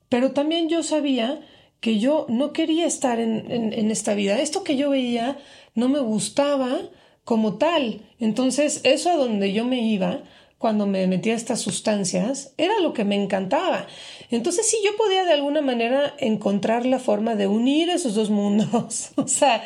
pero 0.09 0.31
también 0.31 0.67
yo 0.67 0.83
sabía 0.83 1.41
que 1.81 1.99
yo 1.99 2.27
no 2.29 2.53
quería 2.53 2.85
estar 2.85 3.19
en, 3.19 3.51
en, 3.51 3.91
esta 3.91 4.13
vida. 4.13 4.39
Esto 4.39 4.63
que 4.63 4.77
yo 4.77 4.91
veía 4.91 5.39
no 5.73 5.89
me 5.89 5.99
gustaba 5.99 6.79
como 7.25 7.57
tal. 7.57 8.01
Entonces, 8.19 8.81
eso 8.83 9.09
a 9.09 9.15
donde 9.15 9.51
yo 9.51 9.65
me 9.65 9.81
iba 9.81 10.21
cuando 10.59 10.85
me 10.85 11.07
metía 11.07 11.33
estas 11.33 11.59
sustancias 11.59 12.53
era 12.57 12.79
lo 12.81 12.93
que 12.93 13.03
me 13.03 13.15
encantaba. 13.15 13.87
Entonces, 14.29 14.69
sí, 14.69 14.77
yo 14.85 14.95
podía 14.95 15.25
de 15.25 15.33
alguna 15.33 15.61
manera 15.61 16.13
encontrar 16.19 16.85
la 16.85 16.99
forma 16.99 17.35
de 17.35 17.47
unir 17.47 17.89
esos 17.89 18.13
dos 18.13 18.29
mundos. 18.29 19.09
o 19.15 19.27
sea, 19.27 19.63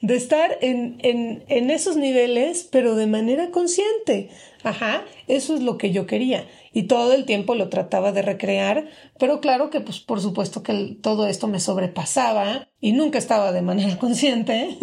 de 0.00 0.16
estar 0.16 0.56
en, 0.62 0.96
en, 1.02 1.44
en 1.48 1.70
esos 1.70 1.96
niveles, 1.96 2.66
pero 2.72 2.94
de 2.94 3.06
manera 3.06 3.50
consciente. 3.50 4.30
Ajá, 4.62 5.04
eso 5.28 5.54
es 5.54 5.60
lo 5.60 5.76
que 5.76 5.90
yo 5.90 6.06
quería 6.06 6.46
y 6.72 6.84
todo 6.84 7.12
el 7.12 7.24
tiempo 7.24 7.54
lo 7.54 7.68
trataba 7.68 8.12
de 8.12 8.22
recrear, 8.22 8.88
pero 9.18 9.40
claro 9.40 9.70
que 9.70 9.80
pues 9.80 10.00
por 10.00 10.20
supuesto 10.20 10.62
que 10.62 10.96
todo 11.00 11.26
esto 11.26 11.48
me 11.48 11.60
sobrepasaba 11.60 12.68
y 12.80 12.92
nunca 12.92 13.18
estaba 13.18 13.52
de 13.52 13.62
manera 13.62 13.96
consciente, 13.98 14.76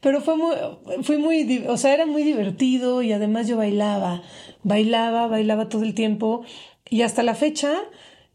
pero 0.00 0.20
fue 0.20 0.36
muy, 0.36 0.54
fui 1.02 1.18
muy, 1.18 1.64
o 1.68 1.76
sea, 1.76 1.94
era 1.94 2.06
muy 2.06 2.22
divertido 2.22 3.02
y 3.02 3.12
además 3.12 3.48
yo 3.48 3.56
bailaba, 3.56 4.22
bailaba, 4.62 5.26
bailaba 5.26 5.68
todo 5.68 5.82
el 5.82 5.94
tiempo 5.94 6.44
y 6.88 7.02
hasta 7.02 7.22
la 7.22 7.34
fecha 7.34 7.72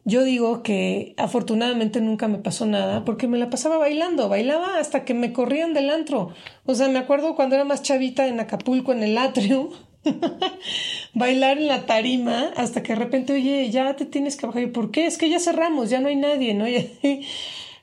yo 0.08 0.24
digo 0.24 0.64
que 0.64 1.14
afortunadamente 1.18 2.00
nunca 2.00 2.30
me 2.30 2.38
pasó 2.38 2.66
nada 2.66 3.04
porque 3.04 3.28
me 3.28 3.38
la 3.38 3.50
pasaba 3.50 3.78
bailando, 3.78 4.30
bailaba 4.30 4.80
hasta 4.80 5.04
que 5.04 5.14
me 5.14 5.34
corrían 5.34 5.74
del 5.74 5.90
antro. 5.90 6.30
O 6.66 6.76
sea, 6.76 6.88
me 6.88 6.98
acuerdo 6.98 7.36
cuando 7.36 7.56
era 7.56 7.66
más 7.66 7.84
chavita 7.84 8.26
en 8.26 8.40
Acapulco, 8.40 8.94
en 8.94 9.04
el 9.04 9.18
atrio, 9.18 9.70
bailar 11.14 11.58
en 11.58 11.68
la 11.68 11.86
tarima 11.86 12.52
hasta 12.56 12.84
que 12.84 12.94
de 12.94 13.00
repente, 13.00 13.34
oye, 13.34 13.70
ya 13.70 13.96
te 13.96 14.06
tienes 14.06 14.38
que 14.38 14.48
bajar. 14.48 14.72
¿Por 14.72 14.92
qué? 14.92 15.06
Es 15.06 15.18
que 15.18 15.30
ya 15.30 15.40
cerramos, 15.40 15.90
ya 15.90 16.00
no 16.00 16.08
hay 16.08 16.16
nadie, 16.16 16.54
¿no? 16.54 16.68
y 16.68 17.26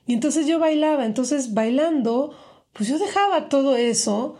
entonces 0.06 0.46
yo 0.46 0.58
bailaba, 0.58 1.04
entonces 1.04 1.54
bailando, 1.54 2.34
pues 2.72 2.88
yo 2.88 2.98
dejaba 2.98 3.48
todo 3.48 3.76
eso 3.76 4.36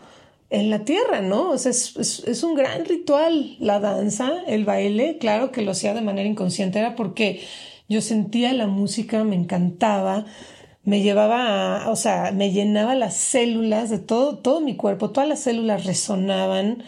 en 0.49 0.69
la 0.69 0.85
tierra, 0.85 1.21
¿no? 1.21 1.49
O 1.49 1.57
sea, 1.57 1.71
es, 1.71 1.95
es, 1.97 2.43
un 2.43 2.55
gran 2.55 2.85
ritual 2.85 3.57
la 3.59 3.79
danza, 3.79 4.31
el 4.47 4.63
baile, 4.63 5.17
claro 5.17 5.51
que 5.51 5.61
lo 5.61 5.71
hacía 5.71 5.93
de 5.93 6.01
manera 6.01 6.29
inconsciente, 6.29 6.79
era 6.79 6.95
porque 6.95 7.41
yo 7.89 8.01
sentía 8.01 8.53
la 8.53 8.67
música, 8.67 9.23
me 9.23 9.35
encantaba, 9.35 10.25
me 10.83 11.01
llevaba, 11.01 11.89
o 11.89 11.95
sea, 11.95 12.31
me 12.31 12.51
llenaba 12.51 12.95
las 12.95 13.15
células 13.15 13.89
de 13.89 13.99
todo, 13.99 14.37
todo 14.37 14.61
mi 14.61 14.75
cuerpo, 14.75 15.09
todas 15.09 15.27
las 15.27 15.39
células 15.39 15.85
resonaban 15.85 16.83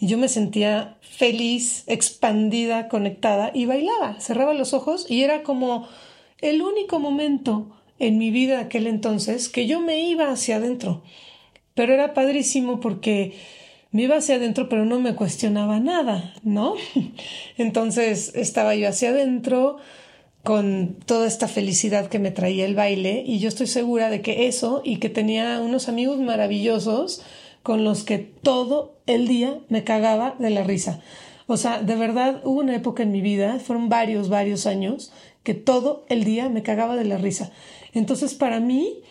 y 0.00 0.06
yo 0.06 0.16
me 0.16 0.28
sentía 0.28 0.96
feliz, 1.02 1.84
expandida, 1.86 2.88
conectada 2.88 3.50
y 3.52 3.66
bailaba, 3.66 4.18
cerraba 4.18 4.54
los 4.54 4.72
ojos 4.72 5.04
y 5.08 5.22
era 5.22 5.42
como 5.42 5.86
el 6.40 6.62
único 6.62 6.98
momento 6.98 7.76
en 7.98 8.16
mi 8.16 8.30
vida 8.30 8.60
aquel 8.60 8.86
entonces 8.86 9.50
que 9.50 9.66
yo 9.66 9.78
me 9.80 10.00
iba 10.00 10.30
hacia 10.30 10.56
adentro. 10.56 11.02
Pero 11.74 11.92
era 11.92 12.14
padrísimo 12.14 12.80
porque 12.80 13.34
me 13.92 14.02
iba 14.04 14.16
hacia 14.16 14.36
adentro 14.36 14.70
pero 14.70 14.86
no 14.86 15.00
me 15.00 15.14
cuestionaba 15.14 15.80
nada, 15.80 16.34
¿no? 16.42 16.76
Entonces 17.58 18.32
estaba 18.34 18.74
yo 18.74 18.88
hacia 18.88 19.10
adentro 19.10 19.76
con 20.42 20.96
toda 21.04 21.26
esta 21.26 21.46
felicidad 21.46 22.08
que 22.08 22.18
me 22.18 22.30
traía 22.30 22.64
el 22.64 22.74
baile 22.74 23.22
y 23.26 23.38
yo 23.38 23.48
estoy 23.48 23.66
segura 23.66 24.08
de 24.08 24.22
que 24.22 24.46
eso 24.46 24.80
y 24.82 24.96
que 24.96 25.10
tenía 25.10 25.60
unos 25.60 25.90
amigos 25.90 26.18
maravillosos 26.18 27.22
con 27.62 27.84
los 27.84 28.04
que 28.04 28.18
todo 28.18 28.96
el 29.06 29.28
día 29.28 29.60
me 29.68 29.84
cagaba 29.84 30.36
de 30.38 30.50
la 30.50 30.62
risa. 30.62 31.00
O 31.46 31.56
sea, 31.56 31.82
de 31.82 31.96
verdad 31.96 32.40
hubo 32.44 32.60
una 32.60 32.76
época 32.76 33.02
en 33.02 33.12
mi 33.12 33.20
vida, 33.20 33.58
fueron 33.58 33.88
varios, 33.88 34.28
varios 34.28 34.66
años, 34.66 35.12
que 35.42 35.54
todo 35.54 36.04
el 36.08 36.24
día 36.24 36.48
me 36.48 36.62
cagaba 36.62 36.96
de 36.96 37.04
la 37.04 37.18
risa. 37.18 37.50
Entonces, 37.92 38.34
para 38.34 38.60
mí, 38.60 39.02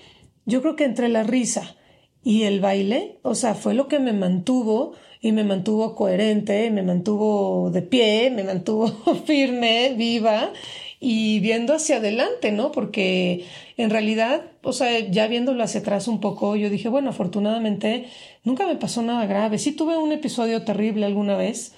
yo 0.45 0.61
creo 0.61 0.75
que 0.75 0.85
entre 0.85 1.09
la 1.09 1.23
risa 1.23 1.75
y 2.23 2.43
el 2.43 2.59
baile, 2.61 3.19
o 3.23 3.35
sea, 3.35 3.55
fue 3.55 3.73
lo 3.73 3.87
que 3.87 3.99
me 3.99 4.13
mantuvo 4.13 4.93
y 5.21 5.31
me 5.31 5.43
mantuvo 5.43 5.95
coherente, 5.95 6.71
me 6.71 6.81
mantuvo 6.81 7.71
de 7.71 7.81
pie, 7.81 8.31
me 8.31 8.43
mantuvo 8.43 8.87
firme, 9.25 9.93
viva 9.97 10.53
y 10.99 11.39
viendo 11.39 11.73
hacia 11.73 11.97
adelante, 11.97 12.51
¿no? 12.51 12.71
Porque 12.71 13.45
en 13.77 13.89
realidad, 13.89 14.43
o 14.63 14.73
sea, 14.73 14.99
ya 14.99 15.27
viéndolo 15.27 15.63
hacia 15.63 15.79
atrás 15.79 16.07
un 16.07 16.19
poco, 16.19 16.55
yo 16.57 16.69
dije, 16.69 16.89
bueno, 16.89 17.11
afortunadamente 17.11 18.07
nunca 18.43 18.67
me 18.67 18.75
pasó 18.75 19.01
nada 19.01 19.25
grave. 19.25 19.57
Sí 19.59 19.71
tuve 19.71 19.97
un 19.97 20.11
episodio 20.11 20.63
terrible 20.63 21.05
alguna 21.05 21.37
vez 21.37 21.73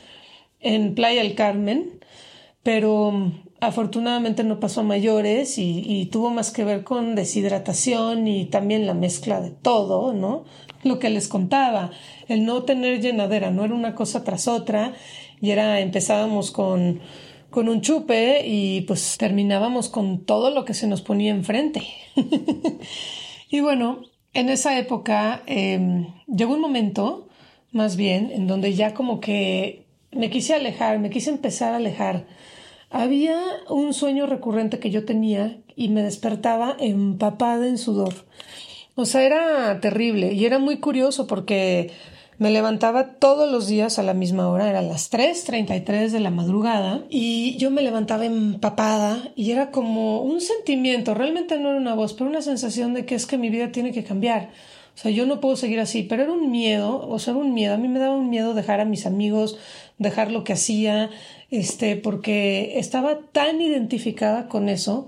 en 0.60 0.96
Playa 0.96 1.22
del 1.22 1.36
Carmen, 1.36 2.00
pero 2.64 3.12
mm, 3.12 3.44
afortunadamente 3.60 4.44
no 4.44 4.60
pasó 4.60 4.82
a 4.82 4.84
mayores 4.84 5.60
y, 5.60 5.84
y, 5.86 6.08
tuvo 6.08 6.32
más 6.32 6.52
que 6.52 6.64
ver 6.64 6.84
con 6.84 7.14
deshidratación 7.14 8.28
y 8.28 8.46
también 8.46 8.88
la 8.88 8.96
mezcla 8.96 9.40
de 9.40 9.52
todo, 9.52 10.14
¿no? 10.14 10.46
Lo 10.84 10.98
que 10.98 11.12
les 11.12 11.28
contaba, 11.28 11.92
el 12.28 12.46
no 12.46 12.64
tener 12.64 13.02
llenadera, 13.02 13.52
no 13.52 13.66
era 13.66 13.76
una 13.76 13.94
cosa 13.94 14.24
tras 14.24 14.48
otra 14.48 14.94
y 15.42 15.52
era, 15.52 15.80
empezábamos 15.80 16.50
con 16.50 17.02
con 17.52 17.70
un 17.70 17.82
chupe 17.82 18.48
y 18.48 18.82
pues 18.82 19.18
terminábamos 19.18 19.90
con 19.90 20.26
todo 20.26 20.50
lo 20.50 20.66
que 20.66 20.74
se 20.74 20.88
nos 20.88 21.02
ponía 21.02 21.32
enfrente. 21.32 21.84
y 23.50 23.60
bueno, 23.60 24.02
en 24.34 24.50
esa 24.50 24.80
época 24.80 25.44
em, 25.46 26.08
llegó 26.28 26.54
un 26.54 26.62
momento, 26.62 27.28
más 27.72 27.98
bien, 27.98 28.32
en 28.32 28.48
donde 28.48 28.74
ya 28.74 28.94
como 28.94 29.20
que 29.20 29.86
me 30.12 30.30
quise 30.30 30.54
alejar, 30.54 31.00
me 31.00 31.10
quise 31.10 31.30
empezar 31.30 31.74
a 31.74 31.78
alejar. 31.78 32.26
Había 32.90 33.40
un 33.70 33.94
sueño 33.94 34.26
recurrente 34.26 34.80
que 34.80 34.90
yo 34.90 35.06
tenía 35.06 35.58
y 35.76 35.90
me 35.90 36.04
despertaba 36.04 36.76
empapada 36.80 37.68
en 37.68 37.78
sudor. 37.78 38.14
O 38.96 39.06
sea, 39.06 39.24
era 39.24 39.80
terrible 39.80 40.34
y 40.34 40.46
era 40.46 40.60
muy 40.60 40.80
curioso 40.80 41.28
porque 41.28 41.92
Me 42.42 42.50
levantaba 42.50 43.20
todos 43.20 43.52
los 43.52 43.68
días 43.68 44.00
a 44.00 44.02
la 44.02 44.16
misma 44.16 44.50
hora, 44.50 44.68
eran 44.68 44.88
las 44.88 45.12
3.33 45.12 46.10
de 46.10 46.20
la 46.20 46.32
madrugada 46.32 47.04
y 47.08 47.56
yo 47.58 47.70
me 47.70 47.84
levantaba 47.84 48.26
empapada 48.26 49.32
y 49.36 49.52
era 49.52 49.70
como 49.70 50.24
un 50.24 50.42
sentimiento, 50.42 51.14
realmente 51.14 51.60
no 51.60 51.70
era 51.70 51.78
una 51.78 51.94
voz, 51.94 52.16
pero 52.16 52.28
una 52.28 52.42
sensación 52.42 52.96
de 52.96 53.06
que 53.06 53.14
es 53.14 53.28
que 53.28 53.38
mi 53.38 53.52
vida 53.52 53.72
tiene 53.72 53.92
que 53.92 54.04
cambiar. 54.04 54.50
O 54.96 54.98
sea, 54.98 55.12
yo 55.12 55.28
no 55.28 55.40
puedo 55.40 55.56
seguir 55.56 55.80
así, 55.80 56.02
pero 56.02 56.24
era 56.24 56.32
un 56.32 56.50
miedo, 56.50 57.08
o 57.08 57.20
sea, 57.20 57.34
era 57.34 57.44
un 57.44 57.54
miedo. 57.54 57.76
A 57.76 57.78
mí 57.78 57.88
me 57.88 58.00
daba 58.00 58.16
un 58.16 58.32
miedo 58.32 58.56
dejar 58.56 58.80
a 58.80 58.86
mis 58.86 59.06
amigos, 59.06 59.60
dejar 60.00 60.32
lo 60.32 60.44
que 60.44 60.54
hacía, 60.54 61.12
este, 61.52 61.96
porque 61.96 62.80
estaba 62.80 63.20
tan 63.20 63.62
identificada 63.62 64.48
con 64.48 64.68
eso, 64.68 65.08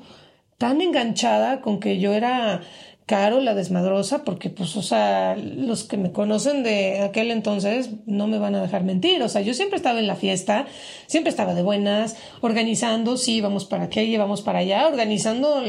tan 0.59 0.81
enganchada 0.81 1.61
con 1.61 1.79
que 1.79 1.97
yo 1.97 2.13
era 2.13 2.61
Caro, 3.06 3.41
la 3.41 3.54
desmadrosa, 3.54 4.24
porque 4.24 4.49
pues, 4.49 4.78
o 4.78 4.82
sea, 4.82 5.36
los 5.36 5.84
que 5.84 5.97
me 5.97 6.14
conocen 6.14 6.64
de 6.64 7.01
aquel 7.01 7.32
entonces 7.32 7.89
no 8.06 8.28
me 8.28 8.38
van 8.38 8.56
a 8.56 8.62
dejar 8.62 8.86
mentir. 8.86 9.22
O 9.24 9.30
sea, 9.30 9.41
yo 9.41 9.54
siempre 9.54 9.76
estaba 9.76 9.99
en 9.99 10.08
la 10.08 10.16
fiesta, 10.16 10.68
siempre 11.08 11.30
estaba 11.30 11.54
de 11.54 11.64
buenas, 11.64 12.16
organizando, 12.39 13.18
sí, 13.18 13.41
vamos 13.41 13.66
para 13.66 13.84
aquí, 13.84 14.16
vamos 14.16 14.41
para 14.41 14.60
allá, 14.60 14.88
organizando 14.88 15.62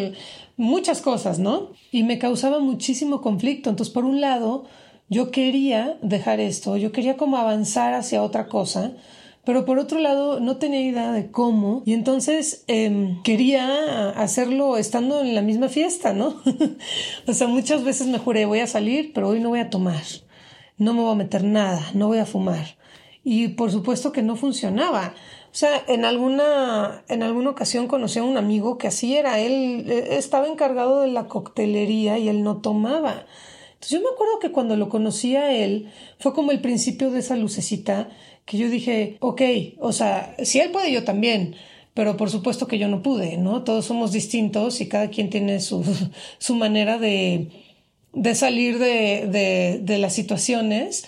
muchas 0.57 1.01
cosas, 1.01 1.41
¿no? 1.41 1.72
Y 1.91 2.05
me 2.05 2.20
causaba 2.20 2.61
muchísimo 2.61 3.20
conflicto. 3.20 3.68
Entonces, 3.68 3.93
por 3.93 4.05
un 4.05 4.20
lado, 4.20 4.66
yo 5.09 5.32
quería 5.32 5.99
dejar 6.03 6.39
esto, 6.39 6.76
yo 6.76 6.93
quería 6.93 7.16
como 7.16 7.37
avanzar 7.37 7.95
hacia 7.95 8.22
otra 8.22 8.47
cosa, 8.47 8.93
pero 9.45 9.64
por 9.64 9.78
otro 9.78 9.99
lado 9.99 10.40
no 10.40 10.57
tenía 10.57 10.80
idea 10.80 11.12
de 11.12 11.30
cómo 11.30 11.82
y 11.84 11.92
entonces 11.92 12.64
em, 12.66 13.22
quería 13.22 14.11
hacerlo 14.11 14.76
estando 14.76 15.20
en 15.20 15.34
la 15.34 15.42
misma 15.42 15.68
fiesta, 15.68 16.12
¿no? 16.12 16.40
o 17.26 17.32
sea, 17.32 17.47
muchas 17.47 17.84
veces 17.84 18.07
me 18.07 18.18
juré 18.18 18.47
voy 18.47 18.61
a 18.61 18.66
salir, 18.66 19.12
pero 19.12 19.28
hoy 19.28 19.40
no 19.40 19.51
voy 19.51 19.61
a 19.61 19.70
tomar, 19.70 20.03
no 20.78 20.95
me 20.95 21.03
voy 21.03 21.12
a 21.12 21.16
meter 21.16 21.45
nada, 21.45 21.82
no 21.95 22.09
voy 22.09 22.18
a 22.18 22.26
fumar. 22.26 22.76
Y 23.22 23.49
por 23.49 23.70
supuesto 23.70 24.12
que 24.12 24.22
no 24.22 24.36
funcionaba. 24.36 25.14
O 25.55 25.57
sea, 25.57 25.82
en 25.86 26.05
alguna, 26.05 27.05
en 27.09 27.22
alguna 27.22 27.51
ocasión 27.51 27.86
conocí 27.86 28.18
a 28.18 28.24
un 28.24 28.36
amigo 28.36 28.76
que 28.76 28.88
así 28.88 29.16
era, 29.16 29.38
él 29.38 29.86
eh, 29.88 30.16
estaba 30.16 30.49
encargado 30.49 31.01
de 31.01 31.09
la 31.09 31.28
coctelería 31.28 32.18
y 32.18 32.28
él 32.28 32.42
no 32.42 32.57
tomaba. 32.57 33.24
Entonces 33.74 33.90
yo 33.90 34.01
me 34.01 34.12
acuerdo 34.12 34.40
que 34.40 34.51
cuando 34.51 34.76
lo 34.76 34.88
conocí 34.88 35.36
a 35.36 35.53
él 35.53 35.92
fue 36.18 36.34
como 36.34 36.51
el 36.51 36.61
principio 36.61 37.11
de 37.11 37.20
esa 37.20 37.36
lucecita 37.36 38.09
que 38.45 38.59
yo 38.59 38.68
dije, 38.68 39.16
ok, 39.20 39.42
o 39.78 39.92
sea, 39.92 40.34
si 40.42 40.61
él 40.61 40.70
puede, 40.70 40.92
yo 40.92 41.05
también. 41.05 41.57
Pero 41.95 42.16
por 42.16 42.30
supuesto 42.30 42.66
que 42.66 42.78
yo 42.78 42.88
no 42.88 43.03
pude, 43.03 43.36
¿no? 43.36 43.62
Todos 43.62 43.84
somos 43.84 44.11
distintos 44.11 44.80
y 44.80 44.88
cada 44.88 45.11
quien 45.11 45.30
tiene 45.30 45.61
su, 45.61 45.84
su 46.38 46.55
manera 46.57 46.99
de, 46.99 47.51
de 48.12 48.34
salir 48.34 48.78
de, 48.78 49.28
de, 49.28 49.78
de 49.80 49.99
las 49.99 50.12
situaciones 50.12 51.07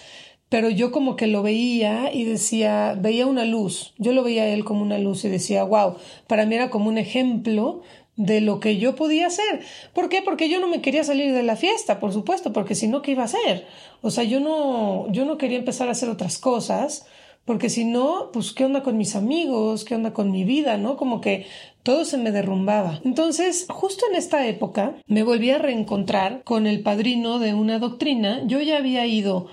pero 0.48 0.70
yo 0.70 0.92
como 0.92 1.16
que 1.16 1.26
lo 1.26 1.42
veía 1.42 2.12
y 2.12 2.24
decía, 2.24 2.96
veía 2.98 3.26
una 3.26 3.44
luz, 3.44 3.94
yo 3.98 4.12
lo 4.12 4.22
veía 4.22 4.44
a 4.44 4.48
él 4.48 4.64
como 4.64 4.82
una 4.82 4.98
luz 4.98 5.24
y 5.24 5.28
decía, 5.28 5.64
wow, 5.64 5.96
para 6.28 6.46
mí 6.46 6.54
era 6.54 6.70
como 6.70 6.88
un 6.88 6.98
ejemplo 6.98 7.82
de 8.14 8.40
lo 8.40 8.60
que 8.60 8.78
yo 8.78 8.94
podía 8.94 9.26
hacer. 9.26 9.62
¿Por 9.92 10.08
qué? 10.08 10.22
Porque 10.22 10.48
yo 10.48 10.60
no 10.60 10.68
me 10.68 10.80
quería 10.80 11.02
salir 11.02 11.34
de 11.34 11.42
la 11.42 11.56
fiesta, 11.56 11.98
por 11.98 12.12
supuesto, 12.12 12.52
porque 12.52 12.76
si 12.76 12.86
no, 12.86 13.02
¿qué 13.02 13.10
iba 13.10 13.22
a 13.22 13.26
hacer? 13.26 13.66
O 14.02 14.10
sea, 14.10 14.22
yo 14.22 14.38
no, 14.38 15.10
yo 15.10 15.24
no 15.24 15.36
quería 15.36 15.58
empezar 15.58 15.88
a 15.88 15.92
hacer 15.92 16.08
otras 16.08 16.38
cosas 16.38 17.06
porque 17.46 17.70
si 17.70 17.84
no, 17.84 18.30
pues 18.32 18.52
qué 18.52 18.64
onda 18.64 18.82
con 18.82 18.98
mis 18.98 19.14
amigos, 19.14 19.84
qué 19.84 19.94
onda 19.94 20.12
con 20.12 20.32
mi 20.32 20.44
vida, 20.44 20.76
¿no? 20.76 20.96
Como 20.96 21.20
que 21.20 21.46
todo 21.84 22.04
se 22.04 22.18
me 22.18 22.32
derrumbaba. 22.32 23.00
Entonces, 23.04 23.66
justo 23.68 24.04
en 24.10 24.16
esta 24.16 24.46
época, 24.46 24.96
me 25.06 25.22
volví 25.22 25.50
a 25.50 25.58
reencontrar 25.58 26.42
con 26.42 26.66
el 26.66 26.82
padrino 26.82 27.38
de 27.38 27.54
una 27.54 27.78
doctrina. 27.78 28.42
Yo 28.46 28.60
ya 28.60 28.78
había 28.78 29.06
ido 29.06 29.46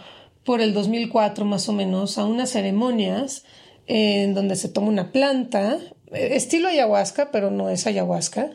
por 0.44 0.60
el 0.60 0.74
2004 0.74 1.46
más 1.46 1.70
o 1.70 1.74
menos 1.74 2.18
a 2.18 2.26
unas 2.26 2.50
ceremonias 2.50 3.46
en 3.86 4.34
donde 4.34 4.56
se 4.56 4.70
toma 4.70 4.88
una 4.88 5.12
planta, 5.12 5.78
estilo 6.12 6.70
ayahuasca, 6.70 7.30
pero 7.32 7.52
no 7.52 7.70
es 7.70 7.86
ayahuasca, 7.86 8.52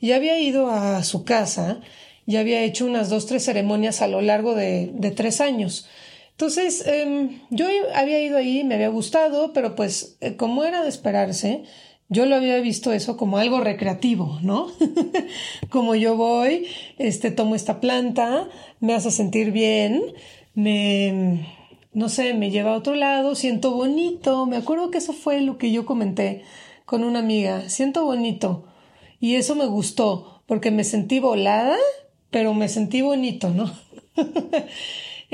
y 0.00 0.12
había 0.12 0.40
ido 0.40 0.70
a 0.70 1.04
su 1.04 1.24
casa 1.24 1.80
y 2.26 2.36
había 2.36 2.62
hecho 2.64 2.86
unas 2.86 3.10
dos, 3.10 3.26
tres 3.26 3.44
ceremonias 3.44 4.02
a 4.02 4.08
lo 4.08 4.20
largo 4.20 4.54
de, 4.54 4.90
de 4.92 5.10
tres 5.12 5.40
años. 5.40 5.86
Entonces, 6.32 6.84
em, 6.86 7.40
yo 7.50 7.66
había 7.94 8.20
ido 8.20 8.36
ahí, 8.36 8.64
me 8.64 8.74
había 8.74 8.88
gustado, 8.88 9.52
pero 9.52 9.74
pues 9.76 10.16
eh, 10.20 10.36
como 10.36 10.64
era 10.64 10.82
de 10.82 10.88
esperarse, 10.88 11.64
yo 12.08 12.26
lo 12.26 12.36
había 12.36 12.60
visto 12.60 12.92
eso 12.92 13.16
como 13.16 13.38
algo 13.38 13.60
recreativo, 13.60 14.38
¿no? 14.42 14.68
como 15.70 15.94
yo 15.94 16.16
voy, 16.16 16.66
este, 16.98 17.30
tomo 17.30 17.54
esta 17.54 17.80
planta, 17.80 18.48
me 18.80 18.92
hace 18.92 19.10
sentir 19.10 19.50
bien, 19.50 20.02
me, 20.54 21.46
no 21.94 22.08
sé, 22.10 22.34
me 22.34 22.50
lleva 22.50 22.72
a 22.74 22.76
otro 22.76 22.94
lado, 22.94 23.34
siento 23.34 23.70
bonito, 23.72 24.44
me 24.44 24.56
acuerdo 24.56 24.90
que 24.90 24.98
eso 24.98 25.14
fue 25.14 25.40
lo 25.40 25.56
que 25.56 25.72
yo 25.72 25.86
comenté 25.86 26.42
con 26.84 27.02
una 27.04 27.20
amiga, 27.20 27.70
siento 27.70 28.04
bonito, 28.04 28.66
y 29.18 29.36
eso 29.36 29.54
me 29.54 29.66
gustó, 29.66 30.42
porque 30.46 30.70
me 30.70 30.84
sentí 30.84 31.18
volada, 31.18 31.76
pero 32.30 32.52
me 32.52 32.68
sentí 32.68 33.00
bonito, 33.00 33.48
¿no? 33.50 33.72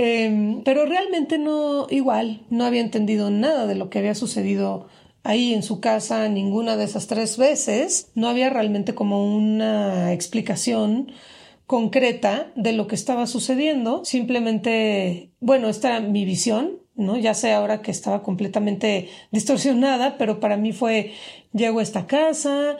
Em, 0.00 0.62
pero 0.62 0.86
realmente 0.86 1.38
no, 1.38 1.88
igual, 1.90 2.46
no 2.50 2.64
había 2.64 2.80
entendido 2.82 3.30
nada 3.30 3.66
de 3.66 3.74
lo 3.74 3.90
que 3.90 3.98
había 3.98 4.14
sucedido 4.14 4.86
ahí 5.24 5.52
en 5.52 5.64
su 5.64 5.80
casa 5.80 6.28
ninguna 6.28 6.76
de 6.76 6.84
esas 6.84 7.08
tres 7.08 7.36
veces. 7.36 8.12
No 8.14 8.28
había 8.28 8.48
realmente 8.48 8.94
como 8.94 9.26
una 9.26 10.12
explicación 10.12 11.10
concreta 11.66 12.52
de 12.54 12.74
lo 12.74 12.86
que 12.86 12.94
estaba 12.94 13.26
sucediendo. 13.26 14.04
Simplemente, 14.04 15.32
bueno, 15.40 15.68
esta 15.68 15.88
era 15.96 16.00
mi 16.00 16.24
visión, 16.24 16.78
¿no? 16.94 17.16
Ya 17.16 17.34
sé 17.34 17.50
ahora 17.52 17.82
que 17.82 17.90
estaba 17.90 18.22
completamente 18.22 19.08
distorsionada, 19.32 20.16
pero 20.16 20.38
para 20.38 20.56
mí 20.56 20.72
fue, 20.72 21.12
llego 21.52 21.80
a 21.80 21.82
esta 21.82 22.06
casa, 22.06 22.76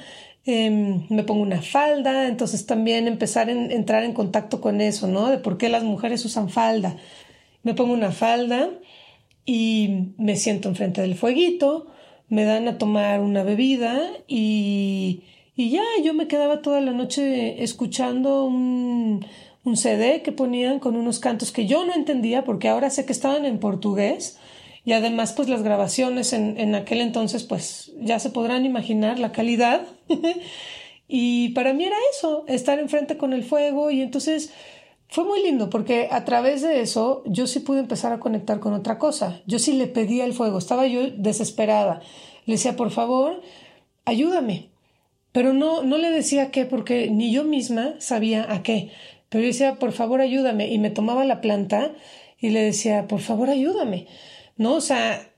Em, 0.51 1.05
me 1.11 1.25
pongo 1.25 1.43
una 1.43 1.61
falda, 1.61 2.27
entonces 2.27 2.65
también 2.65 3.07
empezar 3.07 3.51
a 3.51 3.53
entrar 3.53 4.03
en 4.03 4.15
contacto 4.15 4.63
con 4.63 4.81
eso, 4.81 5.07
¿no? 5.07 5.29
De 5.29 5.37
por 5.37 5.59
qué 5.59 5.69
las 5.69 5.85
mujeres 5.85 6.25
usan 6.25 6.49
falda. 6.49 6.97
Me 7.65 7.75
pongo 7.75 7.93
una 7.93 8.13
falda 8.13 8.71
y 9.45 10.15
me 10.17 10.37
siento 10.37 10.71
enfrente 10.71 11.03
del 11.03 11.17
fueguito, 11.17 11.89
me 12.31 12.45
dan 12.45 12.67
a 12.67 12.79
tomar 12.79 13.21
una 13.21 13.43
bebida 13.43 14.01
y, 14.27 15.25
y 15.55 15.69
ya 15.69 15.83
yo 16.03 16.15
me 16.15 16.29
quedaba 16.29 16.63
toda 16.63 16.81
la 16.81 16.93
noche 16.93 17.63
escuchando 17.63 18.47
un, 18.47 19.27
un 19.65 19.77
CD 19.77 20.23
que 20.23 20.33
ponían 20.33 20.79
con 20.79 20.97
unos 20.97 21.19
cantos 21.19 21.53
que 21.53 21.67
yo 21.67 21.85
no 21.85 21.93
entendía 21.93 22.45
porque 22.45 22.69
ahora 22.69 22.89
sé 22.89 23.05
que 23.05 23.13
estaban 23.13 23.45
en 23.45 23.59
portugués 23.59 24.39
y 24.89 24.95
además 24.95 25.35
pues 25.35 25.51
las 25.51 25.63
grabaciones 25.63 26.33
en, 26.33 26.59
en 26.59 26.75
aquel 26.75 27.03
entonces 27.03 27.45
pues 27.45 27.93
ya 28.01 28.19
se 28.19 28.31
podrán 28.31 28.65
imaginar 28.65 29.19
la 29.19 29.33
calidad 29.33 29.83
y 31.09 31.51
para 31.51 31.75
mí 31.75 31.85
era 31.85 31.97
eso, 32.17 32.47
estar 32.49 32.79
enfrente 32.79 33.19
con 33.19 33.35
el 33.35 33.45
fuego 33.45 33.91
y 33.91 34.01
entonces 34.01 34.51
fue 35.11 35.25
muy 35.25 35.43
lindo 35.43 35.69
porque 35.69 36.09
a 36.11 36.25
través 36.25 36.63
de 36.63 36.81
eso 36.81 37.23
yo 37.27 37.47
sí 37.47 37.61
pude 37.61 37.81
empezar 37.81 38.15
a 38.15 38.19
conectar 38.19 38.61
con 38.61 38.73
otra 38.73 38.99
cosa. 38.99 39.43
Yo 39.45 39.59
sí 39.59 39.75
le 39.75 39.89
pedía 39.89 40.25
el 40.25 40.33
fuego, 40.33 40.57
estaba 40.57 40.87
yo 40.87 41.07
desesperada. 41.11 42.01
Le 42.47 42.55
decía, 42.55 42.75
por 42.75 42.91
favor, 42.91 43.43
ayúdame. 44.07 44.71
Pero 45.33 45.53
no, 45.53 45.83
no 45.83 45.99
le 45.99 46.11
decía 46.11 46.51
qué 46.51 46.65
porque 46.65 47.11
ni 47.11 47.31
yo 47.31 47.45
misma 47.45 47.95
sabía 47.99 48.51
a 48.51 48.63
qué. 48.63 48.91
Pero 49.29 49.43
yo 49.43 49.49
decía, 49.49 49.75
por 49.75 49.93
favor, 49.93 50.23
ayúdame. 50.23 50.69
Y 50.69 50.79
me 50.79 50.89
tomaba 50.89 51.27
la 51.27 51.43
planta 51.43 51.93
y 52.41 52.49
le 52.49 52.63
decía, 52.63 53.07
por 53.07 53.21
favor, 53.21 53.51
ayúdame. 53.51 54.07
¿No? 54.59 54.75
O 54.75 54.81
sea, 54.83 55.33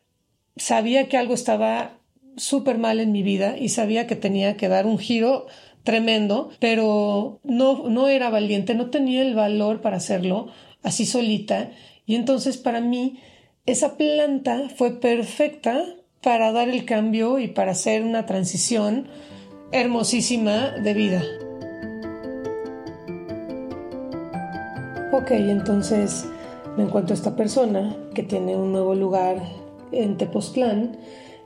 sabía 0.57 1.09
que 1.09 1.17
algo 1.17 1.35
estaba 1.35 1.99
súper 2.37 2.79
mal 2.79 2.99
en 2.99 3.13
mi 3.13 3.23
vida 3.23 3.57
y 3.57 3.69
sabía 3.69 4.07
que 4.07 4.17
tenía 4.17 4.57
que 4.57 4.69
dar 4.69 4.87
un 4.87 4.99
giro 4.99 5.47
tremendo, 5.85 6.51
pero 6.59 7.41
no, 7.45 7.89
no 7.89 8.09
era 8.09 8.31
valiente, 8.31 8.75
no 8.75 8.91
tenía 8.91 9.23
el 9.23 9.35
valor 9.35 9.81
para 9.81 9.99
hacerlo 9.99 10.49
así 10.83 11.07
solita. 11.07 11.71
Y 12.07 12.17
entonces 12.17 12.57
para 12.57 12.81
mí 12.81 13.21
esa 13.67 13.97
planta 13.97 14.69
fue 14.75 14.99
perfecta 15.01 15.85
para 16.23 16.53
dar 16.53 16.69
el 16.69 16.85
cambio 16.85 17.39
y 17.39 17.49
para 17.49 17.73
hacer 17.73 18.03
una 18.03 18.27
transición 18.27 19.09
hermosísima 19.73 20.71
de 20.71 20.95
vida. 20.95 21.23
Ok, 25.13 25.31
entonces 25.33 26.25
me 26.81 26.87
encuentro 26.87 27.15
esta 27.15 27.37
persona 27.37 27.95
que 28.15 28.23
tiene 28.23 28.57
un 28.57 28.73
nuevo 28.73 28.95
lugar 28.95 29.43
en 29.93 30.17
Tepoztlán. 30.17 30.97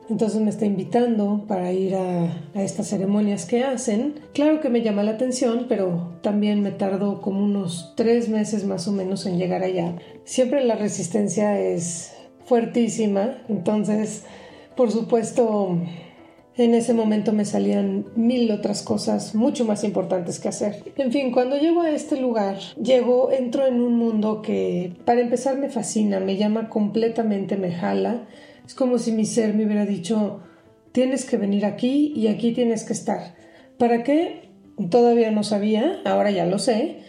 Entonces 0.09 0.39
me 0.39 0.49
está 0.49 0.65
invitando 0.65 1.43
para 1.45 1.73
ir 1.73 1.93
a, 1.93 2.31
a, 2.53 2.61
estas 2.61 2.87
ceremonias 2.87 3.45
que 3.45 3.65
hacen. 3.65 4.21
Claro 4.33 4.61
que 4.61 4.69
me 4.69 4.81
llama 4.81 5.03
la 5.03 5.11
atención, 5.11 5.65
pero 5.67 6.13
también 6.21 6.61
me 6.61 6.71
tardó 6.71 7.21
como 7.21 7.43
unos 7.43 7.93
tres 7.97 8.29
meses 8.29 8.65
más 8.65 8.87
o 8.87 8.93
menos 8.93 9.25
en 9.25 9.37
llegar 9.37 9.61
allá. 9.61 9.97
Siempre 10.23 10.63
la 10.63 10.75
resistencia 10.75 11.59
es 11.59 12.15
fuertísima, 12.45 13.43
entonces 13.49 14.23
por 14.77 14.89
supuesto 14.89 15.79
en 16.57 16.73
ese 16.73 16.93
momento 16.93 17.33
me 17.33 17.43
salían 17.43 18.05
mil 18.15 18.49
otras 18.51 18.81
cosas 18.81 19.35
mucho 19.35 19.65
más 19.65 19.83
importantes 19.83 20.39
que 20.39 20.47
hacer. 20.47 20.83
En 20.95 21.11
fin, 21.11 21.31
cuando 21.31 21.57
llego 21.57 21.81
a 21.81 21.91
este 21.91 22.19
lugar, 22.19 22.57
llego, 22.81 23.31
entro 23.31 23.67
en 23.67 23.81
un 23.81 23.95
mundo 23.97 24.41
que 24.41 24.93
para 25.05 25.21
empezar 25.21 25.57
me 25.57 25.69
fascina, 25.69 26.19
me 26.19 26.37
llama 26.37 26.69
completamente, 26.69 27.57
me 27.57 27.71
jala. 27.71 28.27
Es 28.65 28.73
como 28.73 28.97
si 28.97 29.11
mi 29.11 29.25
ser 29.25 29.53
me 29.53 29.65
hubiera 29.65 29.85
dicho, 29.85 30.39
tienes 30.91 31.25
que 31.25 31.37
venir 31.37 31.65
aquí 31.65 32.13
y 32.15 32.27
aquí 32.27 32.53
tienes 32.53 32.85
que 32.85 32.93
estar. 32.93 33.35
¿Para 33.77 34.03
qué? 34.03 34.49
Todavía 34.89 35.31
no 35.31 35.43
sabía, 35.43 36.01
ahora 36.05 36.31
ya 36.31 36.45
lo 36.45 36.57
sé, 36.57 36.99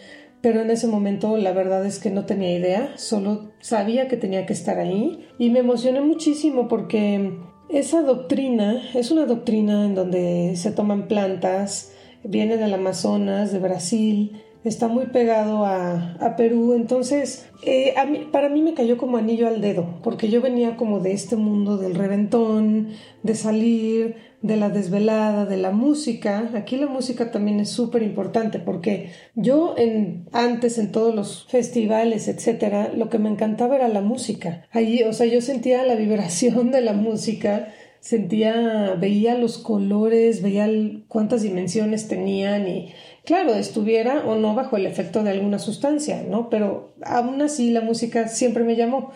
pero 0.41 0.61
en 0.61 0.71
ese 0.71 0.87
momento 0.87 1.37
la 1.37 1.53
verdad 1.53 1.85
es 1.85 1.99
que 1.99 2.09
no 2.09 2.25
tenía 2.25 2.57
idea, 2.57 2.93
solo 2.97 3.51
sabía 3.59 4.07
que 4.07 4.17
tenía 4.17 4.45
que 4.45 4.53
estar 4.53 4.77
ahí 4.77 5.25
y 5.39 5.49
me 5.49 5.59
emocioné 5.59 6.01
muchísimo 6.01 6.67
porque 6.67 7.33
esa 7.69 8.01
doctrina 8.01 8.81
es 8.93 9.11
una 9.11 9.25
doctrina 9.25 9.85
en 9.85 9.95
donde 9.95 10.55
se 10.55 10.71
toman 10.71 11.07
plantas, 11.07 11.91
viene 12.23 12.57
del 12.57 12.73
Amazonas, 12.73 13.51
de 13.51 13.59
Brasil, 13.59 14.43
está 14.63 14.87
muy 14.87 15.07
pegado 15.07 15.65
a, 15.65 16.35
Perú, 16.37 16.73
entonces 16.73 17.49
eh, 17.63 17.95
para 18.31 18.49
mí 18.49 18.61
me 18.61 18.73
cayó 18.73 18.97
como 18.97 19.17
anillo 19.17 19.47
al 19.47 19.61
dedo, 19.61 19.99
porque 20.03 20.29
yo 20.29 20.41
venía 20.41 20.75
como 20.75 20.99
de 20.99 21.13
este 21.13 21.35
mundo 21.35 21.77
del 21.77 21.95
reventón, 21.95 22.89
de 23.23 23.35
salir, 23.35 24.15
de 24.41 24.55
la 24.55 24.69
desvelada, 24.69 25.45
de 25.45 25.57
la 25.57 25.71
música. 25.71 26.49
Aquí 26.53 26.77
la 26.77 26.87
música 26.87 27.31
también 27.31 27.59
es 27.59 27.69
súper 27.69 28.03
importante 28.03 28.59
porque 28.59 29.11
yo 29.35 29.75
en, 29.77 30.27
antes 30.31 30.77
en 30.77 30.91
todos 30.91 31.13
los 31.13 31.47
festivales, 31.49 32.27
etcétera, 32.27 32.91
lo 32.95 33.09
que 33.09 33.19
me 33.19 33.29
encantaba 33.29 33.75
era 33.75 33.87
la 33.87 34.01
música. 34.01 34.67
Allí, 34.71 35.03
o 35.03 35.13
sea, 35.13 35.25
yo 35.25 35.41
sentía 35.41 35.83
la 35.83 35.95
vibración 35.95 36.71
de 36.71 36.81
la 36.81 36.93
música, 36.93 37.73
sentía, 37.99 38.95
veía 38.99 39.35
los 39.35 39.57
colores, 39.57 40.41
veía 40.41 40.69
cuántas 41.07 41.41
dimensiones 41.41 42.07
tenían 42.07 42.67
y 42.67 42.93
claro, 43.25 43.55
estuviera 43.55 44.23
o 44.25 44.35
no 44.35 44.55
bajo 44.55 44.77
el 44.77 44.85
efecto 44.85 45.23
de 45.23 45.31
alguna 45.31 45.59
sustancia, 45.59 46.23
¿no? 46.23 46.49
Pero 46.49 46.93
aún 47.03 47.41
así 47.41 47.71
la 47.71 47.81
música 47.81 48.27
siempre 48.27 48.63
me 48.63 48.75
llamó. 48.75 49.11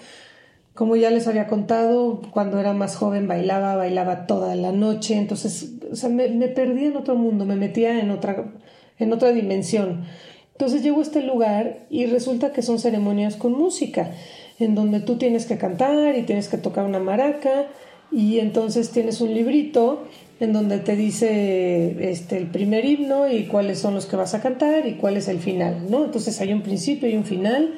Como 0.74 0.96
ya 0.96 1.10
les 1.10 1.28
había 1.28 1.48
contado, 1.48 2.22
cuando 2.32 2.60
era 2.60 2.74
más 2.74 2.96
joven 2.96 3.28
bailaba, 3.28 3.76
bailaba 3.76 4.26
toda 4.26 4.56
la 4.56 4.72
noche, 4.72 5.18
entonces 5.18 5.74
o 5.92 6.10
me, 6.10 6.30
me 6.30 6.48
perdí 6.48 6.86
en 6.86 6.98
otro 6.98 7.16
mundo, 7.16 7.46
me 7.46 7.56
metía 7.56 8.00
en 8.00 8.10
otra, 8.12 8.54
en 8.98 9.12
otra 9.12 9.32
dimensión. 9.32 10.06
Entonces 10.54 10.84
llego 10.84 11.00
a 11.00 11.04
este 11.04 11.24
lugar 11.24 11.86
y 11.90 12.06
resulta 12.06 12.54
que 12.54 12.62
son 12.62 12.80
ceremonias 12.80 13.36
con 13.36 13.54
música, 13.54 14.12
en 14.60 14.76
donde 14.76 15.00
tú 15.00 15.18
tienes 15.18 15.46
que 15.46 15.58
cantar 15.58 16.16
y 16.18 16.24
tienes 16.24 16.48
que 16.48 16.58
tocar 16.58 16.86
una 16.86 17.00
maraca 17.00 17.68
y 18.12 18.40
entonces 18.40 18.92
tienes 18.92 19.22
un 19.22 19.34
librito 19.34 20.04
en 20.40 20.54
donde 20.54 20.80
te 20.80 20.96
dice 20.96 22.12
este 22.12 22.38
el 22.38 22.48
primer 22.48 22.86
himno 22.86 23.32
y 23.32 23.46
cuáles 23.46 23.80
son 23.80 23.94
los 23.94 24.06
que 24.06 24.16
vas 24.16 24.34
a 24.34 24.42
cantar 24.42 24.88
y 24.88 24.96
cuál 24.96 25.18
es 25.18 25.28
el 25.28 25.40
final, 25.40 25.90
¿no? 25.90 26.06
Entonces 26.06 26.40
hay 26.42 26.54
un 26.54 26.62
principio 26.62 27.10
y 27.10 27.16
un 27.16 27.26
final 27.26 27.76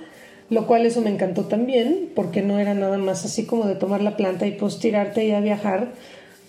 lo 0.53 0.67
cual 0.67 0.85
eso 0.85 1.01
me 1.01 1.09
encantó 1.09 1.45
también, 1.45 2.09
porque 2.15 2.41
no 2.41 2.59
era 2.59 2.73
nada 2.73 2.97
más 2.97 3.25
así 3.25 3.45
como 3.45 3.65
de 3.65 3.75
tomar 3.75 4.01
la 4.01 4.15
planta 4.15 4.47
y 4.47 4.51
pues 4.51 4.79
tirarte 4.79 5.25
y 5.25 5.31
a 5.31 5.41
viajar, 5.41 5.89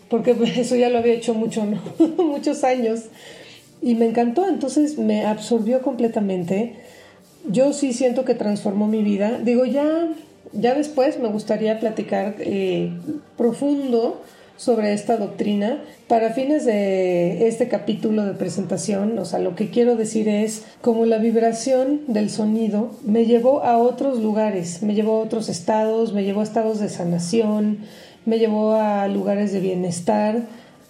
porque 0.09 0.35
pues, 0.35 0.57
eso 0.59 0.77
ya 0.77 0.89
lo 0.89 0.99
había 0.99 1.15
hecho 1.15 1.35
mucho, 1.35 1.65
muchos 2.19 2.65
años. 2.65 3.05
Y 3.83 3.97
me 3.97 4.07
encantó, 4.07 4.49
entonces 4.49 4.99
me 4.99 5.27
absorbió 5.27 5.83
completamente. 5.83 6.77
Yo 7.51 7.73
sí 7.73 7.93
siento 7.93 8.25
que 8.25 8.35
transformó 8.35 8.87
mi 8.87 9.03
vida. 9.03 9.39
Digo, 9.39 9.67
ya, 9.67 10.09
ya 10.53 10.75
después 10.75 11.19
me 11.19 11.29
gustaría 11.29 11.81
platicar 11.81 12.37
eh, 12.39 12.91
profundo 13.37 14.23
sobre 14.57 14.93
esta 14.93 15.17
doctrina. 15.17 15.83
Para 16.09 16.31
fines 16.31 16.65
de 16.65 17.49
este 17.49 17.69
capítulo 17.69 18.25
de 18.25 18.35
presentación, 18.35 19.19
o 19.19 19.25
sea, 19.25 19.39
lo 19.39 19.55
que 19.57 19.71
quiero 19.71 19.97
decir 19.97 20.29
es 20.29 20.65
como 20.81 21.07
la 21.07 21.19
vibración 21.19 22.03
del 22.07 22.31
sonido 22.31 22.91
me 23.05 23.25
llevó 23.25 23.65
a 23.65 23.79
otros 23.79 24.21
lugares, 24.21 24.83
me 24.83 24.95
llevó 24.95 25.15
a 25.17 25.25
otros 25.25 25.49
estados, 25.49 26.13
me 26.13 26.25
llevó 26.25 26.41
a 26.41 26.45
estados 26.45 26.79
de 26.79 26.89
sanación, 26.89 27.79
me 28.27 28.39
llevó 28.39 28.75
a 28.75 29.09
lugares 29.09 29.53
de 29.53 29.61
bienestar. 29.61 30.43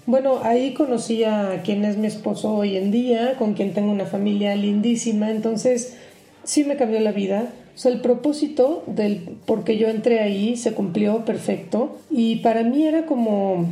Bueno, 0.06 0.40
ahí 0.42 0.74
conocí 0.74 1.24
a 1.24 1.62
quien 1.64 1.84
es 1.84 1.96
mi 1.96 2.06
esposo 2.06 2.54
hoy 2.54 2.76
en 2.76 2.90
día, 2.90 3.36
con 3.38 3.54
quien 3.54 3.72
tengo 3.72 3.90
una 3.90 4.04
familia 4.04 4.54
lindísima, 4.54 5.30
entonces 5.30 5.96
sí 6.42 6.64
me 6.64 6.76
cambió 6.76 7.00
la 7.00 7.12
vida 7.12 7.48
o 7.74 7.78
sea, 7.78 7.90
el 7.90 8.00
propósito 8.00 8.84
del 8.86 9.18
por 9.46 9.64
qué 9.64 9.76
yo 9.76 9.88
entré 9.88 10.20
ahí 10.20 10.56
se 10.56 10.72
cumplió 10.72 11.24
perfecto 11.24 11.98
y 12.10 12.36
para 12.36 12.62
mí 12.62 12.86
era 12.86 13.04
como 13.04 13.66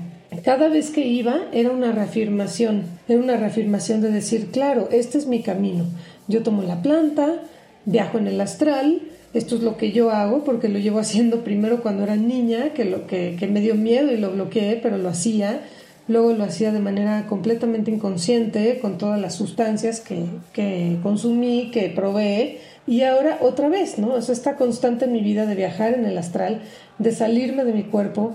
cada 0.44 0.68
vez 0.68 0.90
que 0.90 1.06
iba 1.06 1.42
era 1.52 1.70
una 1.70 1.92
reafirmación, 1.92 2.84
era 3.08 3.20
una 3.20 3.36
reafirmación 3.36 4.00
de 4.00 4.10
decir, 4.10 4.48
claro, 4.50 4.88
este 4.90 5.18
es 5.18 5.26
mi 5.26 5.42
camino. 5.42 5.84
Yo 6.26 6.42
tomo 6.42 6.62
la 6.62 6.82
planta, 6.82 7.42
viajo 7.84 8.18
en 8.18 8.26
el 8.26 8.40
astral, 8.40 9.02
esto 9.34 9.56
es 9.56 9.62
lo 9.62 9.76
que 9.76 9.92
yo 9.92 10.10
hago 10.10 10.42
porque 10.44 10.68
lo 10.68 10.78
llevo 10.78 10.98
haciendo 10.98 11.44
primero 11.44 11.82
cuando 11.82 12.02
era 12.02 12.16
niña, 12.16 12.70
que, 12.74 12.84
lo, 12.84 13.06
que, 13.06 13.36
que 13.38 13.46
me 13.46 13.60
dio 13.60 13.74
miedo 13.74 14.12
y 14.12 14.16
lo 14.16 14.32
bloqueé, 14.32 14.80
pero 14.82 14.98
lo 14.98 15.08
hacía. 15.08 15.60
Luego 16.08 16.32
lo 16.32 16.44
hacía 16.44 16.72
de 16.72 16.80
manera 16.80 17.26
completamente 17.28 17.90
inconsciente, 17.90 18.78
con 18.80 18.98
todas 18.98 19.20
las 19.20 19.36
sustancias 19.36 20.00
que, 20.00 20.24
que 20.52 20.98
consumí, 21.02 21.70
que 21.70 21.88
probé 21.88 22.58
y 22.86 23.02
ahora 23.02 23.38
otra 23.40 23.68
vez, 23.68 23.98
¿no? 23.98 24.14
O 24.14 24.22
sea, 24.22 24.34
esta 24.34 24.56
constante 24.56 25.04
en 25.04 25.12
mi 25.12 25.20
vida 25.20 25.46
de 25.46 25.54
viajar 25.54 25.94
en 25.94 26.04
el 26.04 26.18
astral, 26.18 26.62
de 26.98 27.12
salirme 27.12 27.64
de 27.64 27.72
mi 27.72 27.84
cuerpo, 27.84 28.34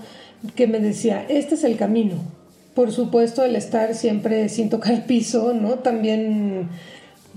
que 0.56 0.68
me 0.68 0.80
decía, 0.80 1.26
este 1.28 1.56
es 1.56 1.64
el 1.64 1.78
camino. 1.78 2.16
Por 2.74 2.92
supuesto, 2.92 3.44
el 3.44 3.56
estar 3.56 3.96
siempre 3.96 4.50
sin 4.50 4.70
tocar 4.70 4.94
el 4.94 5.04
piso, 5.04 5.54
¿no? 5.54 5.80
También 5.80 6.70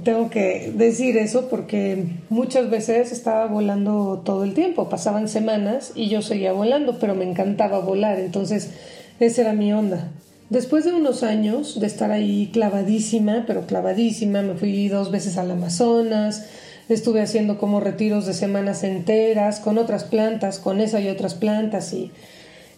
tengo 0.04 0.30
que 0.30 0.72
decir 0.74 1.16
eso 1.16 1.48
porque 1.48 2.04
muchas 2.28 2.70
veces 2.70 3.12
estaba 3.12 3.46
volando 3.46 4.22
todo 4.24 4.44
el 4.44 4.54
tiempo, 4.54 4.88
pasaban 4.88 5.28
semanas 5.28 5.92
y 5.94 6.08
yo 6.08 6.22
seguía 6.22 6.52
volando, 6.52 6.98
pero 6.98 7.14
me 7.14 7.28
encantaba 7.28 7.80
volar, 7.80 8.18
entonces 8.18 8.70
esa 9.18 9.42
era 9.42 9.52
mi 9.52 9.72
onda. 9.72 10.10
Después 10.48 10.84
de 10.84 10.92
unos 10.92 11.22
años 11.22 11.78
de 11.78 11.86
estar 11.86 12.10
ahí 12.10 12.50
clavadísima, 12.52 13.44
pero 13.46 13.66
clavadísima, 13.66 14.42
me 14.42 14.54
fui 14.54 14.88
dos 14.88 15.10
veces 15.10 15.36
al 15.36 15.50
Amazonas, 15.50 16.46
Estuve 16.90 17.22
haciendo 17.22 17.56
como 17.56 17.78
retiros 17.78 18.26
de 18.26 18.34
semanas 18.34 18.82
enteras 18.82 19.60
con 19.60 19.78
otras 19.78 20.04
plantas, 20.04 20.58
con 20.58 20.80
esa 20.80 21.00
y 21.00 21.08
otras 21.08 21.34
plantas 21.34 21.92
y 21.92 22.10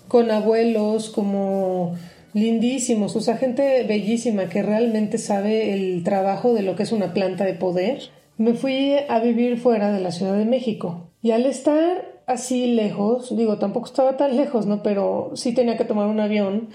con 0.06 0.30
abuelos 0.30 1.08
como 1.08 1.96
lindísimos, 2.34 3.16
o 3.16 3.20
sea, 3.20 3.38
gente 3.38 3.84
bellísima 3.84 4.50
que 4.50 4.62
realmente 4.62 5.16
sabe 5.16 5.72
el 5.72 6.02
trabajo 6.04 6.52
de 6.52 6.62
lo 6.62 6.76
que 6.76 6.82
es 6.82 6.92
una 6.92 7.14
planta 7.14 7.44
de 7.44 7.54
poder. 7.54 8.10
Me 8.36 8.54
fui 8.54 8.94
a 9.08 9.18
vivir 9.20 9.58
fuera 9.58 9.92
de 9.92 10.00
la 10.00 10.12
Ciudad 10.12 10.36
de 10.36 10.44
México 10.44 11.08
y 11.22 11.30
al 11.30 11.46
estar 11.46 12.20
así 12.26 12.66
lejos, 12.66 13.34
digo, 13.36 13.58
tampoco 13.58 13.86
estaba 13.86 14.18
tan 14.18 14.36
lejos, 14.36 14.66
¿no? 14.66 14.82
Pero 14.82 15.32
sí 15.34 15.54
tenía 15.54 15.78
que 15.78 15.84
tomar 15.84 16.08
un 16.08 16.20
avión 16.20 16.68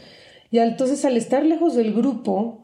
y 0.50 0.58
entonces 0.58 1.06
al 1.06 1.18
estar 1.18 1.46
lejos 1.46 1.76
del 1.76 1.94
grupo, 1.94 2.64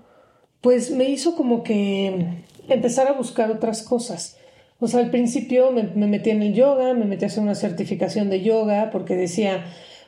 pues 0.62 0.90
me 0.90 1.10
hizo 1.10 1.36
como 1.36 1.62
que 1.62 2.44
empezar 2.70 3.08
a 3.08 3.14
buscar 3.14 3.52
otras 3.52 3.84
cosas. 3.84 4.38
O 4.84 4.88
sea, 4.90 5.00
al 5.00 5.12
principio 5.12 5.72
me, 5.72 5.84
metí 6.08 6.30
en 6.30 6.44
el 6.44 6.54
yoga, 6.54 6.94
me 6.94 7.06
metí 7.06 7.24
a 7.24 7.28
hacer 7.28 7.42
una 7.42 7.56
certificación 7.56 8.30
de 8.30 8.42
yoga 8.42 8.90
porque 8.92 9.16
decía, 9.16 9.64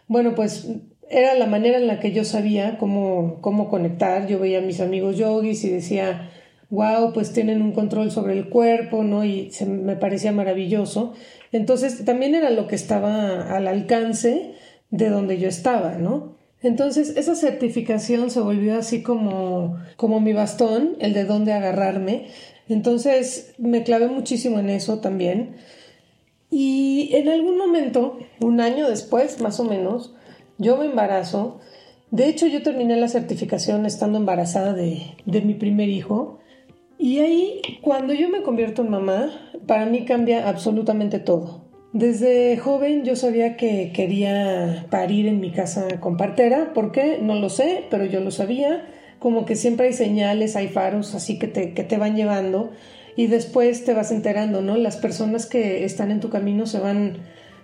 bueno, 0.10 0.36
pues 0.36 0.68
era 1.10 1.34
la 1.34 1.46
manera 1.46 1.78
en 1.78 1.88
la 1.88 2.02
que 2.02 2.12
yo 2.12 2.26
sabía 2.26 2.78
cómo, 2.78 3.38
cómo 3.40 3.70
conectar. 3.70 4.28
Yo 4.28 4.38
veía 4.38 4.58
a 4.58 4.62
mis 4.62 4.82
amigos 4.82 5.16
yogis 5.16 5.64
y 5.64 5.70
decía, 5.70 6.30
wow, 6.72 7.14
pues 7.14 7.32
tienen 7.32 7.62
un 7.62 7.72
control 7.72 8.12
sobre 8.12 8.34
el 8.38 8.50
cuerpo, 8.50 9.06
¿no? 9.06 9.24
Y 9.24 9.50
se, 9.52 9.66
me 9.66 9.96
parecía 9.96 10.34
maravilloso. 10.34 11.14
Entonces, 11.54 12.04
también 12.04 12.36
era 12.36 12.50
lo 12.50 12.68
que 12.68 12.76
estaba 12.76 13.56
al 13.56 13.70
alcance 13.70 14.56
de 14.90 15.08
donde 15.08 15.38
yo 15.38 15.48
estaba, 15.48 15.96
¿no? 15.96 16.36
Entonces, 16.62 17.16
esa 17.16 17.36
certificación 17.36 18.30
se 18.30 18.42
volvió 18.42 18.78
así 18.78 19.04
como, 19.04 19.78
como 19.96 20.20
mi 20.20 20.34
bastón, 20.34 20.98
el 21.00 21.14
de 21.14 21.24
dónde 21.24 21.54
agarrarme, 21.54 22.26
entonces 22.68 23.54
me 23.58 23.84
clavé 23.84 24.08
muchísimo 24.08 24.60
en 24.60 24.70
eso 24.70 25.00
también. 25.00 25.56
Y 26.50 27.10
en 27.14 27.30
algún 27.30 27.58
momento, 27.58 28.18
un 28.40 28.62
año 28.62 28.90
después 28.90 29.42
más 29.42 29.60
o 29.60 29.66
menos, 29.66 30.16
yo 30.58 30.78
me 30.78 30.86
embarazo. 30.86 31.60
De 32.12 32.28
hecho, 32.28 32.48
yo 32.48 32.64
terminé 32.64 32.96
la 32.96 33.08
certificación 33.08 33.86
estando 33.86 34.18
embarazada 34.18 34.74
de, 34.74 35.02
de 35.26 35.42
mi 35.42 35.54
primer 35.54 35.90
hijo. 35.90 36.40
Y 36.98 37.20
ahí, 37.20 37.62
cuando 37.82 38.14
yo 38.14 38.30
me 38.30 38.42
convierto 38.42 38.82
en 38.82 38.90
mamá, 38.90 39.52
para 39.68 39.86
mí 39.86 40.06
cambia 40.06 40.48
absolutamente 40.48 41.20
todo. 41.20 41.66
Desde 41.92 42.58
joven 42.58 43.06
yo 43.06 43.16
sabía 43.16 43.56
que 43.56 43.92
quería 43.94 44.86
parir 44.90 45.28
en 45.28 45.40
mi 45.40 45.52
casa 45.52 46.00
con 46.00 46.18
partera. 46.18 46.74
¿Por 46.74 46.92
qué? 46.92 47.20
No 47.22 47.36
lo 47.36 47.50
sé, 47.50 47.86
pero 47.90 48.06
yo 48.06 48.20
lo 48.20 48.32
sabía 48.32 48.86
como 49.26 49.48
que 49.48 49.56
siempre 49.56 49.88
hay 49.88 49.94
señales, 49.94 50.56
hay 50.56 50.68
faros 50.68 51.16
así 51.16 51.40
que 51.40 51.48
te, 51.48 51.74
que 51.74 51.84
te 51.84 51.98
van 51.98 52.16
llevando 52.16 52.70
y 53.16 53.26
después 53.26 53.84
te 53.84 53.96
vas 53.96 54.12
enterando, 54.12 54.62
¿no? 54.62 54.78
Las 54.78 54.98
personas 54.98 55.48
que 55.48 55.84
están 55.84 56.12
en 56.12 56.20
tu 56.20 56.30
camino 56.30 56.68
se 56.68 56.78
van 56.78 57.18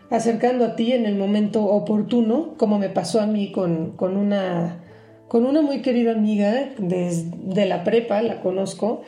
acercando 0.10 0.66
a 0.66 0.76
ti 0.76 0.92
en 0.92 1.06
el 1.06 1.16
momento 1.18 1.66
oportuno, 1.66 2.56
como 2.58 2.80
me 2.80 2.90
pasó 2.90 3.22
a 3.22 3.28
mí 3.28 3.52
con, 3.52 3.92
con 3.92 4.18
una 4.18 4.84
con 5.28 5.46
una 5.46 5.62
muy 5.62 5.84
querida 5.84 6.14
amiga 6.14 6.72
desde 6.80 7.68
la 7.68 7.84
prepa, 7.84 8.24
la 8.24 8.42
conozco, 8.42 9.04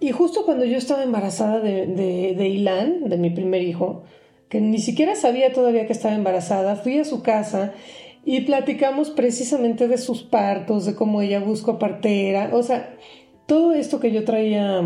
y 0.00 0.10
justo 0.10 0.44
cuando 0.44 0.66
yo 0.66 0.76
estaba 0.76 1.02
embarazada 1.02 1.60
de, 1.60 1.86
de, 1.86 2.34
de 2.36 2.48
Ilan, 2.50 3.08
de 3.08 3.16
mi 3.16 3.30
primer 3.30 3.62
hijo, 3.62 4.02
que 4.50 4.60
ni 4.60 4.80
siquiera 4.80 5.14
sabía 5.14 5.54
todavía 5.54 5.86
que 5.86 5.94
estaba 5.94 6.14
embarazada, 6.14 6.76
fui 6.76 6.98
a 6.98 7.06
su 7.06 7.22
casa 7.22 7.72
y 8.24 8.42
platicamos 8.42 9.10
precisamente 9.10 9.88
de 9.88 9.98
sus 9.98 10.22
partos, 10.22 10.86
de 10.86 10.94
cómo 10.94 11.22
ella 11.22 11.40
buscó 11.40 11.78
partera, 11.78 12.50
o 12.52 12.62
sea, 12.62 12.96
todo 13.46 13.72
esto 13.72 14.00
que 14.00 14.12
yo 14.12 14.24
traía 14.24 14.82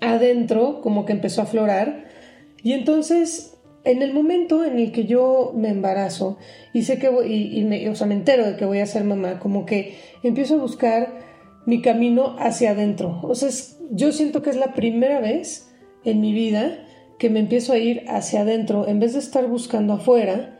adentro 0.00 0.80
como 0.80 1.04
que 1.04 1.12
empezó 1.12 1.40
a 1.40 1.44
aflorar 1.44 2.04
y 2.62 2.72
entonces 2.72 3.52
en 3.84 4.02
el 4.02 4.14
momento 4.14 4.64
en 4.64 4.78
el 4.78 4.92
que 4.92 5.04
yo 5.04 5.52
me 5.54 5.68
embarazo 5.68 6.38
y 6.72 6.82
sé 6.82 6.98
que 6.98 7.08
voy, 7.08 7.32
y, 7.32 7.64
me, 7.64 7.88
o 7.88 7.94
sea, 7.94 8.06
me 8.06 8.14
entero 8.14 8.46
de 8.46 8.56
que 8.56 8.64
voy 8.64 8.78
a 8.78 8.86
ser 8.86 9.04
mamá, 9.04 9.40
como 9.40 9.66
que 9.66 9.96
empiezo 10.22 10.54
a 10.54 10.58
buscar 10.58 11.20
mi 11.66 11.80
camino 11.82 12.36
hacia 12.38 12.70
adentro. 12.70 13.20
O 13.22 13.34
sea, 13.34 13.50
yo 13.90 14.12
siento 14.12 14.42
que 14.42 14.50
es 14.50 14.56
la 14.56 14.74
primera 14.74 15.20
vez 15.20 15.72
en 16.04 16.20
mi 16.20 16.32
vida 16.32 16.86
que 17.18 17.30
me 17.30 17.40
empiezo 17.40 17.72
a 17.72 17.78
ir 17.78 18.04
hacia 18.08 18.42
adentro 18.42 18.88
en 18.88 19.00
vez 19.00 19.12
de 19.12 19.20
estar 19.20 19.46
buscando 19.46 19.94
afuera 19.94 20.51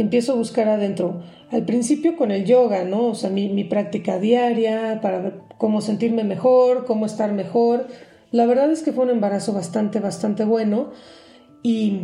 empiezo 0.00 0.32
a 0.32 0.36
buscar 0.36 0.68
adentro. 0.68 1.22
Al 1.50 1.64
principio 1.64 2.16
con 2.16 2.30
el 2.30 2.44
yoga, 2.44 2.84
¿no? 2.84 3.06
O 3.06 3.14
sea, 3.14 3.30
mi, 3.30 3.64
práctica 3.64 4.18
diaria 4.18 5.00
para 5.02 5.18
ver 5.20 5.40
cómo 5.58 5.80
sentirme 5.80 6.24
mejor, 6.24 6.84
cómo 6.86 7.06
estar 7.06 7.32
mejor. 7.32 7.86
La 8.30 8.46
verdad 8.46 8.70
es 8.70 8.82
que 8.82 8.92
fue 8.92 9.04
un 9.04 9.10
embarazo 9.10 9.52
bastante, 9.52 10.00
bastante 10.00 10.44
bueno. 10.44 10.90
Y 11.62 12.00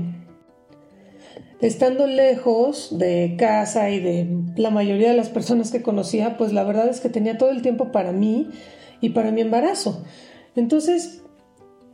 estando 1.61 2.07
lejos 2.07 2.99
de 2.99 3.37
casa 3.39 3.91
y 3.91 4.01
de 4.01 4.29
la 4.57 4.71
mayoría 4.71 5.11
de 5.11 5.17
las 5.17 5.29
personas 5.29 5.71
que 5.71 5.83
conocía, 5.83 6.37
pues 6.37 6.53
la 6.53 6.65
verdad 6.65 6.89
es 6.89 7.01
que 7.01 7.09
tenía 7.09 7.39
todo 7.39 7.51
el 7.51 7.63
tiempo 7.63 7.93
para 7.93 8.13
mí 8.13 8.51
y 9.01 9.11
para 9.11 9.31
mi 9.31 9.41
embarazo. 9.41 10.05
Entonces, 10.57 11.23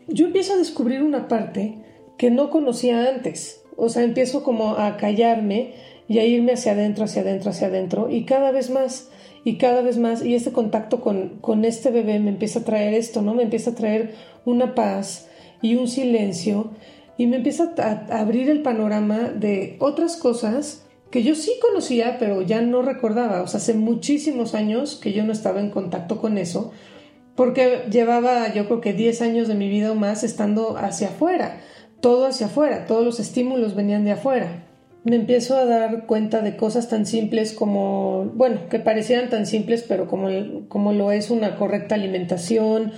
yo 0.09 0.27
empiezo 0.27 0.55
a 0.55 0.57
descubrir 0.57 1.03
una 1.03 1.29
parte 1.29 1.83
que 2.17 2.31
no 2.31 2.51
conocía 2.51 3.09
antes. 3.09 3.63
O 3.77 3.89
sea, 3.89 4.03
empiezo 4.03 4.43
como 4.43 4.77
a 4.77 4.97
callarme 4.97 5.75
y 6.09 6.19
a 6.19 6.25
irme 6.25 6.53
hacia 6.53 6.73
adentro, 6.73 7.05
hacia 7.05 7.23
adentro, 7.23 7.51
hacia 7.51 7.69
adentro 7.69 8.11
y 8.11 8.25
cada 8.25 8.51
vez 8.51 8.71
más 8.71 9.09
y 9.45 9.57
cada 9.57 9.83
vez 9.83 9.99
más 9.99 10.25
y 10.25 10.35
este 10.35 10.53
contacto 10.53 11.01
con, 11.01 11.39
con 11.41 11.65
este 11.65 11.91
bebé 11.91 12.19
me 12.21 12.31
empieza 12.31 12.61
a 12.61 12.65
traer 12.65 12.95
esto, 12.95 13.23
¿no? 13.23 13.35
Me 13.35 13.43
empieza 13.43 13.71
a 13.71 13.75
traer 13.75 14.15
una 14.45 14.75
paz 14.75 15.29
y 15.61 15.75
un 15.77 15.89
silencio 15.89 16.71
y 17.17 17.27
me 17.27 17.37
empieza 17.37 17.75
a, 17.79 18.21
abrir 18.21 18.49
el 18.51 18.63
panorama 18.63 19.31
de 19.31 19.77
otras 19.81 20.17
cosas 20.17 20.87
que 21.11 21.23
yo 21.23 21.35
sí 21.35 21.53
conocía, 21.61 22.17
pero 22.19 22.41
ya 22.43 22.63
no 22.63 22.83
recordaba. 22.83 23.43
O 23.43 23.47
sea, 23.47 23.59
hace 23.59 23.75
muchísimos 23.75 24.55
años 24.55 24.97
que 24.97 25.13
yo 25.13 25.25
no 25.25 25.33
estaba 25.33 25.61
en 25.61 25.71
contacto 25.71 26.19
con 26.19 26.39
eso, 26.39 26.73
porque 27.37 27.85
llevaba 27.91 28.53
yo 28.55 28.67
creo 28.67 28.81
que 28.81 28.93
10 28.93 29.23
años 29.23 29.49
de 29.49 29.55
mi 29.55 29.69
vida 29.69 29.93
o 29.93 29.95
más 29.95 30.25
estando 30.25 30.77
hacia 30.79 31.09
afuera 31.09 31.61
todo 32.03 32.27
hacia 32.27 32.47
afuera, 32.47 32.85
todos 32.87 33.05
los 33.05 33.21
estímulos 33.21 33.75
venían 33.75 34.05
de 34.05 34.13
afuera. 34.13 34.67
Me 35.05 35.17
empiezo 35.17 35.57
a 35.57 35.65
dar 35.65 36.07
cuenta 36.07 36.43
de 36.43 36.57
cosas 36.57 36.89
tan 36.89 37.07
simples 37.07 37.53
como, 37.53 38.31
bueno, 38.35 38.69
que 38.69 38.79
parecieran 38.79 39.31
tan 39.31 39.47
simples, 39.47 39.85
pero 39.87 40.07
como, 40.07 40.29
como 40.69 40.93
lo 40.93 41.11
es 41.11 41.31
una 41.31 41.57
correcta 41.57 41.97
alimentación, 41.97 42.93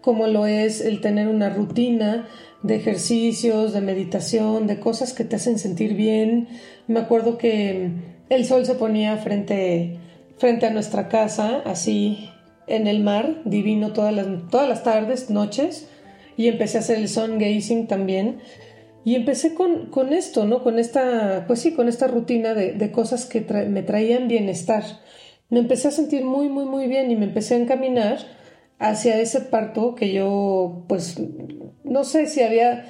como 0.00 0.26
lo 0.26 0.46
es 0.46 0.80
el 0.80 1.02
tener 1.02 1.28
una 1.28 1.50
rutina 1.50 2.26
de 2.62 2.76
ejercicios, 2.76 3.74
de 3.74 3.82
meditación, 3.82 4.66
de 4.66 4.80
cosas 4.80 5.12
que 5.12 5.24
te 5.24 5.36
hacen 5.36 5.58
sentir 5.58 5.94
bien. 5.94 6.48
Me 6.86 7.00
acuerdo 7.00 7.36
que 7.36 7.90
el 8.30 8.44
sol 8.46 8.64
se 8.64 8.74
ponía 8.74 9.16
frente, 9.18 9.98
frente 10.38 10.66
a 10.66 10.70
nuestra 10.70 11.08
casa, 11.08 11.62
así 11.66 12.30
en 12.66 12.86
el 12.86 13.00
mar, 13.00 13.42
divino 13.44 13.92
todas 13.92 14.14
las, 14.14 14.26
todas 14.50 14.68
las 14.68 14.82
tardes, 14.82 15.28
noches 15.28 15.88
y 16.36 16.48
empecé 16.48 16.78
a 16.78 16.80
hacer 16.80 16.98
el 16.98 17.08
sun 17.08 17.38
gazing 17.38 17.86
también. 17.86 18.38
Y 19.04 19.14
empecé 19.14 19.54
con, 19.54 19.86
con 19.86 20.12
esto, 20.12 20.44
¿no? 20.44 20.62
Con 20.62 20.78
esta, 20.78 21.44
pues 21.46 21.60
sí, 21.60 21.72
con 21.72 21.88
esta 21.88 22.06
rutina 22.06 22.54
de, 22.54 22.72
de 22.72 22.92
cosas 22.92 23.26
que 23.26 23.40
me 23.40 23.82
traían 23.82 24.28
bienestar. 24.28 24.84
Me 25.48 25.58
empecé 25.58 25.88
a 25.88 25.92
sentir 25.92 26.24
muy, 26.24 26.48
muy, 26.48 26.64
muy 26.64 26.86
bien 26.86 27.10
y 27.10 27.16
me 27.16 27.24
empecé 27.24 27.54
a 27.54 27.58
encaminar 27.58 28.18
hacia 28.78 29.18
ese 29.20 29.40
parto 29.40 29.94
que 29.94 30.12
yo, 30.12 30.84
pues, 30.88 31.20
no 31.84 32.04
sé 32.04 32.26
si 32.26 32.42
había 32.42 32.86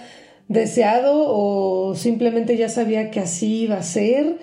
deseado 0.50 1.26
o 1.28 1.94
simplemente 1.94 2.56
ya 2.56 2.68
sabía 2.68 3.10
que 3.10 3.20
así 3.20 3.62
iba 3.62 3.76
a 3.76 3.82
ser. 3.82 4.38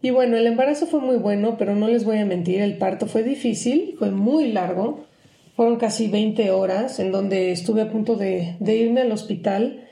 Y 0.00 0.10
bueno, 0.10 0.36
el 0.36 0.46
embarazo 0.46 0.86
fue 0.86 1.00
muy 1.00 1.16
bueno, 1.16 1.56
pero 1.58 1.74
no 1.76 1.88
les 1.88 2.04
voy 2.04 2.18
a 2.18 2.26
mentir, 2.26 2.60
el 2.60 2.78
parto 2.78 3.06
fue 3.06 3.22
difícil, 3.22 3.94
fue 3.98 4.10
muy 4.10 4.52
largo. 4.52 5.04
Fueron 5.56 5.76
casi 5.76 6.08
20 6.08 6.50
horas 6.50 6.98
en 6.98 7.12
donde 7.12 7.52
estuve 7.52 7.82
a 7.82 7.90
punto 7.90 8.16
de, 8.16 8.56
irme 8.66 9.02
al 9.02 9.12
hospital. 9.12 9.83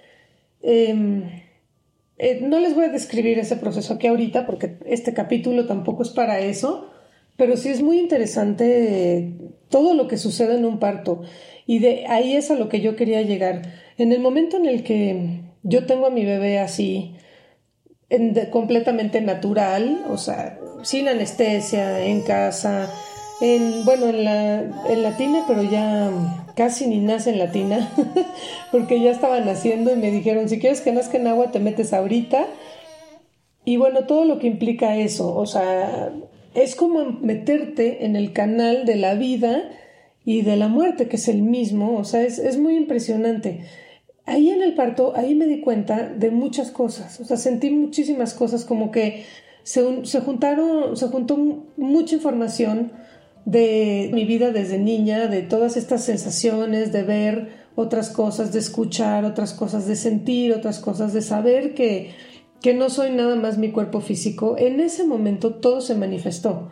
Em, 0.63 1.43
eh, 2.19 2.41
no 2.41 2.61
les 2.61 2.75
voy 2.75 2.85
a 2.85 2.89
describir 2.89 3.39
ese 3.39 3.57
proceso 3.57 3.95
aquí 3.95 4.07
ahorita 4.07 4.47
porque 4.47 4.77
este 4.87 5.13
capítulo 5.13 5.67
tampoco 5.67 6.03
es 6.03 6.11
para 6.11 6.41
eso, 6.41 6.91
pero 7.37 7.57
sí 7.57 7.69
es 7.69 7.83
muy 7.83 7.99
interesante 7.99 9.35
todo 9.69 9.95
lo 9.95 10.09
que 10.09 10.19
sucede 10.19 10.57
en 10.57 10.65
un 10.65 10.79
parto. 10.79 11.23
Y 11.67 11.79
de 11.79 12.07
ahí 12.07 12.35
es 12.35 12.51
a 12.51 12.55
lo 12.55 12.69
que 12.69 12.81
yo 12.81 12.97
quería 12.97 13.23
llegar. 13.23 13.63
En 13.99 14.13
el 14.13 14.21
momento 14.21 14.57
en 14.57 14.67
el 14.67 14.83
que 14.83 15.41
yo 15.63 15.87
tengo 15.87 16.07
a 16.07 16.11
mi 16.11 16.25
bebé 16.25 16.59
así, 16.59 17.15
completamente 18.51 19.21
natural, 19.21 20.05
o 20.09 20.19
sea, 20.19 20.59
sin 20.83 21.09
anestesia, 21.09 22.05
en 22.05 22.23
casa, 22.23 22.91
en, 23.41 23.85
bueno, 23.85 24.09
en 24.09 24.25
la, 24.25 24.61
en 24.89 25.03
latina, 25.03 25.45
pero 25.49 25.63
ya 25.63 26.11
casi 26.55 26.87
ni 26.87 26.99
nace 26.99 27.31
en 27.31 27.39
latina, 27.39 27.91
porque 28.73 29.01
ya 29.01 29.11
estaba 29.11 29.41
naciendo 29.41 29.93
y 29.93 29.97
me 29.97 30.11
dijeron, 30.11 30.49
si 30.49 30.59
quieres 30.59 30.81
que 30.81 30.93
nazca 30.93 31.19
en 31.19 31.27
agua, 31.27 31.51
te 31.51 31.59
metes 31.59 31.93
ahorita. 31.93 32.47
Y 33.65 33.77
bueno, 33.77 34.07
todo 34.07 34.25
lo 34.25 34.39
que 34.39 34.49
implica 34.49 34.97
eso, 34.97 35.37
o 35.37 35.47
sea, 35.47 36.13
es 36.55 36.75
como 36.75 37.05
meterte 37.05 38.05
en 38.05 38.17
el 38.17 38.33
canal 38.33 38.85
de 38.85 38.97
la 38.97 39.15
vida 39.15 39.71
y 40.25 40.43
de 40.43 40.57
la 40.57 40.69
muerte, 40.69 41.09
que 41.09 41.17
es 41.17 41.29
el 41.29 41.43
mismo, 41.43 41.97
o 41.97 42.05
sea, 42.05 42.23
es, 42.23 42.39
es 42.39 42.59
muy 42.59 42.77
impresionante. 42.77 43.61
Ahí 44.25 44.51
en 44.51 44.63
el 44.63 44.75
parto, 44.75 45.15
ahí 45.17 45.35
me 45.35 45.47
di 45.47 45.61
cuenta 45.61 46.09
de 46.09 46.31
muchas 46.31 46.71
cosas, 46.71 47.21
o 47.21 47.25
sea, 47.25 47.37
sentí 47.37 47.71
muchísimas 47.71 48.35
cosas, 48.35 48.65
como 48.65 48.91
que 48.91 49.25
se, 49.63 50.05
se 50.05 50.21
juntaron, 50.21 50.97
se 50.97 51.09
juntó 51.09 51.37
mucha 51.77 52.15
información, 52.15 52.93
de 53.45 54.11
mi 54.13 54.25
vida 54.25 54.53
desde 54.53 54.79
niña, 54.79 55.27
de 55.27 55.43
todas 55.43 55.77
estas 55.77 56.05
sensaciones, 56.05 56.93
de 56.93 57.03
ver 57.03 57.63
otras 57.75 58.11
cosas, 58.11 58.53
de 58.53 58.59
escuchar 58.59 59.25
otras 59.25 59.55
cosas, 59.55 59.87
de 59.87 59.97
sentir 59.97 60.53
otras 60.53 60.79
cosas, 60.79 61.13
de 61.13 61.23
saber 61.23 61.75
que, 61.75 62.11
que 62.61 62.75
no 62.75 62.91
soy 62.91 63.11
nada 63.11 63.37
más 63.37 63.59
mi 63.59 63.71
cuerpo 63.71 64.01
físico, 64.01 64.57
en 64.59 64.81
ese 64.81 65.05
momento 65.05 65.55
todo 65.55 65.81
se 65.81 65.95
manifestó. 65.95 66.71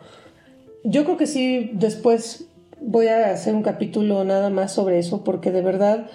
Yo 0.83 1.03
creo 1.03 1.17
que 1.17 1.27
sí, 1.27 1.71
después 1.73 2.45
voy 2.79 3.07
a 3.07 3.31
hacer 3.31 3.55
un 3.55 3.63
capítulo 3.63 4.23
nada 4.23 4.49
más 4.49 4.71
sobre 4.71 4.99
eso, 4.99 5.23
porque 5.23 5.51
de 5.51 5.61
verdad 5.61 6.07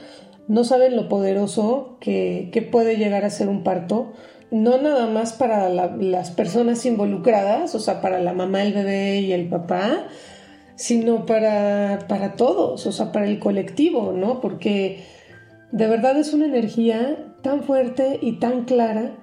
no 0.48 0.64
saben 0.64 0.96
lo 0.96 1.08
poderoso 1.08 1.96
que, 2.00 2.50
que 2.52 2.62
puede 2.62 2.96
llegar 2.96 3.24
a 3.24 3.30
ser 3.30 3.48
un 3.48 3.62
parto, 3.62 4.12
no 4.50 4.78
nada 4.78 5.06
más 5.06 5.32
para 5.32 5.68
las 5.68 6.30
personas 6.30 6.86
involucradas, 6.86 7.74
o 7.74 7.80
sea, 7.80 8.00
para 8.00 8.20
la 8.20 8.32
mamá, 8.32 8.62
el 8.62 8.72
bebé 8.72 9.20
y 9.20 9.32
el 9.32 9.48
papá, 9.48 10.06
sino 10.76 11.26
para, 11.26 12.06
para 12.08 12.36
todos, 12.36 12.86
o 12.86 12.92
sea, 12.92 13.10
para 13.10 13.26
el 13.26 13.38
colectivo, 13.38 14.12
¿no? 14.12 14.40
Porque 14.40 15.04
de 15.72 15.86
verdad 15.86 16.16
es 16.18 16.32
una 16.32 16.44
energía 16.44 17.34
tan 17.42 17.62
fuerte 17.62 18.18
y 18.22 18.38
tan 18.38 18.64
clara 18.64 19.16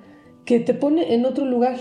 que 0.45 0.59
te 0.59 0.73
pone 0.73 1.13
en 1.13 1.25
otro 1.25 1.45
lugar. 1.45 1.77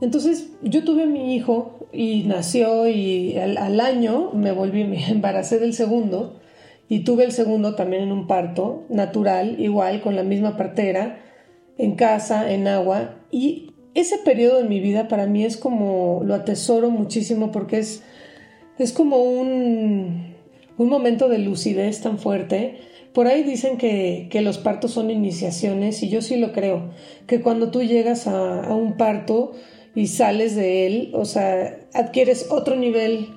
Entonces 0.00 0.52
yo 0.62 0.84
tuve 0.84 1.04
a 1.04 1.06
mi 1.06 1.34
hijo 1.34 1.88
y 1.92 2.24
nació 2.24 2.86
y 2.88 3.36
al, 3.36 3.80
año 3.80 4.30
me 4.32 4.52
volví, 4.52 4.84
me 4.84 5.04
embaracé 5.10 5.58
del 5.58 5.74
segundo 5.74 6.40
y 6.88 7.00
tuve 7.00 7.24
el 7.24 7.32
segundo 7.32 7.74
también 7.74 8.02
en 8.02 8.12
un 8.12 8.26
parto 8.26 8.84
natural, 8.88 9.60
igual 9.60 10.00
con 10.00 10.16
la 10.16 10.22
misma 10.22 10.56
partera, 10.56 11.20
en 11.76 11.96
casa, 11.96 12.52
en 12.52 12.66
agua. 12.66 13.16
Y 13.30 13.72
ese 13.94 14.18
periodo 14.18 14.58
de 14.58 14.68
mi 14.68 14.80
vida 14.80 15.08
para 15.08 15.26
mí 15.26 15.44
es 15.44 15.56
como 15.56 16.22
lo 16.24 16.34
atesoro 16.34 16.90
muchísimo 16.90 17.52
porque 17.52 17.78
es 17.78 18.02
es 18.78 18.92
como 18.92 19.22
un, 19.22 20.34
un 20.76 20.88
momento 20.88 21.28
de 21.28 21.38
lucidez 21.38 22.00
tan 22.00 22.18
fuerte. 22.18 22.78
Por 23.12 23.26
ahí 23.26 23.42
dicen 23.42 23.78
que, 23.78 24.28
que, 24.30 24.42
los 24.42 24.58
partos 24.58 24.92
son 24.92 25.10
iniciaciones 25.10 26.02
y 26.02 26.08
yo 26.08 26.22
sí 26.22 26.36
lo 26.36 26.52
creo, 26.52 26.90
que 27.26 27.40
cuando 27.40 27.70
tú 27.70 27.82
llegas 27.82 28.26
a, 28.26 28.62
a 28.62 28.74
un 28.74 28.96
parto 28.96 29.52
y 29.94 30.06
sales 30.06 30.54
de 30.54 30.86
él, 30.86 31.10
o 31.14 31.24
sea, 31.24 31.80
adquieres 31.94 32.46
otro 32.50 32.76
nivel 32.76 33.28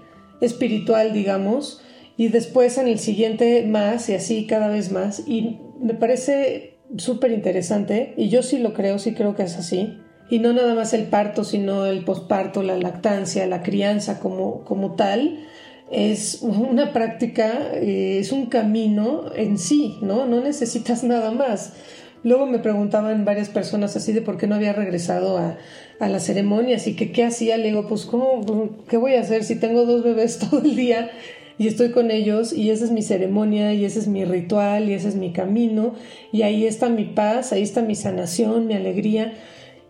espiritual, 0.42 1.14
digamos, 1.14 1.82
y 2.18 2.28
después 2.28 2.78
en 2.78 2.88
el 2.88 3.00
siguiente 3.00 3.64
más 3.66 4.10
y 4.10 4.14
así 4.14 4.46
cada 4.46 4.68
vez 4.68 4.92
más. 4.92 5.24
Y 5.26 5.58
me 5.80 5.94
parece 5.94 6.78
súper 6.98 7.32
interesante 7.32 8.14
y 8.18 8.30
yo 8.30 8.44
sí 8.44 8.60
lo 8.60 8.74
creo, 8.74 9.00
sí 9.00 9.14
creo 9.14 9.36
que 9.36 9.44
es 9.44 9.58
así. 9.58 9.98
Y 10.32 10.40
no 10.40 10.54
nada 10.54 10.74
más 10.74 10.94
el 10.94 11.04
parto, 11.04 11.44
sino 11.44 11.86
el 11.86 12.06
posparto, 12.06 12.64
la 12.64 12.78
lactancia, 12.78 13.46
la 13.48 13.62
crianza 13.62 14.22
como, 14.22 14.64
como 14.64 14.96
tal, 14.96 15.46
es 15.92 16.42
una 16.42 16.94
práctica, 16.94 17.74
eh, 17.74 18.18
es 18.18 18.32
un 18.32 18.46
camino 18.46 19.26
en 19.36 19.58
sí, 19.58 19.98
¿no? 20.02 20.26
No 20.26 20.40
necesitas 20.40 21.04
nada 21.04 21.32
más. 21.32 21.74
Luego 22.24 22.46
me 22.46 22.60
preguntaban 22.60 23.26
varias 23.26 23.50
personas 23.50 23.98
así 23.98 24.14
de 24.14 24.22
por 24.22 24.38
qué 24.38 24.48
no 24.48 24.56
había 24.56 24.72
regresado 24.72 25.38
a, 25.38 25.58
a 26.00 26.08
la 26.08 26.22
ceremonia, 26.22 26.78
así 26.78 26.96
que 26.96 27.12
qué 27.12 27.26
hacía. 27.26 27.58
Le 27.58 27.66
digo, 27.68 27.90
pues, 27.90 28.06
¿cómo, 28.06 28.80
¿qué 28.88 28.96
voy 28.96 29.16
a 29.16 29.20
hacer 29.20 29.44
si 29.44 29.60
tengo 29.60 29.86
dos 29.86 30.02
bebés 30.02 30.40
todo 30.50 30.62
el 30.62 30.78
día 30.78 31.12
y 31.58 31.68
estoy 31.68 31.92
con 31.92 32.10
ellos 32.10 32.54
y 32.54 32.70
esa 32.70 32.86
es 32.86 32.92
mi 32.92 33.02
ceremonia 33.02 33.74
y 33.74 33.84
ese 33.84 34.00
es 34.00 34.08
mi 34.08 34.24
ritual 34.24 34.88
y 34.88 34.94
ese 34.94 35.10
es 35.10 35.16
mi 35.16 35.34
camino 35.34 35.94
y 36.32 36.44
ahí 36.44 36.66
está 36.66 36.88
mi 36.88 37.04
paz, 37.04 37.52
ahí 37.52 37.64
está 37.64 37.82
mi 37.82 37.96
sanación, 37.96 38.66
mi 38.66 38.76
alegría. 38.76 39.34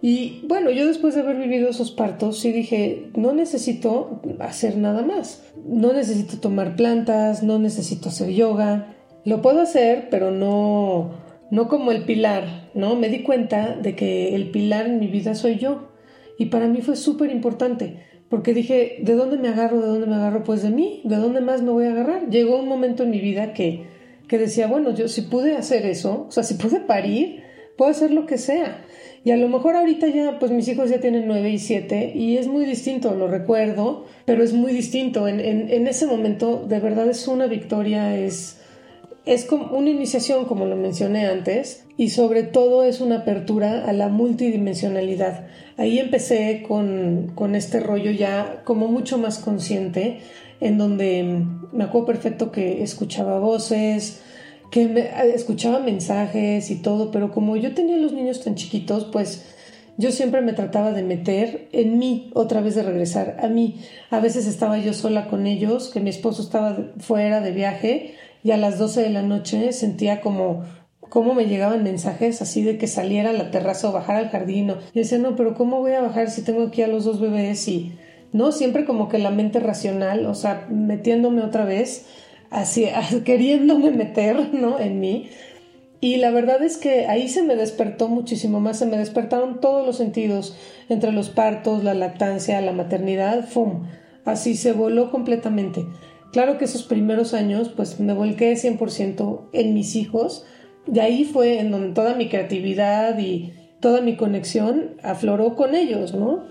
Y 0.01 0.41
bueno, 0.47 0.71
yo 0.71 0.87
después 0.87 1.13
de 1.13 1.21
haber 1.21 1.37
vivido 1.37 1.69
esos 1.69 1.91
partos, 1.91 2.39
sí 2.39 2.51
dije, 2.51 3.11
no 3.15 3.33
necesito 3.33 4.21
hacer 4.39 4.77
nada 4.77 5.03
más. 5.03 5.43
No 5.63 5.93
necesito 5.93 6.37
tomar 6.39 6.75
plantas, 6.75 7.43
no 7.43 7.59
necesito 7.59 8.09
hacer 8.09 8.29
yoga. 8.29 8.95
Lo 9.25 9.41
puedo 9.41 9.61
hacer, 9.61 10.07
pero 10.09 10.31
no 10.31 11.11
no 11.51 11.67
como 11.67 11.91
el 11.91 12.05
pilar, 12.05 12.71
¿no? 12.73 12.95
Me 12.95 13.09
di 13.09 13.23
cuenta 13.23 13.75
de 13.75 13.93
que 13.93 14.33
el 14.35 14.49
pilar 14.51 14.87
en 14.87 14.99
mi 14.99 15.07
vida 15.07 15.35
soy 15.35 15.57
yo. 15.57 15.89
Y 16.37 16.45
para 16.45 16.67
mí 16.67 16.81
fue 16.81 16.95
súper 16.95 17.29
importante, 17.29 17.97
porque 18.29 18.53
dije, 18.53 18.99
¿de 19.03 19.13
dónde 19.13 19.37
me 19.37 19.49
agarro? 19.49 19.81
¿De 19.81 19.87
dónde 19.87 20.07
me 20.07 20.15
agarro? 20.15 20.43
Pues 20.43 20.63
de 20.63 20.69
mí, 20.71 21.01
¿de 21.03 21.17
dónde 21.17 21.41
más 21.41 21.61
me 21.61 21.71
voy 21.71 21.85
a 21.85 21.91
agarrar? 21.91 22.29
Llegó 22.29 22.57
un 22.57 22.69
momento 22.69 23.03
en 23.03 23.11
mi 23.11 23.19
vida 23.19 23.53
que, 23.53 23.85
que 24.29 24.37
decía, 24.37 24.67
bueno, 24.67 24.95
yo 24.95 25.09
si 25.09 25.23
pude 25.23 25.57
hacer 25.57 25.85
eso, 25.85 26.25
o 26.29 26.31
sea, 26.31 26.43
si 26.43 26.53
pude 26.53 26.79
parir, 26.79 27.43
puedo 27.77 27.91
hacer 27.91 28.11
lo 28.11 28.25
que 28.25 28.37
sea. 28.37 28.85
Y 29.23 29.31
a 29.31 29.37
lo 29.37 29.47
mejor 29.49 29.75
ahorita 29.75 30.07
ya, 30.07 30.39
pues 30.39 30.51
mis 30.51 30.67
hijos 30.67 30.89
ya 30.89 30.99
tienen 30.99 31.27
nueve 31.27 31.51
y 31.51 31.59
siete 31.59 32.11
y 32.15 32.37
es 32.37 32.47
muy 32.47 32.65
distinto, 32.65 33.13
lo 33.13 33.27
recuerdo, 33.27 34.05
pero 34.25 34.43
es 34.43 34.53
muy 34.53 34.73
distinto. 34.73 35.27
En, 35.27 35.39
en, 35.39 35.87
ese 35.87 36.07
momento, 36.07 36.65
de 36.67 36.79
verdad 36.79 37.07
es 37.07 37.27
una 37.27 37.45
victoria, 37.45 38.17
es 38.17 38.57
es 39.25 39.45
como 39.45 39.77
una 39.77 39.89
iniciación, 39.89 40.45
como 40.45 40.65
lo 40.65 40.75
mencioné 40.75 41.27
antes, 41.27 41.85
y 41.95 42.09
sobre 42.09 42.43
todo 42.43 42.83
es 42.83 43.01
una 43.01 43.17
apertura 43.17 43.85
a 43.85 43.93
la 43.93 44.09
multidimensionalidad. 44.09 45.45
Ahí 45.77 45.99
empecé 45.99 46.63
con, 46.67 47.31
con 47.35 47.55
este 47.55 47.79
rollo 47.79 48.11
ya 48.11 48.63
como 48.65 48.87
mucho 48.87 49.19
más 49.19 49.37
consciente, 49.37 50.21
en 50.59 50.77
donde 50.77 51.45
me 51.71 51.83
acuerdo 51.83 52.07
perfecto 52.07 52.51
que 52.51 52.81
escuchaba 52.81 53.39
voces, 53.39 54.21
que 54.71 54.87
me, 54.87 55.09
escuchaba 55.35 55.79
mensajes 55.79 56.71
y 56.71 56.75
todo, 56.77 57.11
pero 57.11 57.31
como 57.31 57.57
yo 57.57 57.75
tenía 57.75 57.97
los 57.97 58.13
niños 58.13 58.41
tan 58.41 58.55
chiquitos, 58.55 59.05
pues 59.05 59.43
yo 59.97 60.11
siempre 60.11 60.41
me 60.41 60.53
trataba 60.53 60.93
de 60.93 61.03
meter 61.03 61.67
en 61.73 61.99
mí, 61.99 62.31
otra 62.33 62.61
vez 62.61 62.75
de 62.75 62.83
regresar 62.83 63.37
a 63.41 63.49
mí. 63.49 63.81
A 64.09 64.19
veces 64.19 64.47
estaba 64.47 64.79
yo 64.79 64.93
sola 64.93 65.27
con 65.27 65.45
ellos, 65.45 65.89
que 65.89 65.99
mi 65.99 66.09
esposo 66.09 66.41
estaba 66.41 66.93
fuera 66.97 67.41
de 67.41 67.51
viaje 67.51 68.15
y 68.43 68.51
a 68.51 68.57
las 68.57 68.79
12 68.79 69.01
de 69.01 69.09
la 69.09 69.21
noche 69.21 69.73
sentía 69.73 70.21
como 70.21 70.63
cómo 71.01 71.33
me 71.33 71.45
llegaban 71.45 71.83
mensajes 71.83 72.41
así 72.41 72.63
de 72.63 72.77
que 72.77 72.87
saliera 72.87 73.31
a 73.31 73.33
la 73.33 73.51
terraza 73.51 73.89
o 73.89 73.91
bajara 73.91 74.19
al 74.19 74.29
jardín. 74.29 74.73
Y 74.93 74.99
decía, 74.99 75.17
no, 75.17 75.35
pero 75.35 75.53
¿cómo 75.55 75.81
voy 75.81 75.91
a 75.91 76.01
bajar 76.01 76.31
si 76.31 76.41
tengo 76.41 76.63
aquí 76.63 76.81
a 76.81 76.87
los 76.87 77.03
dos 77.03 77.19
bebés? 77.19 77.67
Y 77.67 77.91
no, 78.31 78.53
siempre 78.53 78.85
como 78.85 79.09
que 79.09 79.19
la 79.19 79.29
mente 79.29 79.59
racional, 79.59 80.25
o 80.25 80.33
sea, 80.33 80.65
metiéndome 80.69 81.41
otra 81.41 81.65
vez, 81.65 82.05
así, 82.61 82.87
queriéndome 83.23 83.91
meter, 83.91 84.53
¿no? 84.53 84.79
En 84.79 84.99
mí. 84.99 85.29
Y 85.99 86.17
la 86.17 86.31
verdad 86.31 86.63
es 86.63 86.77
que 86.77 87.05
ahí 87.07 87.27
se 87.27 87.43
me 87.43 87.55
despertó 87.55 88.07
muchísimo 88.07 88.59
más, 88.59 88.79
se 88.79 88.87
me 88.87 88.97
despertaron 88.97 89.61
todos 89.61 89.85
los 89.85 89.97
sentidos, 89.97 90.57
entre 90.89 91.11
los 91.11 91.29
partos, 91.29 91.83
la 91.83 91.93
lactancia, 91.93 92.59
la 92.59 92.71
maternidad, 92.71 93.47
¡fum! 93.47 93.83
Así 94.25 94.55
se 94.55 94.73
voló 94.73 95.11
completamente. 95.11 95.85
Claro 96.31 96.57
que 96.57 96.65
esos 96.65 96.83
primeros 96.83 97.33
años 97.33 97.69
pues 97.69 97.99
me 97.99 98.13
volqué 98.13 98.53
100% 98.53 99.49
en 99.53 99.73
mis 99.73 99.95
hijos. 99.95 100.45
De 100.87 101.01
ahí 101.01 101.23
fue 101.23 101.59
en 101.59 101.69
donde 101.69 101.93
toda 101.93 102.15
mi 102.15 102.29
creatividad 102.29 103.19
y 103.19 103.53
toda 103.79 104.01
mi 104.01 104.15
conexión 104.15 104.95
afloró 105.03 105.55
con 105.55 105.75
ellos, 105.75 106.15
¿no? 106.15 106.45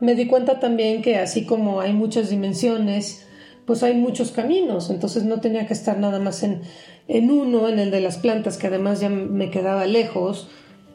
Me 0.00 0.14
di 0.14 0.26
cuenta 0.26 0.60
también 0.60 1.02
que 1.02 1.16
así 1.16 1.44
como 1.44 1.80
hay 1.80 1.92
muchas 1.92 2.30
dimensiones, 2.30 3.26
pues 3.66 3.82
hay 3.82 3.94
muchos 3.94 4.30
caminos, 4.30 4.90
entonces 4.90 5.24
no 5.24 5.40
tenía 5.40 5.66
que 5.66 5.72
estar 5.72 5.98
nada 5.98 6.18
más 6.18 6.42
en, 6.42 6.62
en 7.08 7.30
uno, 7.30 7.68
en 7.68 7.78
el 7.78 7.90
de 7.90 8.00
las 8.00 8.18
plantas, 8.18 8.56
que 8.56 8.66
además 8.66 9.00
ya 9.00 9.08
me 9.08 9.50
quedaba 9.50 9.86
lejos. 9.86 10.48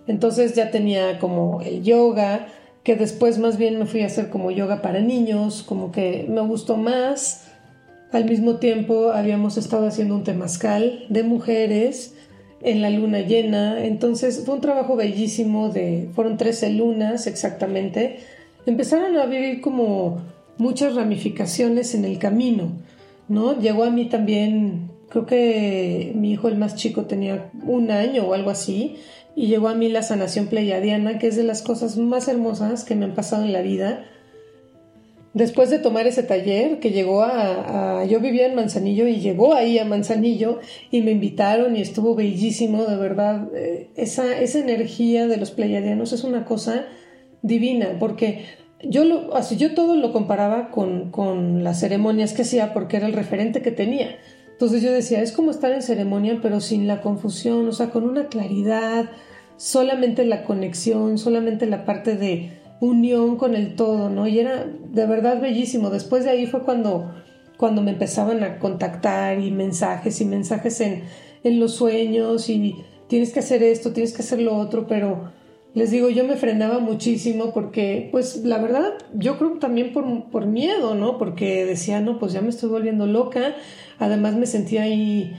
Entonces 0.08 0.56
ya 0.56 0.72
tenía 0.72 1.20
como 1.20 1.62
el 1.62 1.84
yoga, 1.84 2.48
que 2.84 2.96
después 2.96 3.38
más 3.38 3.58
bien 3.58 3.78
me 3.78 3.86
fui 3.86 4.02
a 4.02 4.08
hacer 4.08 4.30
como 4.30 4.52
yoga 4.52 4.82
para 4.82 5.02
niños, 5.02 5.64
como 5.64 5.92
que 5.92 6.26
me 6.28 6.42
gustó 6.42 6.78
más 6.78 7.50
al 8.12 8.26
mismo 8.26 8.56
tiempo 8.56 9.12
habíamos 9.12 9.58
estado 9.58 9.88
haciendo 9.88 10.16
un 10.16 10.24
temazcal 10.24 11.06
de 11.10 11.24
mujeres 11.24 12.16
en 12.62 12.82
la 12.82 12.90
luna 12.90 13.22
llena, 13.22 13.86
entonces 13.86 14.44
fue 14.46 14.56
un 14.56 14.62
trabajo 14.62 14.96
bellísimo 14.96 15.70
de 15.70 16.10
fueron 16.14 16.36
13 16.36 16.72
lunas 16.72 17.28
exactamente. 17.28 18.20
Empezaron 18.66 19.16
a 19.18 19.28
vivir 19.28 19.62
como 19.62 20.22
muchas 20.60 20.94
ramificaciones 20.94 21.96
en 21.96 22.06
el 22.06 22.20
camino, 22.20 22.74
¿no? 23.28 23.60
Llegó 23.60 23.84
a 23.84 23.90
mí 23.90 24.06
también, 24.06 24.92
creo 25.10 25.26
que 25.26 26.12
mi 26.16 26.32
hijo 26.32 26.48
el 26.48 26.58
más 26.58 26.76
chico 26.76 27.06
tenía 27.06 27.50
un 27.66 27.90
año 27.90 28.28
o 28.28 28.36
algo 28.36 28.52
así, 28.52 28.98
y 29.36 29.48
llegó 29.48 29.70
a 29.70 29.74
mí 29.74 29.90
la 29.90 30.04
sanación 30.04 30.48
pleiadiana, 30.48 31.18
que 31.18 31.28
es 31.28 31.36
de 31.36 31.44
las 31.44 31.64
cosas 31.64 31.98
más 31.98 32.28
hermosas 32.28 32.84
que 32.84 32.96
me 32.96 33.06
han 33.06 33.16
pasado 33.16 33.44
en 33.44 33.54
la 33.54 33.62
vida 33.62 34.06
después 35.34 35.70
de 35.70 35.80
tomar 35.80 36.08
ese 36.08 36.24
taller 36.24 36.80
que 36.80 36.92
llegó 36.92 37.24
a, 37.24 38.04
yo 38.06 38.20
vivía 38.20 38.48
en 38.48 38.56
Manzanillo 38.56 39.08
y 39.08 39.20
llegó 39.20 39.54
ahí 39.54 39.78
a 39.78 39.86
Manzanillo 39.86 40.60
y 40.92 41.02
me 41.02 41.12
invitaron 41.12 41.76
y 41.76 41.82
estuvo 41.82 42.16
bellísimo, 42.16 42.86
de 42.86 42.98
verdad, 42.98 43.48
eh, 43.56 43.90
esa, 43.96 44.40
esa 44.40 44.60
energía 44.60 45.28
de 45.28 45.38
los 45.38 45.52
pleiadianos 45.52 46.14
es 46.14 46.24
una 46.24 46.46
cosa 46.46 46.86
divina, 47.42 47.96
porque 48.00 48.46
yo, 48.84 49.04
lo, 49.04 49.36
así, 49.36 49.58
yo 49.58 49.74
todo 49.74 49.96
lo 49.96 50.12
comparaba 50.14 50.72
con, 50.72 51.12
con 51.12 51.64
las 51.64 51.80
ceremonias 51.80 52.34
que 52.34 52.44
hacía 52.44 52.74
porque 52.74 52.98
era 52.98 53.08
el 53.08 53.14
referente 53.14 53.62
que 53.62 53.72
tenía. 53.72 54.18
Entonces 54.52 54.82
yo 54.82 54.92
decía, 54.92 55.22
es 55.22 55.32
como 55.32 55.52
estar 55.52 55.72
en 55.72 55.82
ceremonia 55.82 56.40
pero 56.42 56.60
sin 56.60 56.88
la 56.88 57.02
confusión, 57.02 57.68
o 57.68 57.72
sea, 57.72 57.92
con 57.92 58.04
una 58.04 58.28
claridad, 58.28 59.10
solamente 59.58 60.26
la 60.26 60.44
conexión, 60.44 61.18
solamente 61.18 61.66
la 61.66 61.86
parte 61.86 62.16
de 62.16 62.52
unión 62.82 63.36
con 63.36 63.56
el 63.56 63.76
todo, 63.76 64.10
¿no? 64.10 64.28
Y 64.28 64.40
era 64.40 64.66
de 64.66 65.06
verdad 65.06 65.42
bellísimo. 65.42 65.90
Después 65.90 66.24
de 66.24 66.32
ahí 66.32 66.46
fue 66.46 66.64
cuando, 66.64 67.14
cuando 67.58 67.82
me 67.82 67.92
empezaban 67.92 68.44
a 68.44 68.60
contactar 68.60 69.40
y 69.40 69.52
mensajes 69.52 70.22
y 70.22 70.26
mensajes 70.26 70.80
en, 70.82 71.04
en 71.44 71.60
los 71.60 71.74
sueños 71.74 72.50
y 72.50 72.76
tienes 73.08 73.34
que 73.34 73.40
hacer 73.40 73.64
esto, 73.64 73.92
tienes 73.92 74.14
que 74.14 74.22
hacer 74.22 74.40
lo 74.42 74.56
otro, 74.56 74.88
pero 74.88 75.32
les 75.74 75.92
digo, 75.92 76.10
yo 76.10 76.24
me 76.24 76.36
frenaba 76.36 76.80
muchísimo 76.80 77.54
porque, 77.54 78.10
pues 78.12 78.44
la 78.44 78.58
verdad, 78.58 78.94
yo 79.14 79.38
creo 79.38 79.60
también 79.60 79.94
por, 79.94 80.30
por 80.32 80.48
miedo, 80.48 80.96
¿no? 80.96 81.18
Porque 81.18 81.66
decía, 81.66 82.02
no, 82.02 82.18
pues 82.18 82.34
ya 82.34 82.42
me 82.42 82.50
estoy 82.50 82.70
volviendo 82.70 83.06
loca. 83.06 83.56
Además 84.00 84.36
me 84.36 84.48
sentía 84.48 84.84
ahí 84.84 85.36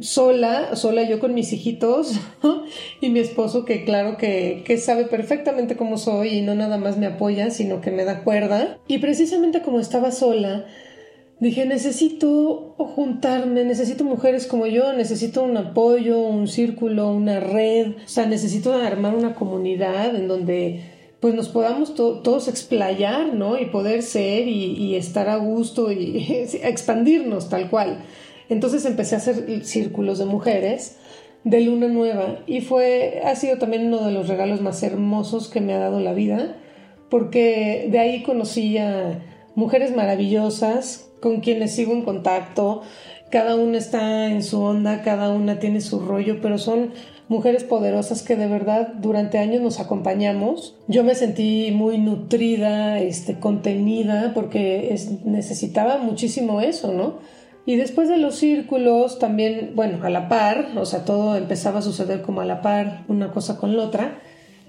sola, 0.00 0.74
sola 0.74 1.02
yo 1.02 1.20
con 1.20 1.34
mis 1.34 1.52
hijitos 1.52 2.18
y 3.00 3.10
mi 3.10 3.20
esposo 3.20 3.64
que 3.64 3.84
claro 3.84 4.16
que, 4.16 4.64
que, 4.66 4.76
sabe 4.76 5.04
perfectamente 5.04 5.76
cómo 5.76 5.98
soy 5.98 6.30
y 6.30 6.42
no 6.42 6.56
nada 6.56 6.78
más 6.78 6.98
me 6.98 7.06
apoya, 7.06 7.50
sino 7.50 7.80
que 7.80 7.92
me 7.92 8.04
da 8.04 8.24
cuerda. 8.24 8.78
Y 8.88 8.98
precisamente 8.98 9.62
como 9.62 9.78
estaba 9.78 10.10
sola, 10.10 10.66
dije, 11.40 11.66
necesito 11.66 12.74
juntarme, 12.78 13.64
necesito 13.64 14.04
mujeres 14.04 14.46
como 14.46 14.66
yo, 14.66 14.92
necesito 14.92 15.42
un 15.42 15.56
apoyo, 15.56 16.20
un 16.20 16.48
círculo, 16.48 17.10
una 17.10 17.40
red, 17.40 17.92
o 18.04 18.08
sea, 18.08 18.26
necesito 18.26 18.72
armar 18.72 19.14
una 19.14 19.34
comunidad 19.34 20.14
en 20.16 20.28
donde 20.28 20.82
pues 21.20 21.34
nos 21.34 21.48
podamos 21.48 21.94
todos 21.94 22.46
explayar, 22.46 23.34
¿no? 23.34 23.58
Y 23.58 23.66
poder 23.66 24.02
ser 24.02 24.46
y, 24.46 24.94
estar 24.94 25.28
a 25.28 25.36
gusto 25.36 25.90
y 25.90 26.24
expandirnos 26.62 27.48
tal 27.48 27.70
cual. 27.70 28.04
Entonces 28.48 28.84
empecé 28.84 29.16
a 29.16 29.18
hacer 29.18 29.64
círculos 29.64 30.18
de 30.18 30.26
mujeres 30.26 30.96
de 31.44 31.60
luna 31.60 31.88
nueva 31.88 32.40
y 32.46 32.60
fue 32.60 33.20
ha 33.24 33.34
sido 33.36 33.58
también 33.58 33.86
uno 33.86 34.04
de 34.04 34.12
los 34.12 34.28
regalos 34.28 34.60
más 34.60 34.82
hermosos 34.82 35.48
que 35.48 35.60
me 35.60 35.72
ha 35.72 35.78
dado 35.78 36.00
la 36.00 36.12
vida 36.12 36.56
porque 37.10 37.88
de 37.90 37.98
ahí 37.98 38.22
conocí 38.22 38.76
a 38.78 39.20
mujeres 39.54 39.94
maravillosas 39.94 41.07
con 41.20 41.40
quienes 41.40 41.74
sigo 41.74 41.92
en 41.92 42.02
contacto. 42.02 42.82
Cada 43.30 43.56
una 43.56 43.78
está 43.78 44.28
en 44.28 44.42
su 44.42 44.62
onda 44.62 45.02
cada 45.02 45.30
una 45.30 45.58
tiene 45.58 45.82
su 45.82 46.00
rollo 46.00 46.40
pero 46.40 46.56
son 46.56 46.92
mujeres 47.28 47.62
poderosas 47.62 48.22
que 48.22 48.36
de 48.36 48.46
verdad 48.46 48.94
durante 48.94 49.38
años 49.38 49.60
nos 49.60 49.80
acompañamos. 49.80 50.76
Yo 50.86 51.04
me 51.04 51.14
sentí 51.14 51.70
muy 51.72 51.98
nutrida 51.98 52.98
este 52.98 53.38
contenida 53.38 54.32
porque 54.34 54.96
necesitaba 55.24 55.98
muchísimo 55.98 56.60
eso 56.60 56.92
no 56.92 57.38
y 57.68 57.76
después 57.76 58.08
de 58.08 58.16
los 58.16 58.36
círculos, 58.36 59.18
también, 59.18 59.72
bueno, 59.74 60.02
a 60.02 60.08
la 60.08 60.30
par, 60.30 60.70
o 60.74 60.86
sea, 60.86 61.04
todo 61.04 61.36
empezaba 61.36 61.80
a 61.80 61.82
suceder 61.82 62.22
como 62.22 62.40
a 62.40 62.46
la 62.46 62.62
par, 62.62 63.04
una 63.08 63.30
cosa 63.30 63.58
con 63.58 63.76
la 63.76 63.82
otra. 63.82 64.22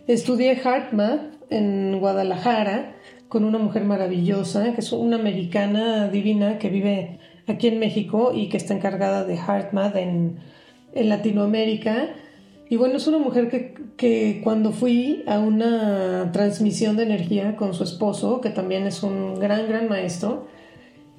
estudié 0.07 0.57
HeartMath 0.57 1.21
en 1.49 1.97
Guadalajara 1.97 2.97
con 3.29 3.45
una 3.45 3.59
mujer 3.59 3.85
maravillosa, 3.85 4.73
que 4.73 4.81
es 4.81 4.91
una 4.91 5.17
americana 5.17 6.09
divina 6.09 6.57
que 6.57 6.69
vive 6.69 7.19
aquí 7.47 7.67
en 7.67 7.79
México 7.79 8.31
y 8.33 8.49
que 8.49 8.57
está 8.57 8.73
encargada 8.73 9.23
de 9.23 9.35
HeartMath 9.35 9.95
en, 9.95 10.39
en 10.93 11.09
Latinoamérica. 11.09 12.09
Y 12.69 12.75
bueno, 12.75 12.97
es 12.97 13.07
una 13.07 13.19
mujer 13.19 13.49
que, 13.49 13.75
que, 13.97 14.41
cuando 14.43 14.71
fui 14.71 15.23
a 15.27 15.39
una 15.39 16.31
transmisión 16.31 16.97
de 16.97 17.03
energía 17.03 17.55
con 17.55 17.73
su 17.73 17.83
esposo, 17.83 18.41
que 18.41 18.49
también 18.49 18.85
es 18.85 19.03
un 19.03 19.39
gran, 19.39 19.67
gran 19.67 19.87
maestro, 19.87 20.47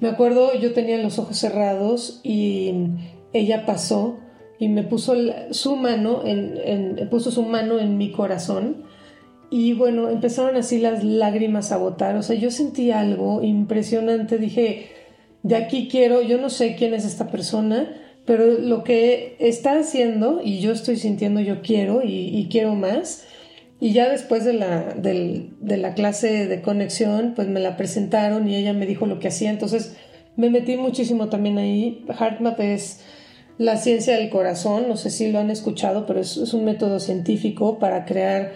me 0.01 0.09
acuerdo 0.09 0.53
yo 0.59 0.73
tenía 0.73 0.97
los 0.97 1.19
ojos 1.19 1.37
cerrados 1.37 2.21
y 2.23 2.73
ella 3.33 3.65
pasó 3.65 4.17
y 4.57 4.67
me 4.67 4.83
puso 4.83 5.15
su 5.51 5.75
mano 5.75 6.23
en, 6.25 7.07
puso 7.09 7.31
su 7.31 7.43
mano 7.43 7.79
en 7.79 7.97
mi 7.97 8.11
corazón 8.11 8.83
y 9.51 9.73
bueno 9.73 10.09
empezaron 10.09 10.55
así 10.55 10.79
las 10.79 11.03
lágrimas 11.03 11.71
a 11.71 11.77
botar. 11.77 12.15
O 12.15 12.23
sea 12.23 12.35
yo 12.35 12.49
sentí 12.49 12.89
algo 12.89 13.43
impresionante. 13.43 14.39
Dije 14.39 14.87
de 15.43 15.55
aquí 15.55 15.87
quiero 15.91 16.23
yo 16.23 16.39
no 16.39 16.49
sé 16.49 16.75
quién 16.75 16.95
es 16.95 17.05
esta 17.05 17.27
persona 17.27 17.97
pero 18.25 18.45
lo 18.59 18.83
que 18.83 19.35
está 19.39 19.79
haciendo 19.79 20.41
y 20.43 20.59
yo 20.59 20.71
estoy 20.71 20.95
sintiendo 20.95 21.41
yo 21.41 21.61
quiero 21.61 22.01
y, 22.03 22.47
quiero 22.51 22.75
más 22.75 23.25
y 23.79 23.93
ya 23.93 24.09
después 24.09 24.45
de 24.45 24.53
la, 24.53 24.93
de 24.93 25.77
la 25.77 25.93
clase 25.95 26.47
de 26.47 26.61
conexión 26.61 27.33
pues 27.35 27.47
me 27.47 27.59
la 27.59 27.77
presentaron 27.77 28.47
y 28.47 28.55
ella 28.55 28.73
me 28.73 28.85
dijo 28.85 29.05
lo 29.05 29.19
que 29.19 29.27
hacía. 29.27 29.49
Entonces 29.49 29.95
me 30.35 30.49
metí 30.49 30.77
muchísimo 30.77 31.29
también 31.29 31.57
ahí. 31.57 32.05
HeartMath 32.07 32.59
es 32.59 33.01
la 33.57 33.77
ciencia 33.77 34.17
del 34.17 34.29
corazón, 34.29 34.87
no 34.87 34.97
sé 34.97 35.09
si 35.09 35.31
lo 35.31 35.39
han 35.39 35.51
escuchado, 35.51 36.05
pero 36.05 36.19
es, 36.19 36.53
un 36.53 36.65
método 36.65 36.99
científico 36.99 37.79
para 37.79 38.05
crear 38.05 38.53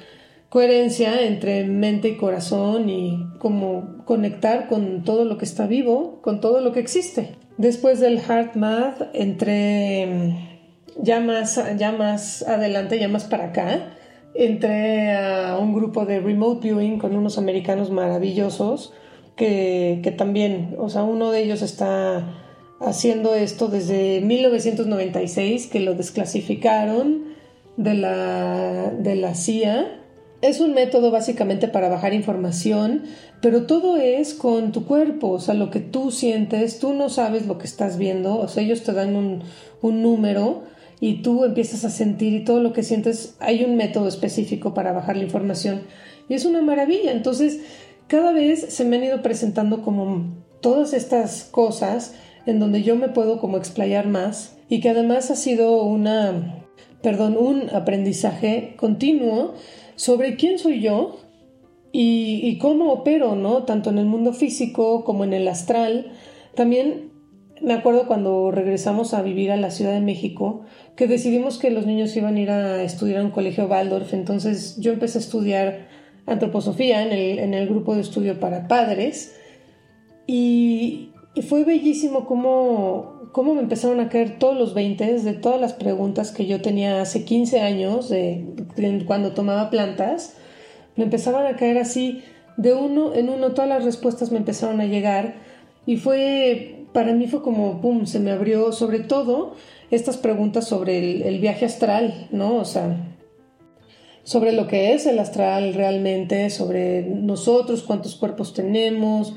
coherencia 0.55 1.27
entre 1.27 1.65
mente 1.65 2.07
y 2.07 2.15
corazón 2.15 2.87
y 2.87 3.27
como 3.39 4.05
conectar 4.05 4.69
con 4.69 5.03
todo 5.03 5.25
lo 5.25 5.37
que 5.37 5.43
está 5.43 5.67
vivo, 5.67 6.21
con 6.21 6.39
todo 6.39 6.61
lo 6.61 6.71
que 6.71 6.79
existe. 6.79 7.35
Después 7.57 7.99
del 7.99 8.21
Heart 8.21 8.55
Math 8.55 9.01
entré 9.11 10.05
mm, 10.05 11.03
ya 11.03 11.19
más, 11.19 11.61
ya 11.77 11.91
más 11.91 12.41
adelante, 12.43 12.97
ya 12.97 13.09
más 13.09 13.25
para 13.25 13.47
acá, 13.47 13.97
entré 14.33 15.11
a 15.11 15.57
un 15.59 15.73
grupo 15.73 16.05
de 16.05 16.21
remote 16.21 16.65
viewing 16.65 16.99
con 16.99 17.17
unos 17.17 17.37
americanos 17.37 17.91
maravillosos 17.91 18.93
que, 19.35 19.99
que 20.03 20.11
también, 20.11 20.77
o 20.79 20.87
sea, 20.87 21.03
uno 21.03 21.31
de 21.31 21.43
ellos 21.43 21.63
está 21.63 22.33
haciendo 22.79 23.35
esto 23.35 23.67
desde 23.67 24.21
1996, 24.21 25.67
que 25.67 25.81
lo 25.81 25.95
desclasificaron 25.95 27.25
de 27.75 27.93
la, 27.95 28.93
de 28.97 29.17
la 29.17 29.35
CIA. 29.35 30.03
Es 30.45 30.59
un 30.59 30.75
método 30.75 31.09
básicamente 31.09 31.67
para 31.67 31.89
bajar 31.89 32.13
información, 32.13 33.05
pero 33.41 33.65
todo 33.65 33.97
es 33.97 34.35
con 34.35 34.71
tu 34.71 34.85
cuerpo, 34.85 35.31
o 35.31 35.39
sea, 35.39 35.55
lo 35.55 35.71
que 35.71 35.79
tú 35.79 36.11
sientes, 36.11 36.77
tú 36.77 36.93
no 36.93 37.09
sabes 37.09 37.47
lo 37.47 37.57
que 37.57 37.65
estás 37.65 37.97
viendo, 37.97 38.37
o 38.37 38.47
sea, 38.47 38.61
ellos 38.61 38.83
te 38.83 38.93
dan 38.93 39.15
un, 39.15 39.41
número 39.81 40.61
y 40.99 41.23
tú 41.23 41.45
empiezas 41.45 41.83
a 41.83 41.89
sentir 41.89 42.33
y 42.33 42.43
todo 42.43 42.59
lo 42.59 42.73
que 42.73 42.83
sientes, 42.83 43.37
hay 43.39 43.63
un 43.63 43.75
método 43.75 44.07
específico 44.07 44.75
para 44.75 44.91
bajar 44.91 45.17
la 45.17 45.23
información 45.23 45.81
y 46.29 46.35
es 46.35 46.45
una 46.45 46.61
maravilla. 46.61 47.11
Entonces, 47.11 47.61
cada 48.05 48.31
vez 48.31 48.67
se 48.69 48.85
me 48.85 48.97
han 48.97 49.03
ido 49.03 49.23
presentando 49.23 49.81
como 49.81 50.31
todas 50.61 50.93
estas 50.93 51.45
cosas 51.45 52.13
en 52.45 52.59
donde 52.59 52.83
yo 52.83 52.95
me 52.95 53.09
puedo 53.09 53.39
como 53.39 53.57
explayar 53.57 54.05
más 54.05 54.57
y 54.69 54.79
que 54.79 54.89
además 54.89 55.31
ha 55.31 55.35
sido 55.35 55.81
una, 55.81 56.63
perdón, 57.01 57.35
un 57.35 57.69
aprendizaje 57.73 58.75
continuo 58.77 59.55
sobre 59.95 60.35
quién 60.35 60.59
soy 60.59 60.81
yo 60.81 61.17
y, 61.91 62.57
cómo 62.57 62.91
opero, 62.91 63.35
¿no? 63.35 63.63
Tanto 63.63 63.89
en 63.89 63.97
el 63.97 64.05
mundo 64.05 64.33
físico 64.33 65.05
como 65.05 65.23
en 65.23 65.33
el 65.33 65.47
astral. 65.47 66.11
También 66.53 67.11
me 67.61 67.73
acuerdo 67.73 68.05
cuando 68.05 68.51
regresamos 68.51 69.13
a 69.13 69.21
vivir 69.21 69.51
a 69.51 69.57
la 69.57 69.71
Ciudad 69.71 69.93
de 69.93 70.01
México, 70.01 70.65
que 70.97 71.07
decidimos 71.07 71.57
que 71.57 71.71
los 71.71 71.85
niños 71.85 72.15
iban 72.17 72.35
a 72.35 72.41
ir 72.41 72.49
a 72.49 72.83
estudiar 72.83 73.21
a 73.21 73.23
un 73.23 73.31
colegio 73.31 73.67
Waldorf, 73.67 74.13
entonces 74.13 74.77
yo 74.79 74.91
empecé 74.91 75.19
a 75.19 75.21
estudiar 75.21 75.87
antroposofía 76.25 77.01
en 77.01 77.13
el, 77.13 77.39
en 77.39 77.53
el 77.53 77.67
grupo 77.67 77.95
de 77.95 78.01
estudio 78.01 78.39
para 78.39 78.67
padres 78.67 79.35
y, 80.27 81.11
y 81.33 81.41
fue 81.43 81.63
bellísimo 81.63 82.25
cómo, 82.25 83.14
cómo 83.36 83.53
me 83.53 83.59
empezaron 83.59 83.99
a 83.99 84.07
caer 84.07 84.39
todos 84.39 84.57
los 84.57 84.73
20 84.73 85.19
de 85.19 85.33
todas 85.33 85.59
las 85.59 85.73
preguntas 85.73 86.31
que 86.31 86.45
yo 86.45 86.61
tenía 86.61 87.01
hace 87.01 87.25
15 87.25 87.59
años, 87.59 88.07
de, 88.07 88.45
cuando 89.05 89.33
tomaba 89.33 89.69
plantas. 89.69 90.38
Me 90.95 91.03
empezaban 91.03 91.45
a 91.45 91.57
caer 91.57 91.77
así 91.77 92.23
de 92.55 92.73
uno 92.73 93.13
en 93.13 93.27
uno, 93.27 93.51
todas 93.51 93.67
las 93.67 93.83
respuestas 93.83 94.31
me 94.31 94.38
empezaron 94.38 94.79
a 94.79 94.86
llegar. 94.86 95.36
Y 95.86 95.97
fue, 95.97 96.86
para 96.93 97.11
mí 97.11 97.27
fue 97.27 97.41
como, 97.41 97.81
pum, 97.81 98.05
se 98.05 98.21
me 98.21 98.31
abrió 98.31 98.71
sobre 98.71 98.99
todo 98.99 99.55
estas 99.91 100.15
preguntas 100.15 100.65
sobre 100.65 100.99
el, 100.99 101.21
el 101.23 101.39
viaje 101.41 101.65
astral, 101.65 102.29
¿no? 102.31 102.55
O 102.55 102.63
sea, 102.63 103.17
sobre 104.23 104.53
lo 104.53 104.65
que 104.67 104.93
es 104.93 105.07
el 105.07 105.19
astral 105.19 105.73
realmente, 105.73 106.49
sobre 106.49 107.01
nosotros, 107.01 107.83
cuántos 107.83 108.15
cuerpos 108.15 108.53
tenemos, 108.53 109.36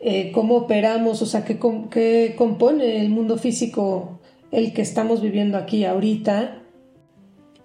eh, 0.00 0.30
cómo 0.32 0.56
operamos, 0.56 1.22
o 1.22 1.26
sea, 1.26 1.44
qué, 1.44 1.58
qué 1.90 2.34
compone 2.36 3.00
el 3.00 3.10
mundo 3.10 3.36
físico, 3.36 4.20
el 4.50 4.72
que 4.72 4.82
estamos 4.82 5.20
viviendo 5.20 5.58
aquí 5.58 5.84
ahorita, 5.84 6.62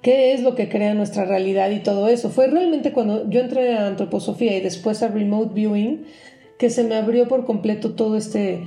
qué 0.02 0.34
es 0.34 0.44
lo 0.44 0.56
que 0.56 0.70
crea 0.70 0.94
nuestra 0.94 1.26
realidad 1.26 1.72
y 1.72 1.80
todo 1.80 2.10
eso. 2.10 2.30
Fue 2.30 2.48
realmente 2.48 2.92
cuando 2.92 3.30
yo 3.30 3.40
entré 3.40 3.74
a 3.74 3.88
antroposofía 3.88 4.58
y 4.58 4.62
después 4.62 5.02
a 5.02 5.08
remote 5.08 5.54
viewing 5.54 6.06
que 6.60 6.70
se 6.70 6.84
me 6.84 6.96
abrió 6.96 7.28
por 7.28 7.46
completo 7.46 7.94
todo 7.94 8.18
este 8.18 8.64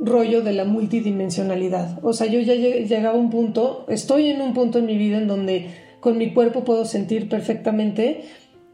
rollo 0.00 0.42
de 0.42 0.52
la 0.52 0.64
multidimensionalidad. 0.64 1.98
O 2.02 2.12
sea, 2.12 2.26
yo 2.26 2.40
ya 2.40 2.54
llegaba 2.54 3.16
a 3.16 3.20
un 3.20 3.30
punto, 3.30 3.84
estoy 3.88 4.28
en 4.28 4.40
un 4.40 4.54
punto 4.54 4.78
en 4.78 4.86
mi 4.86 4.96
vida 4.96 5.18
en 5.18 5.28
donde 5.28 5.68
con 6.00 6.16
mi 6.16 6.32
cuerpo 6.32 6.64
puedo 6.64 6.86
sentir 6.86 7.28
perfectamente 7.28 8.22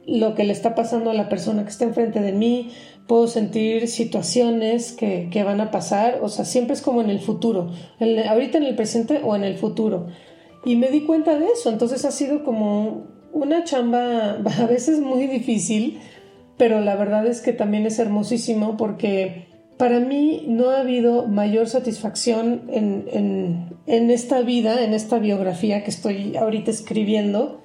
lo 0.07 0.35
que 0.37 0.45
le 0.45 0.53
está 0.53 0.77
pasando 0.77 1.11
a 1.11 1.15
la 1.15 1.29
persona 1.29 1.65
que 1.65 1.71
está 1.71 1.85
enfrente 1.85 2.21
de 2.21 2.33
mí, 2.33 2.71
puedo 3.07 3.29
sentir 3.29 3.89
situaciones 3.89 4.93
que, 4.93 5.29
que 5.31 5.45
van 5.45 5.61
a 5.61 5.71
pasar, 5.71 6.19
o 6.23 6.29
sea, 6.29 6.45
siempre 6.45 6.75
es 6.75 6.83
como 6.83 7.01
en 7.01 7.11
el 7.11 7.21
futuro, 7.21 7.71
ahorita 8.29 8.59
en 8.59 8.65
el 8.65 8.75
presente 8.75 9.21
o 9.25 9.37
en 9.37 9.45
el 9.45 9.57
futuro. 9.57 10.09
Y 10.65 10.77
me 10.77 10.89
di 10.89 11.03
cuenta 11.03 11.39
de 11.39 11.47
eso, 11.47 11.71
entonces 11.71 12.05
ha 12.05 12.11
sido 12.11 12.43
como 12.43 13.07
una 13.33 13.65
chamba 13.65 14.39
a 14.59 14.67
veces 14.67 15.01
muy 15.01 15.27
difícil, 15.27 16.01
pero 16.57 16.81
la 16.81 16.97
verdad 16.97 17.27
es 17.27 17.41
que 17.41 17.53
también 17.53 17.87
es 17.87 17.99
hermosísimo 17.99 18.77
porque 18.77 19.47
para 19.77 20.01
mí 20.01 20.45
no 20.49 20.71
ha 20.71 20.81
habido 20.81 21.27
mayor 21.27 21.69
satisfacción 21.69 22.63
en, 22.69 23.07
en, 23.13 23.77
en 23.87 24.11
esta 24.11 24.41
vida, 24.41 24.83
en 24.83 24.95
esta 24.95 25.19
biografía 25.19 25.85
que 25.85 25.91
estoy 25.91 26.35
ahorita 26.35 26.71
escribiendo, 26.71 27.61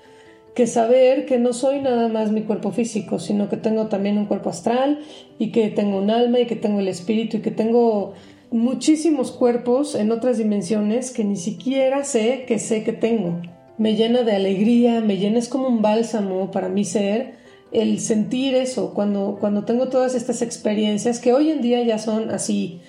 que 0.54 0.68
saber 0.68 1.26
que 1.26 1.38
no 1.38 1.54
soy 1.54 1.80
nada 1.82 2.10
más 2.10 2.32
mi 2.32 2.42
cuerpo 2.42 2.72
físico, 2.72 3.20
sino 3.20 3.50
que 3.50 3.58
tengo 3.58 3.88
también 3.88 4.18
un 4.18 4.26
cuerpo 4.26 4.50
astral 4.50 5.00
y 5.40 5.52
que 5.52 5.70
tengo 5.70 5.98
un 5.98 6.10
alma 6.10 6.40
y 6.40 6.46
que 6.46 6.56
tengo 6.56 6.80
el 6.80 6.88
espíritu 6.88 7.38
y 7.38 7.42
que 7.42 7.52
tengo 7.52 8.14
muchísimos 8.52 9.32
cuerpos 9.32 9.96
en 9.96 10.12
otras 10.12 10.38
dimensiones 10.38 11.12
que 11.12 11.24
ni 11.24 11.38
siquiera 11.38 12.04
sé 12.04 12.44
que 12.48 12.60
sé 12.60 12.84
que 12.84 12.94
tengo. 12.94 13.42
Me 13.78 13.96
llena 13.96 14.24
de 14.24 14.36
alegría, 14.36 15.00
me 15.00 15.18
llena, 15.18 15.40
es 15.40 15.48
como 15.48 15.68
un 15.68 15.82
bálsamo 15.82 16.52
para 16.52 16.68
mi 16.68 16.84
ser 16.84 17.40
el 17.72 18.00
sentir 18.00 18.54
eso 18.54 18.94
cuando, 18.94 19.38
cuando 19.40 19.64
tengo 19.64 19.88
todas 19.88 20.14
estas 20.14 20.42
experiencias 20.42 21.20
que 21.20 21.34
hoy 21.34 21.50
en 21.52 21.62
día 21.62 21.82
ya 21.84 21.98
son 21.98 22.30
así 22.30 22.82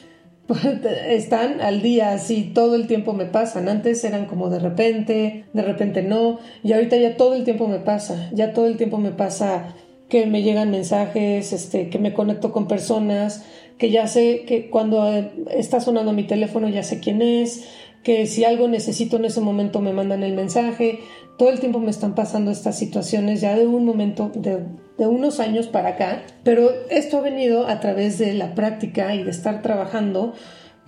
están 1.09 1.61
al 1.61 1.83
día, 1.83 2.13
así 2.13 2.51
todo 2.55 2.75
el 2.75 2.87
tiempo 2.87 3.13
me 3.13 3.27
pasan. 3.27 3.69
Antes 3.69 4.05
eran 4.05 4.27
como 4.27 4.51
de 4.51 4.59
repente, 4.59 5.45
de 5.53 5.63
repente 5.63 6.03
no, 6.03 6.39
y 6.63 6.73
ahorita 6.73 6.97
ya 6.97 7.17
todo 7.17 7.35
el 7.35 7.45
tiempo 7.45 7.69
me 7.69 7.79
pasa, 7.79 8.31
ya 8.33 8.53
todo 8.53 8.67
el 8.67 8.77
tiempo 8.77 8.99
me 8.99 9.13
pasa 9.13 9.75
que 10.09 10.27
me 10.27 10.43
llegan 10.43 10.71
mensajes, 10.71 11.53
este, 11.53 11.89
que 11.89 11.99
me 11.99 12.13
conecto 12.13 12.53
con 12.53 12.69
personas, 12.69 13.45
que 13.79 13.91
ya 13.91 14.07
sé 14.07 14.45
que 14.47 14.69
cuando 14.69 15.09
está 15.51 15.81
sonando 15.81 16.13
mi 16.13 16.25
teléfono 16.25 16.69
ya 16.69 16.83
sé 16.83 17.01
quién 17.01 17.23
es, 17.23 17.67
que 18.03 18.27
si 18.27 18.45
algo 18.45 18.69
necesito 18.69 19.17
en 19.17 19.25
ese 19.25 19.41
momento 19.41 19.81
me 19.81 19.93
mandan 19.93 20.23
el 20.23 20.35
mensaje. 20.35 21.01
Todo 21.39 21.51
el 21.51 21.61
tiempo 21.61 21.81
me 21.81 21.91
están 21.91 22.15
pasando 22.15 22.51
estas 22.51 22.79
situaciones 22.79 23.41
ya 23.41 23.57
de 23.57 23.67
un 23.67 23.85
momento, 23.85 24.31
de, 24.35 24.65
unos 24.99 25.41
años 25.41 25.67
para 25.67 25.91
acá, 25.91 26.23
pero 26.45 26.71
esto 26.91 27.19
ha 27.19 27.21
venido 27.21 27.67
a 27.67 27.81
través 27.81 28.19
de 28.19 28.35
la 28.35 28.55
práctica 28.55 29.15
y 29.15 29.25
de 29.25 29.31
estar 29.31 29.63
trabajando, 29.63 30.35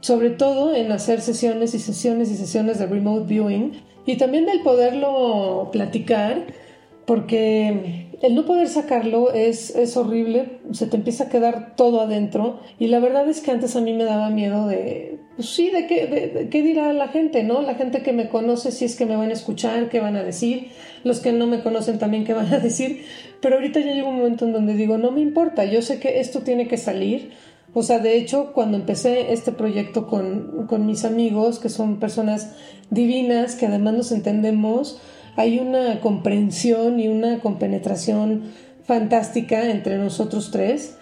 sobre 0.00 0.30
todo 0.30 0.74
en 0.74 0.92
hacer 0.92 1.20
sesiones 1.20 1.74
y 1.74 1.78
sesiones 1.78 2.30
y 2.30 2.36
sesiones 2.36 2.78
de 2.78 2.86
remote 2.86 3.26
viewing 3.26 3.72
y 4.06 4.16
también 4.16 4.46
del 4.46 4.60
poderlo 4.60 5.70
platicar, 5.72 6.46
porque 7.06 8.08
el 8.22 8.34
no 8.34 8.46
poder 8.46 8.68
sacarlo 8.68 9.32
es, 9.32 9.74
es 9.76 9.96
horrible, 9.96 10.60
se 10.72 10.86
te 10.86 10.96
empieza 10.96 11.24
a 11.24 11.28
quedar 11.28 11.76
todo 11.76 12.00
adentro 12.00 12.60
y 12.78 12.86
la 12.86 12.98
verdad 12.98 13.28
es 13.28 13.40
que 13.40 13.50
antes 13.50 13.76
a 13.76 13.80
mí 13.80 13.92
me 13.92 14.04
daba 14.04 14.30
miedo 14.30 14.66
de, 14.66 15.18
pues 15.36 15.48
sí, 15.50 15.70
de 15.70 15.86
qué, 15.86 16.48
qué 16.50 16.62
dirá 16.62 16.92
la 16.92 17.08
gente, 17.08 17.42
¿no? 17.42 17.60
La 17.60 17.74
gente 17.74 18.02
que 18.02 18.12
me 18.12 18.28
conoce, 18.28 18.70
si 18.70 18.84
es 18.84 18.96
que 18.96 19.04
me 19.04 19.16
van 19.16 19.30
a 19.30 19.34
escuchar, 19.34 19.88
qué 19.88 20.00
van 20.00 20.16
a 20.16 20.22
decir, 20.22 20.68
los 21.02 21.20
que 21.20 21.32
no 21.32 21.46
me 21.46 21.62
conocen 21.62 21.98
también 21.98 22.24
qué 22.24 22.32
van 22.32 22.52
a 22.52 22.58
decir, 22.58 23.04
pero 23.40 23.56
ahorita 23.56 23.80
ya 23.80 23.92
llega 23.92 24.08
un 24.08 24.16
momento 24.16 24.46
en 24.46 24.52
donde 24.52 24.74
digo, 24.74 24.96
no 24.96 25.10
me 25.10 25.20
importa, 25.20 25.64
yo 25.64 25.82
sé 25.82 25.98
que 26.00 26.20
esto 26.20 26.40
tiene 26.40 26.68
que 26.68 26.76
salir. 26.76 27.32
O 27.76 27.82
sea, 27.82 27.98
de 27.98 28.16
hecho, 28.16 28.52
cuando 28.52 28.76
empecé 28.76 29.32
este 29.32 29.50
proyecto 29.50 30.06
con, 30.06 30.66
con 30.68 30.86
mis 30.86 31.04
amigos, 31.04 31.58
que 31.58 31.68
son 31.68 31.98
personas 31.98 32.54
divinas, 32.90 33.56
que 33.56 33.66
además 33.66 33.94
nos 33.94 34.12
entendemos, 34.12 35.00
hay 35.36 35.58
una 35.58 36.00
comprensión 36.00 37.00
y 37.00 37.08
una 37.08 37.40
compenetración 37.40 38.44
fantástica 38.84 39.70
entre 39.70 39.98
nosotros 39.98 40.50
tres. 40.50 40.98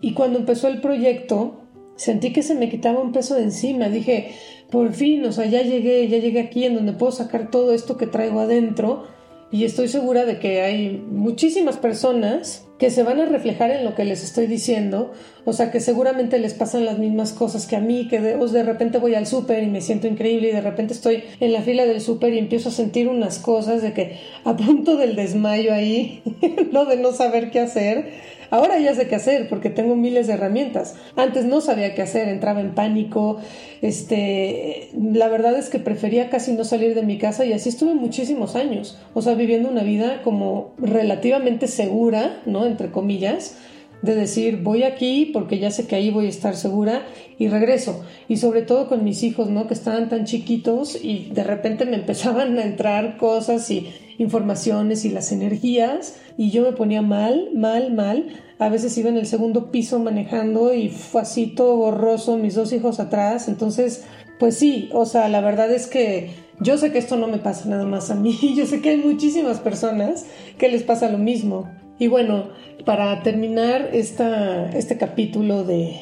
Y 0.00 0.14
cuando 0.14 0.38
empezó 0.38 0.68
el 0.68 0.80
proyecto, 0.80 1.62
sentí 1.96 2.32
que 2.32 2.42
se 2.42 2.54
me 2.54 2.70
quitaba 2.70 3.00
un 3.00 3.12
peso 3.12 3.34
de 3.34 3.42
encima. 3.42 3.88
Dije, 3.88 4.32
por 4.70 4.92
fin, 4.92 5.24
o 5.24 5.32
sea, 5.32 5.46
ya 5.46 5.62
llegué, 5.62 6.06
ya 6.08 6.18
llegué 6.18 6.40
aquí 6.40 6.64
en 6.64 6.74
donde 6.74 6.92
puedo 6.92 7.12
sacar 7.12 7.50
todo 7.50 7.72
esto 7.72 7.96
que 7.96 8.06
traigo 8.06 8.40
adentro. 8.40 9.06
Y 9.50 9.64
estoy 9.64 9.88
segura 9.88 10.24
de 10.24 10.38
que 10.38 10.60
hay 10.62 11.02
muchísimas 11.10 11.78
personas 11.78 12.67
que 12.78 12.90
se 12.90 13.02
van 13.02 13.20
a 13.20 13.26
reflejar 13.26 13.70
en 13.72 13.84
lo 13.84 13.94
que 13.94 14.04
les 14.04 14.22
estoy 14.22 14.46
diciendo, 14.46 15.12
o 15.44 15.52
sea 15.52 15.70
que 15.70 15.80
seguramente 15.80 16.38
les 16.38 16.54
pasan 16.54 16.84
las 16.84 16.98
mismas 16.98 17.32
cosas 17.32 17.66
que 17.66 17.74
a 17.74 17.80
mí, 17.80 18.06
que 18.08 18.20
de, 18.20 18.36
de 18.36 18.62
repente 18.62 18.98
voy 18.98 19.14
al 19.14 19.26
súper 19.26 19.64
y 19.64 19.66
me 19.66 19.80
siento 19.80 20.06
increíble 20.06 20.48
y 20.48 20.52
de 20.52 20.60
repente 20.60 20.94
estoy 20.94 21.24
en 21.40 21.52
la 21.52 21.62
fila 21.62 21.86
del 21.86 22.00
súper 22.00 22.32
y 22.34 22.38
empiezo 22.38 22.68
a 22.68 22.72
sentir 22.72 23.08
unas 23.08 23.40
cosas 23.40 23.82
de 23.82 23.92
que 23.92 24.18
a 24.44 24.56
punto 24.56 24.96
del 24.96 25.16
desmayo 25.16 25.74
ahí, 25.74 26.22
no 26.72 26.84
de 26.84 26.96
no 26.96 27.12
saber 27.12 27.50
qué 27.50 27.60
hacer, 27.60 28.10
Ahora 28.50 28.78
ya 28.78 28.94
sé 28.94 29.08
qué 29.08 29.14
hacer 29.14 29.48
porque 29.48 29.70
tengo 29.70 29.96
miles 29.96 30.26
de 30.26 30.34
herramientas. 30.34 30.96
Antes 31.16 31.44
no 31.44 31.60
sabía 31.60 31.94
qué 31.94 32.02
hacer, 32.02 32.28
entraba 32.28 32.60
en 32.60 32.74
pánico. 32.74 33.38
Este, 33.82 34.90
la 34.94 35.28
verdad 35.28 35.56
es 35.58 35.68
que 35.68 35.78
prefería 35.78 36.30
casi 36.30 36.52
no 36.52 36.64
salir 36.64 36.94
de 36.94 37.02
mi 37.02 37.18
casa 37.18 37.44
y 37.44 37.52
así 37.52 37.68
estuve 37.68 37.94
muchísimos 37.94 38.56
años. 38.56 38.98
O 39.14 39.22
sea, 39.22 39.34
viviendo 39.34 39.68
una 39.68 39.82
vida 39.82 40.22
como 40.22 40.74
relativamente 40.78 41.68
segura, 41.68 42.40
¿no? 42.46 42.66
Entre 42.66 42.90
comillas 42.90 43.56
de 44.02 44.14
decir 44.14 44.58
voy 44.62 44.84
aquí 44.84 45.30
porque 45.32 45.58
ya 45.58 45.70
sé 45.70 45.86
que 45.86 45.96
ahí 45.96 46.10
voy 46.10 46.26
a 46.26 46.28
estar 46.28 46.54
segura 46.54 47.06
y 47.38 47.48
regreso 47.48 48.04
y 48.28 48.36
sobre 48.36 48.62
todo 48.62 48.88
con 48.88 49.02
mis 49.02 49.22
hijos 49.22 49.50
no 49.50 49.66
que 49.66 49.74
estaban 49.74 50.08
tan 50.08 50.24
chiquitos 50.24 50.98
y 51.02 51.30
de 51.32 51.44
repente 51.44 51.84
me 51.84 51.96
empezaban 52.02 52.58
a 52.58 52.62
entrar 52.62 53.16
cosas 53.16 53.70
y 53.70 53.92
informaciones 54.18 55.04
y 55.04 55.10
las 55.10 55.32
energías 55.32 56.16
y 56.36 56.50
yo 56.50 56.62
me 56.62 56.72
ponía 56.72 57.02
mal, 57.02 57.50
mal, 57.54 57.92
mal. 57.92 58.26
A 58.58 58.68
veces 58.68 58.96
iba 58.98 59.08
en 59.08 59.16
el 59.16 59.26
segundo 59.26 59.70
piso 59.70 59.98
manejando 60.00 60.74
y 60.74 60.88
fue 60.88 61.22
así 61.22 61.54
borroso, 61.56 62.36
mis 62.36 62.54
dos 62.54 62.72
hijos 62.72 63.00
atrás. 63.00 63.48
Entonces, 63.48 64.04
pues 64.38 64.56
sí, 64.56 64.90
o 64.92 65.06
sea, 65.06 65.28
la 65.28 65.40
verdad 65.40 65.70
es 65.70 65.86
que 65.86 66.30
yo 66.60 66.76
sé 66.76 66.90
que 66.90 66.98
esto 66.98 67.16
no 67.16 67.28
me 67.28 67.38
pasa 67.38 67.68
nada 67.68 67.84
más 67.84 68.10
a 68.10 68.16
mí, 68.16 68.36
yo 68.56 68.66
sé 68.66 68.80
que 68.80 68.90
hay 68.90 68.96
muchísimas 68.98 69.60
personas 69.60 70.26
que 70.58 70.68
les 70.68 70.82
pasa 70.82 71.10
lo 71.10 71.18
mismo. 71.18 71.70
Y 72.00 72.08
bueno, 72.08 72.50
para 72.84 73.22
terminar 73.22 73.90
esta, 73.92 74.70
este 74.70 74.98
capítulo 74.98 75.64
de 75.64 75.96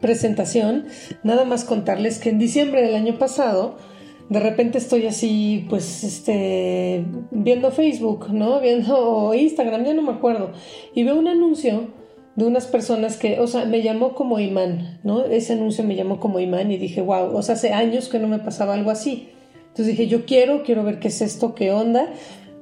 presentación, 0.00 0.86
nada 1.22 1.44
más 1.44 1.64
contarles 1.64 2.18
que 2.18 2.30
en 2.30 2.38
diciembre 2.38 2.82
del 2.82 2.94
año 2.94 3.18
pasado 3.18 3.78
de 4.28 4.40
repente 4.40 4.78
estoy 4.78 5.06
así, 5.06 5.66
pues, 5.68 6.02
este, 6.02 7.04
viendo 7.30 7.70
Facebook, 7.70 8.32
¿no? 8.32 8.60
Viendo 8.62 9.34
Instagram, 9.34 9.84
ya 9.84 9.94
no 9.94 10.02
me 10.02 10.12
acuerdo. 10.12 10.52
Y 10.94 11.04
veo 11.04 11.18
un 11.18 11.28
anuncio 11.28 11.88
de 12.36 12.46
unas 12.46 12.66
personas 12.66 13.16
que, 13.16 13.38
o 13.38 13.46
sea, 13.46 13.64
me 13.64 13.82
llamó 13.82 14.14
como 14.14 14.40
imán, 14.40 14.98
¿no? 15.04 15.24
Ese 15.24 15.52
anuncio 15.52 15.84
me 15.84 15.94
llamó 15.94 16.18
como 16.18 16.40
imán 16.40 16.72
y 16.72 16.78
dije, 16.78 17.00
wow, 17.00 17.36
o 17.36 17.42
sea, 17.42 17.54
hace 17.54 17.72
años 17.72 18.08
que 18.08 18.18
no 18.18 18.28
me 18.28 18.38
pasaba 18.38 18.74
algo 18.74 18.90
así. 18.90 19.28
Entonces 19.68 19.86
dije, 19.86 20.08
yo 20.08 20.24
quiero, 20.24 20.62
quiero 20.62 20.84
ver 20.84 20.98
qué 20.98 21.08
es 21.08 21.20
esto, 21.20 21.54
qué 21.54 21.70
onda. 21.70 22.12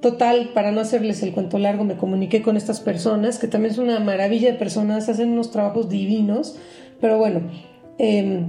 Total, 0.00 0.50
para 0.52 0.72
no 0.72 0.80
hacerles 0.80 1.22
el 1.22 1.32
cuento 1.32 1.58
largo, 1.58 1.84
me 1.84 1.96
comuniqué 1.96 2.42
con 2.42 2.56
estas 2.56 2.80
personas, 2.80 3.38
que 3.38 3.46
también 3.46 3.72
son 3.72 3.84
una 3.84 4.00
maravilla 4.00 4.50
de 4.50 4.58
personas, 4.58 5.08
hacen 5.08 5.30
unos 5.30 5.52
trabajos 5.52 5.88
divinos, 5.88 6.56
pero 7.00 7.18
bueno, 7.18 7.42
eh, 7.98 8.46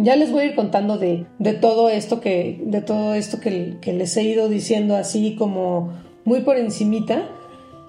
ya 0.00 0.16
les 0.16 0.30
voy 0.30 0.42
a 0.42 0.44
ir 0.46 0.54
contando 0.54 0.98
de, 0.98 1.26
todo 1.60 1.88
esto 1.88 2.20
que, 2.20 2.60
de 2.64 2.80
todo 2.80 3.14
esto 3.14 3.40
que, 3.40 3.78
les 3.84 4.16
he 4.16 4.22
ido 4.22 4.48
diciendo 4.48 4.96
así 4.96 5.34
como 5.36 5.92
muy 6.24 6.40
por 6.40 6.56
encimita. 6.56 7.28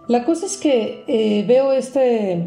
La 0.07 0.25
cosa 0.25 0.45
es 0.45 0.57
que 0.57 1.03
eh, 1.07 1.45
veo 1.47 1.71
este 1.71 2.43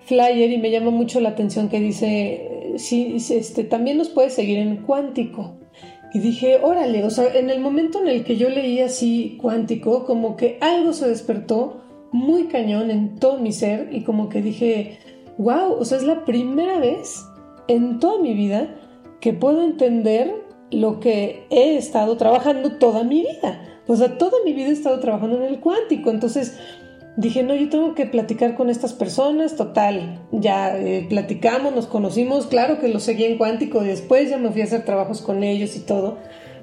flyer 0.00 0.50
y 0.50 0.58
me 0.58 0.70
llama 0.70 0.90
mucho 0.90 1.20
la 1.20 1.30
atención 1.30 1.68
que 1.68 1.80
dice, 1.80 2.74
sí, 2.76 3.16
este, 3.16 3.64
también 3.64 3.96
nos 3.98 4.08
puede 4.08 4.30
seguir 4.30 4.58
en 4.58 4.78
cuántico. 4.78 5.58
Y 6.12 6.18
dije, 6.18 6.58
órale, 6.62 7.04
o 7.04 7.10
sea, 7.10 7.34
en 7.34 7.50
el 7.50 7.60
momento 7.60 8.00
en 8.00 8.08
el 8.08 8.24
que 8.24 8.36
yo 8.36 8.48
leí 8.48 8.80
así 8.80 9.38
cuántico, 9.40 10.04
como 10.04 10.36
que 10.36 10.58
algo 10.60 10.92
se 10.92 11.08
despertó 11.08 11.82
muy 12.12 12.44
cañón 12.44 12.90
en 12.90 13.16
todo 13.16 13.38
mi 13.38 13.52
ser 13.52 13.90
y 13.92 14.02
como 14.02 14.28
que 14.28 14.40
dije, 14.40 14.98
wow, 15.38 15.74
o 15.78 15.84
sea, 15.84 15.98
es 15.98 16.04
la 16.04 16.24
primera 16.24 16.78
vez 16.78 17.24
en 17.68 17.98
toda 17.98 18.22
mi 18.22 18.32
vida 18.34 18.74
que 19.26 19.32
puedo 19.32 19.64
entender 19.64 20.32
lo 20.70 21.00
que 21.00 21.48
he 21.50 21.76
estado 21.76 22.16
trabajando 22.16 22.78
toda 22.78 23.02
mi 23.02 23.22
vida. 23.22 23.60
O 23.88 23.96
sea, 23.96 24.18
toda 24.18 24.38
mi 24.44 24.52
vida 24.52 24.68
he 24.68 24.72
estado 24.72 25.00
trabajando 25.00 25.38
en 25.38 25.42
el 25.42 25.58
cuántico. 25.58 26.10
Entonces 26.10 26.56
dije, 27.16 27.42
no, 27.42 27.56
yo 27.56 27.68
tengo 27.68 27.96
que 27.96 28.06
platicar 28.06 28.54
con 28.54 28.70
estas 28.70 28.92
personas. 28.92 29.56
Total, 29.56 30.20
ya 30.30 30.78
eh, 30.78 31.06
platicamos, 31.08 31.74
nos 31.74 31.88
conocimos. 31.88 32.46
Claro 32.46 32.78
que 32.78 32.86
lo 32.86 33.00
seguí 33.00 33.24
en 33.24 33.36
cuántico. 33.36 33.80
Después 33.80 34.30
ya 34.30 34.38
me 34.38 34.52
fui 34.52 34.60
a 34.60 34.66
hacer 34.66 34.84
trabajos 34.84 35.22
con 35.22 35.42
ellos 35.42 35.74
y 35.74 35.80
todo. 35.80 36.18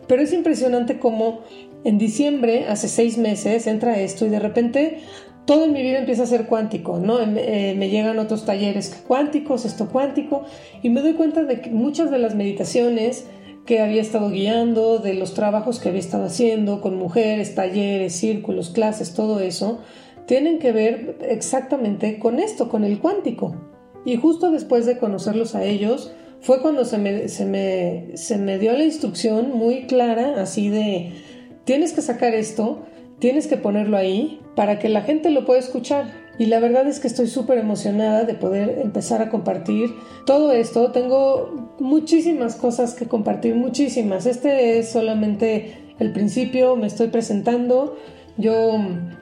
Pero 0.08 0.22
es 0.22 0.32
impresionante 0.32 1.00
cómo 1.00 1.42
en 1.84 1.98
diciembre, 1.98 2.68
hace 2.70 2.88
seis 2.88 3.18
meses, 3.18 3.68
entra 3.68 4.00
esto 4.00 4.26
y 4.26 4.30
de 4.30 4.40
repente 4.40 5.00
todo 5.46 5.66
en 5.66 5.74
mi 5.74 5.82
vida 5.82 6.00
empieza 6.00 6.24
a 6.24 6.28
ser 6.28 6.46
cuántico, 6.46 7.00
¿no? 7.00 7.20
Eh, 7.20 7.76
me 7.78 7.90
llegan 7.90 8.20
otros 8.20 8.46
talleres 8.46 9.04
cuánticos, 9.08 9.66
esto 9.66 9.90
cuántico, 9.90 10.44
y 10.82 10.90
me 10.90 11.02
doy 11.02 11.14
cuenta 11.14 11.44
de 11.44 11.60
que 11.62 11.70
muchas 11.70 12.12
de 12.12 12.20
las 12.20 12.36
meditaciones 12.36 13.26
que 13.66 13.80
había 13.80 14.02
estado 14.02 14.30
guiando, 14.30 15.00
de 15.00 15.14
los 15.14 15.34
trabajos 15.34 15.80
que 15.80 15.90
había 15.90 16.02
estado 16.02 16.26
haciendo 16.26 16.82
con 16.82 16.98
mujeres, 16.98 17.56
talleres, 17.56 18.14
círculos, 18.14 18.70
clases, 18.70 19.14
todo 19.14 19.40
eso, 19.40 19.80
tienen 20.26 20.60
que 20.60 20.72
ver 20.72 21.18
exactamente 21.22 22.20
con 22.20 22.40
esto, 22.40 22.70
con 22.70 22.84
el 22.84 23.00
cuántico. 23.00 23.56
Y 24.06 24.18
justo 24.18 24.52
después 24.52 24.86
de 24.86 24.98
conocerlos 24.98 25.56
a 25.56 25.64
ellos, 25.64 26.14
fue 26.42 26.62
cuando 26.62 26.84
se 26.84 26.98
me, 26.98 27.30
se 27.30 27.46
me, 27.46 28.18
se 28.18 28.38
me 28.38 28.60
dio 28.60 28.74
la 28.74 28.84
instrucción 28.84 29.52
muy 29.52 29.88
clara, 29.88 30.42
así 30.42 30.70
de, 30.70 31.14
tienes 31.64 31.94
que 31.94 32.02
sacar 32.02 32.34
esto, 32.34 32.86
tienes 33.24 33.48
que 33.48 33.56
ponerlo 33.56 33.96
ahí 33.96 34.42
para 34.54 34.80
que 34.80 34.90
la 34.90 35.00
gente 35.00 35.30
lo 35.30 35.46
pueda 35.46 35.58
escuchar. 35.58 36.12
Y 36.38 36.48
la 36.48 36.60
verdad 36.60 36.86
es 36.90 37.00
que 37.00 37.08
estoy 37.08 37.28
súper 37.28 37.58
emocionada 37.58 38.26
de 38.26 38.34
poder 38.34 38.80
empezar 38.84 39.22
a 39.22 39.30
compartir 39.30 39.96
todo 40.26 40.52
esto. 40.52 40.92
Tengo 40.92 41.72
muchísimas 41.80 42.58
cosas 42.58 42.96
que 42.96 43.08
compartir, 43.08 43.56
muchísimas. 43.56 44.26
Este 44.26 44.78
es 44.78 44.90
solamente 44.90 45.74
el 46.00 46.12
principio, 46.12 46.76
me 46.76 46.88
estoy 46.88 47.08
presentando. 47.08 47.96
Yo 48.36 48.78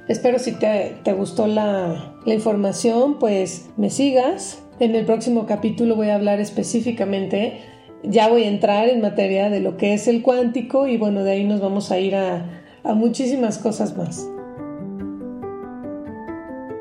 espero 0.08 0.40
si 0.40 0.54
te, 0.54 1.14
gustó 1.16 1.46
la, 1.46 2.16
la 2.26 2.34
información, 2.34 3.20
pues 3.20 3.70
me 3.78 3.92
sigas. 3.92 4.64
En 4.80 4.96
el 4.96 5.06
próximo 5.06 5.46
capítulo 5.46 5.96
voy 5.96 6.10
a 6.10 6.16
hablar 6.16 6.40
específicamente, 6.40 7.60
ya 8.02 8.30
voy 8.30 8.46
a 8.46 8.48
entrar 8.48 8.90
en 8.90 9.00
materia 9.00 9.52
de 9.52 9.60
lo 9.60 9.78
que 9.78 9.94
es 9.94 10.08
el 10.08 10.24
cuántico 10.24 10.88
y 10.88 10.98
bueno, 10.98 11.24
de 11.24 11.34
ahí 11.34 11.44
nos 11.44 11.62
vamos 11.62 11.92
a 11.92 12.00
ir 12.00 12.16
a 12.16 12.61
a 12.84 12.94
muchísimas 12.94 13.58
cosas 13.58 13.96
más. 13.96 14.28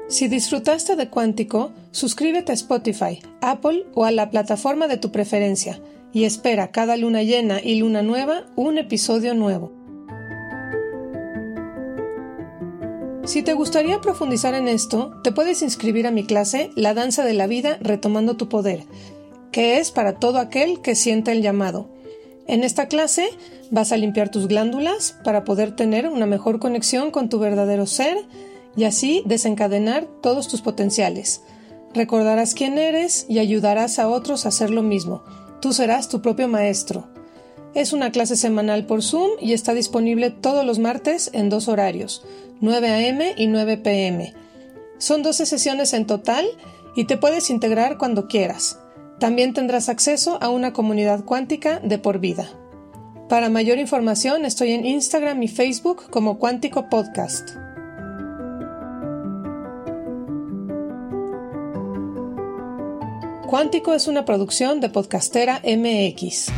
Si 0.09 0.26
disfrutaste 0.26 0.96
de 0.96 1.09
Cuántico, 1.09 1.70
suscríbete 1.92 2.51
a 2.51 2.55
Spotify, 2.55 3.20
Apple 3.40 3.86
o 3.94 4.05
a 4.05 4.11
la 4.11 4.28
plataforma 4.30 4.88
de 4.88 4.96
tu 4.96 5.12
preferencia 5.12 5.80
y 6.12 6.24
espera 6.24 6.72
cada 6.72 6.96
luna 6.96 7.22
llena 7.22 7.61
y 7.62 7.76
luna 7.76 8.03
nueva 8.03 8.46
un 8.57 8.78
episodio 8.78 9.34
nuevo. 9.34 9.72
Si 13.24 13.42
te 13.44 13.55
gustaría 13.55 14.01
profundizar 14.01 14.55
en 14.55 14.66
esto, 14.66 15.14
te 15.22 15.30
puedes 15.30 15.62
inscribir 15.62 16.09
a 16.09 16.11
mi 16.11 16.24
clase 16.24 16.72
La 16.74 16.94
Danza 16.94 17.24
de 17.24 17.34
la 17.34 17.46
Vida 17.46 17.78
Retomando 17.80 18.36
tu 18.36 18.48
Poder, 18.48 18.82
que 19.53 19.78
es 19.78 19.92
para 19.92 20.18
todo 20.18 20.38
aquel 20.38 20.80
que 20.80 20.96
sienta 20.96 21.30
el 21.30 21.40
llamado. 21.40 21.88
En 22.48 22.64
esta 22.64 22.88
clase 22.88 23.28
vas 23.70 23.92
a 23.92 23.96
limpiar 23.96 24.30
tus 24.30 24.48
glándulas 24.48 25.16
para 25.24 25.44
poder 25.44 25.74
tener 25.74 26.08
una 26.08 26.26
mejor 26.26 26.58
conexión 26.58 27.10
con 27.10 27.28
tu 27.28 27.38
verdadero 27.38 27.86
ser 27.86 28.18
y 28.76 28.84
así 28.84 29.22
desencadenar 29.26 30.06
todos 30.20 30.48
tus 30.48 30.60
potenciales. 30.60 31.42
Recordarás 31.94 32.54
quién 32.54 32.78
eres 32.78 33.26
y 33.28 33.38
ayudarás 33.38 33.98
a 33.98 34.08
otros 34.08 34.44
a 34.44 34.50
hacer 34.50 34.70
lo 34.70 34.82
mismo. 34.82 35.22
Tú 35.60 35.72
serás 35.72 36.08
tu 36.08 36.22
propio 36.22 36.48
maestro. 36.48 37.08
Es 37.74 37.92
una 37.92 38.10
clase 38.10 38.36
semanal 38.36 38.86
por 38.86 39.02
Zoom 39.02 39.30
y 39.40 39.52
está 39.52 39.74
disponible 39.74 40.30
todos 40.30 40.64
los 40.64 40.78
martes 40.78 41.30
en 41.32 41.48
dos 41.48 41.68
horarios, 41.68 42.24
9 42.60 42.88
a.m. 42.88 43.34
y 43.36 43.46
9 43.46 43.76
p.m. 43.78 44.34
Son 44.98 45.22
12 45.22 45.46
sesiones 45.46 45.92
en 45.92 46.06
total 46.06 46.46
y 46.96 47.04
te 47.04 47.16
puedes 47.16 47.50
integrar 47.50 47.96
cuando 47.96 48.26
quieras. 48.26 48.78
También 49.18 49.52
tendrás 49.52 49.88
acceso 49.88 50.38
a 50.40 50.48
una 50.48 50.72
comunidad 50.72 51.24
cuántica 51.24 51.78
de 51.80 51.98
por 51.98 52.18
vida. 52.18 52.48
Para 53.30 53.48
mayor 53.48 53.78
información 53.78 54.44
estoy 54.44 54.72
en 54.72 54.84
Instagram 54.84 55.40
y 55.44 55.46
Facebook 55.46 56.10
como 56.10 56.36
Cuántico 56.40 56.88
Podcast. 56.88 57.50
Cuántico 63.48 63.94
es 63.94 64.08
una 64.08 64.24
producción 64.24 64.80
de 64.80 64.88
Podcastera 64.88 65.62
MX. 65.64 66.48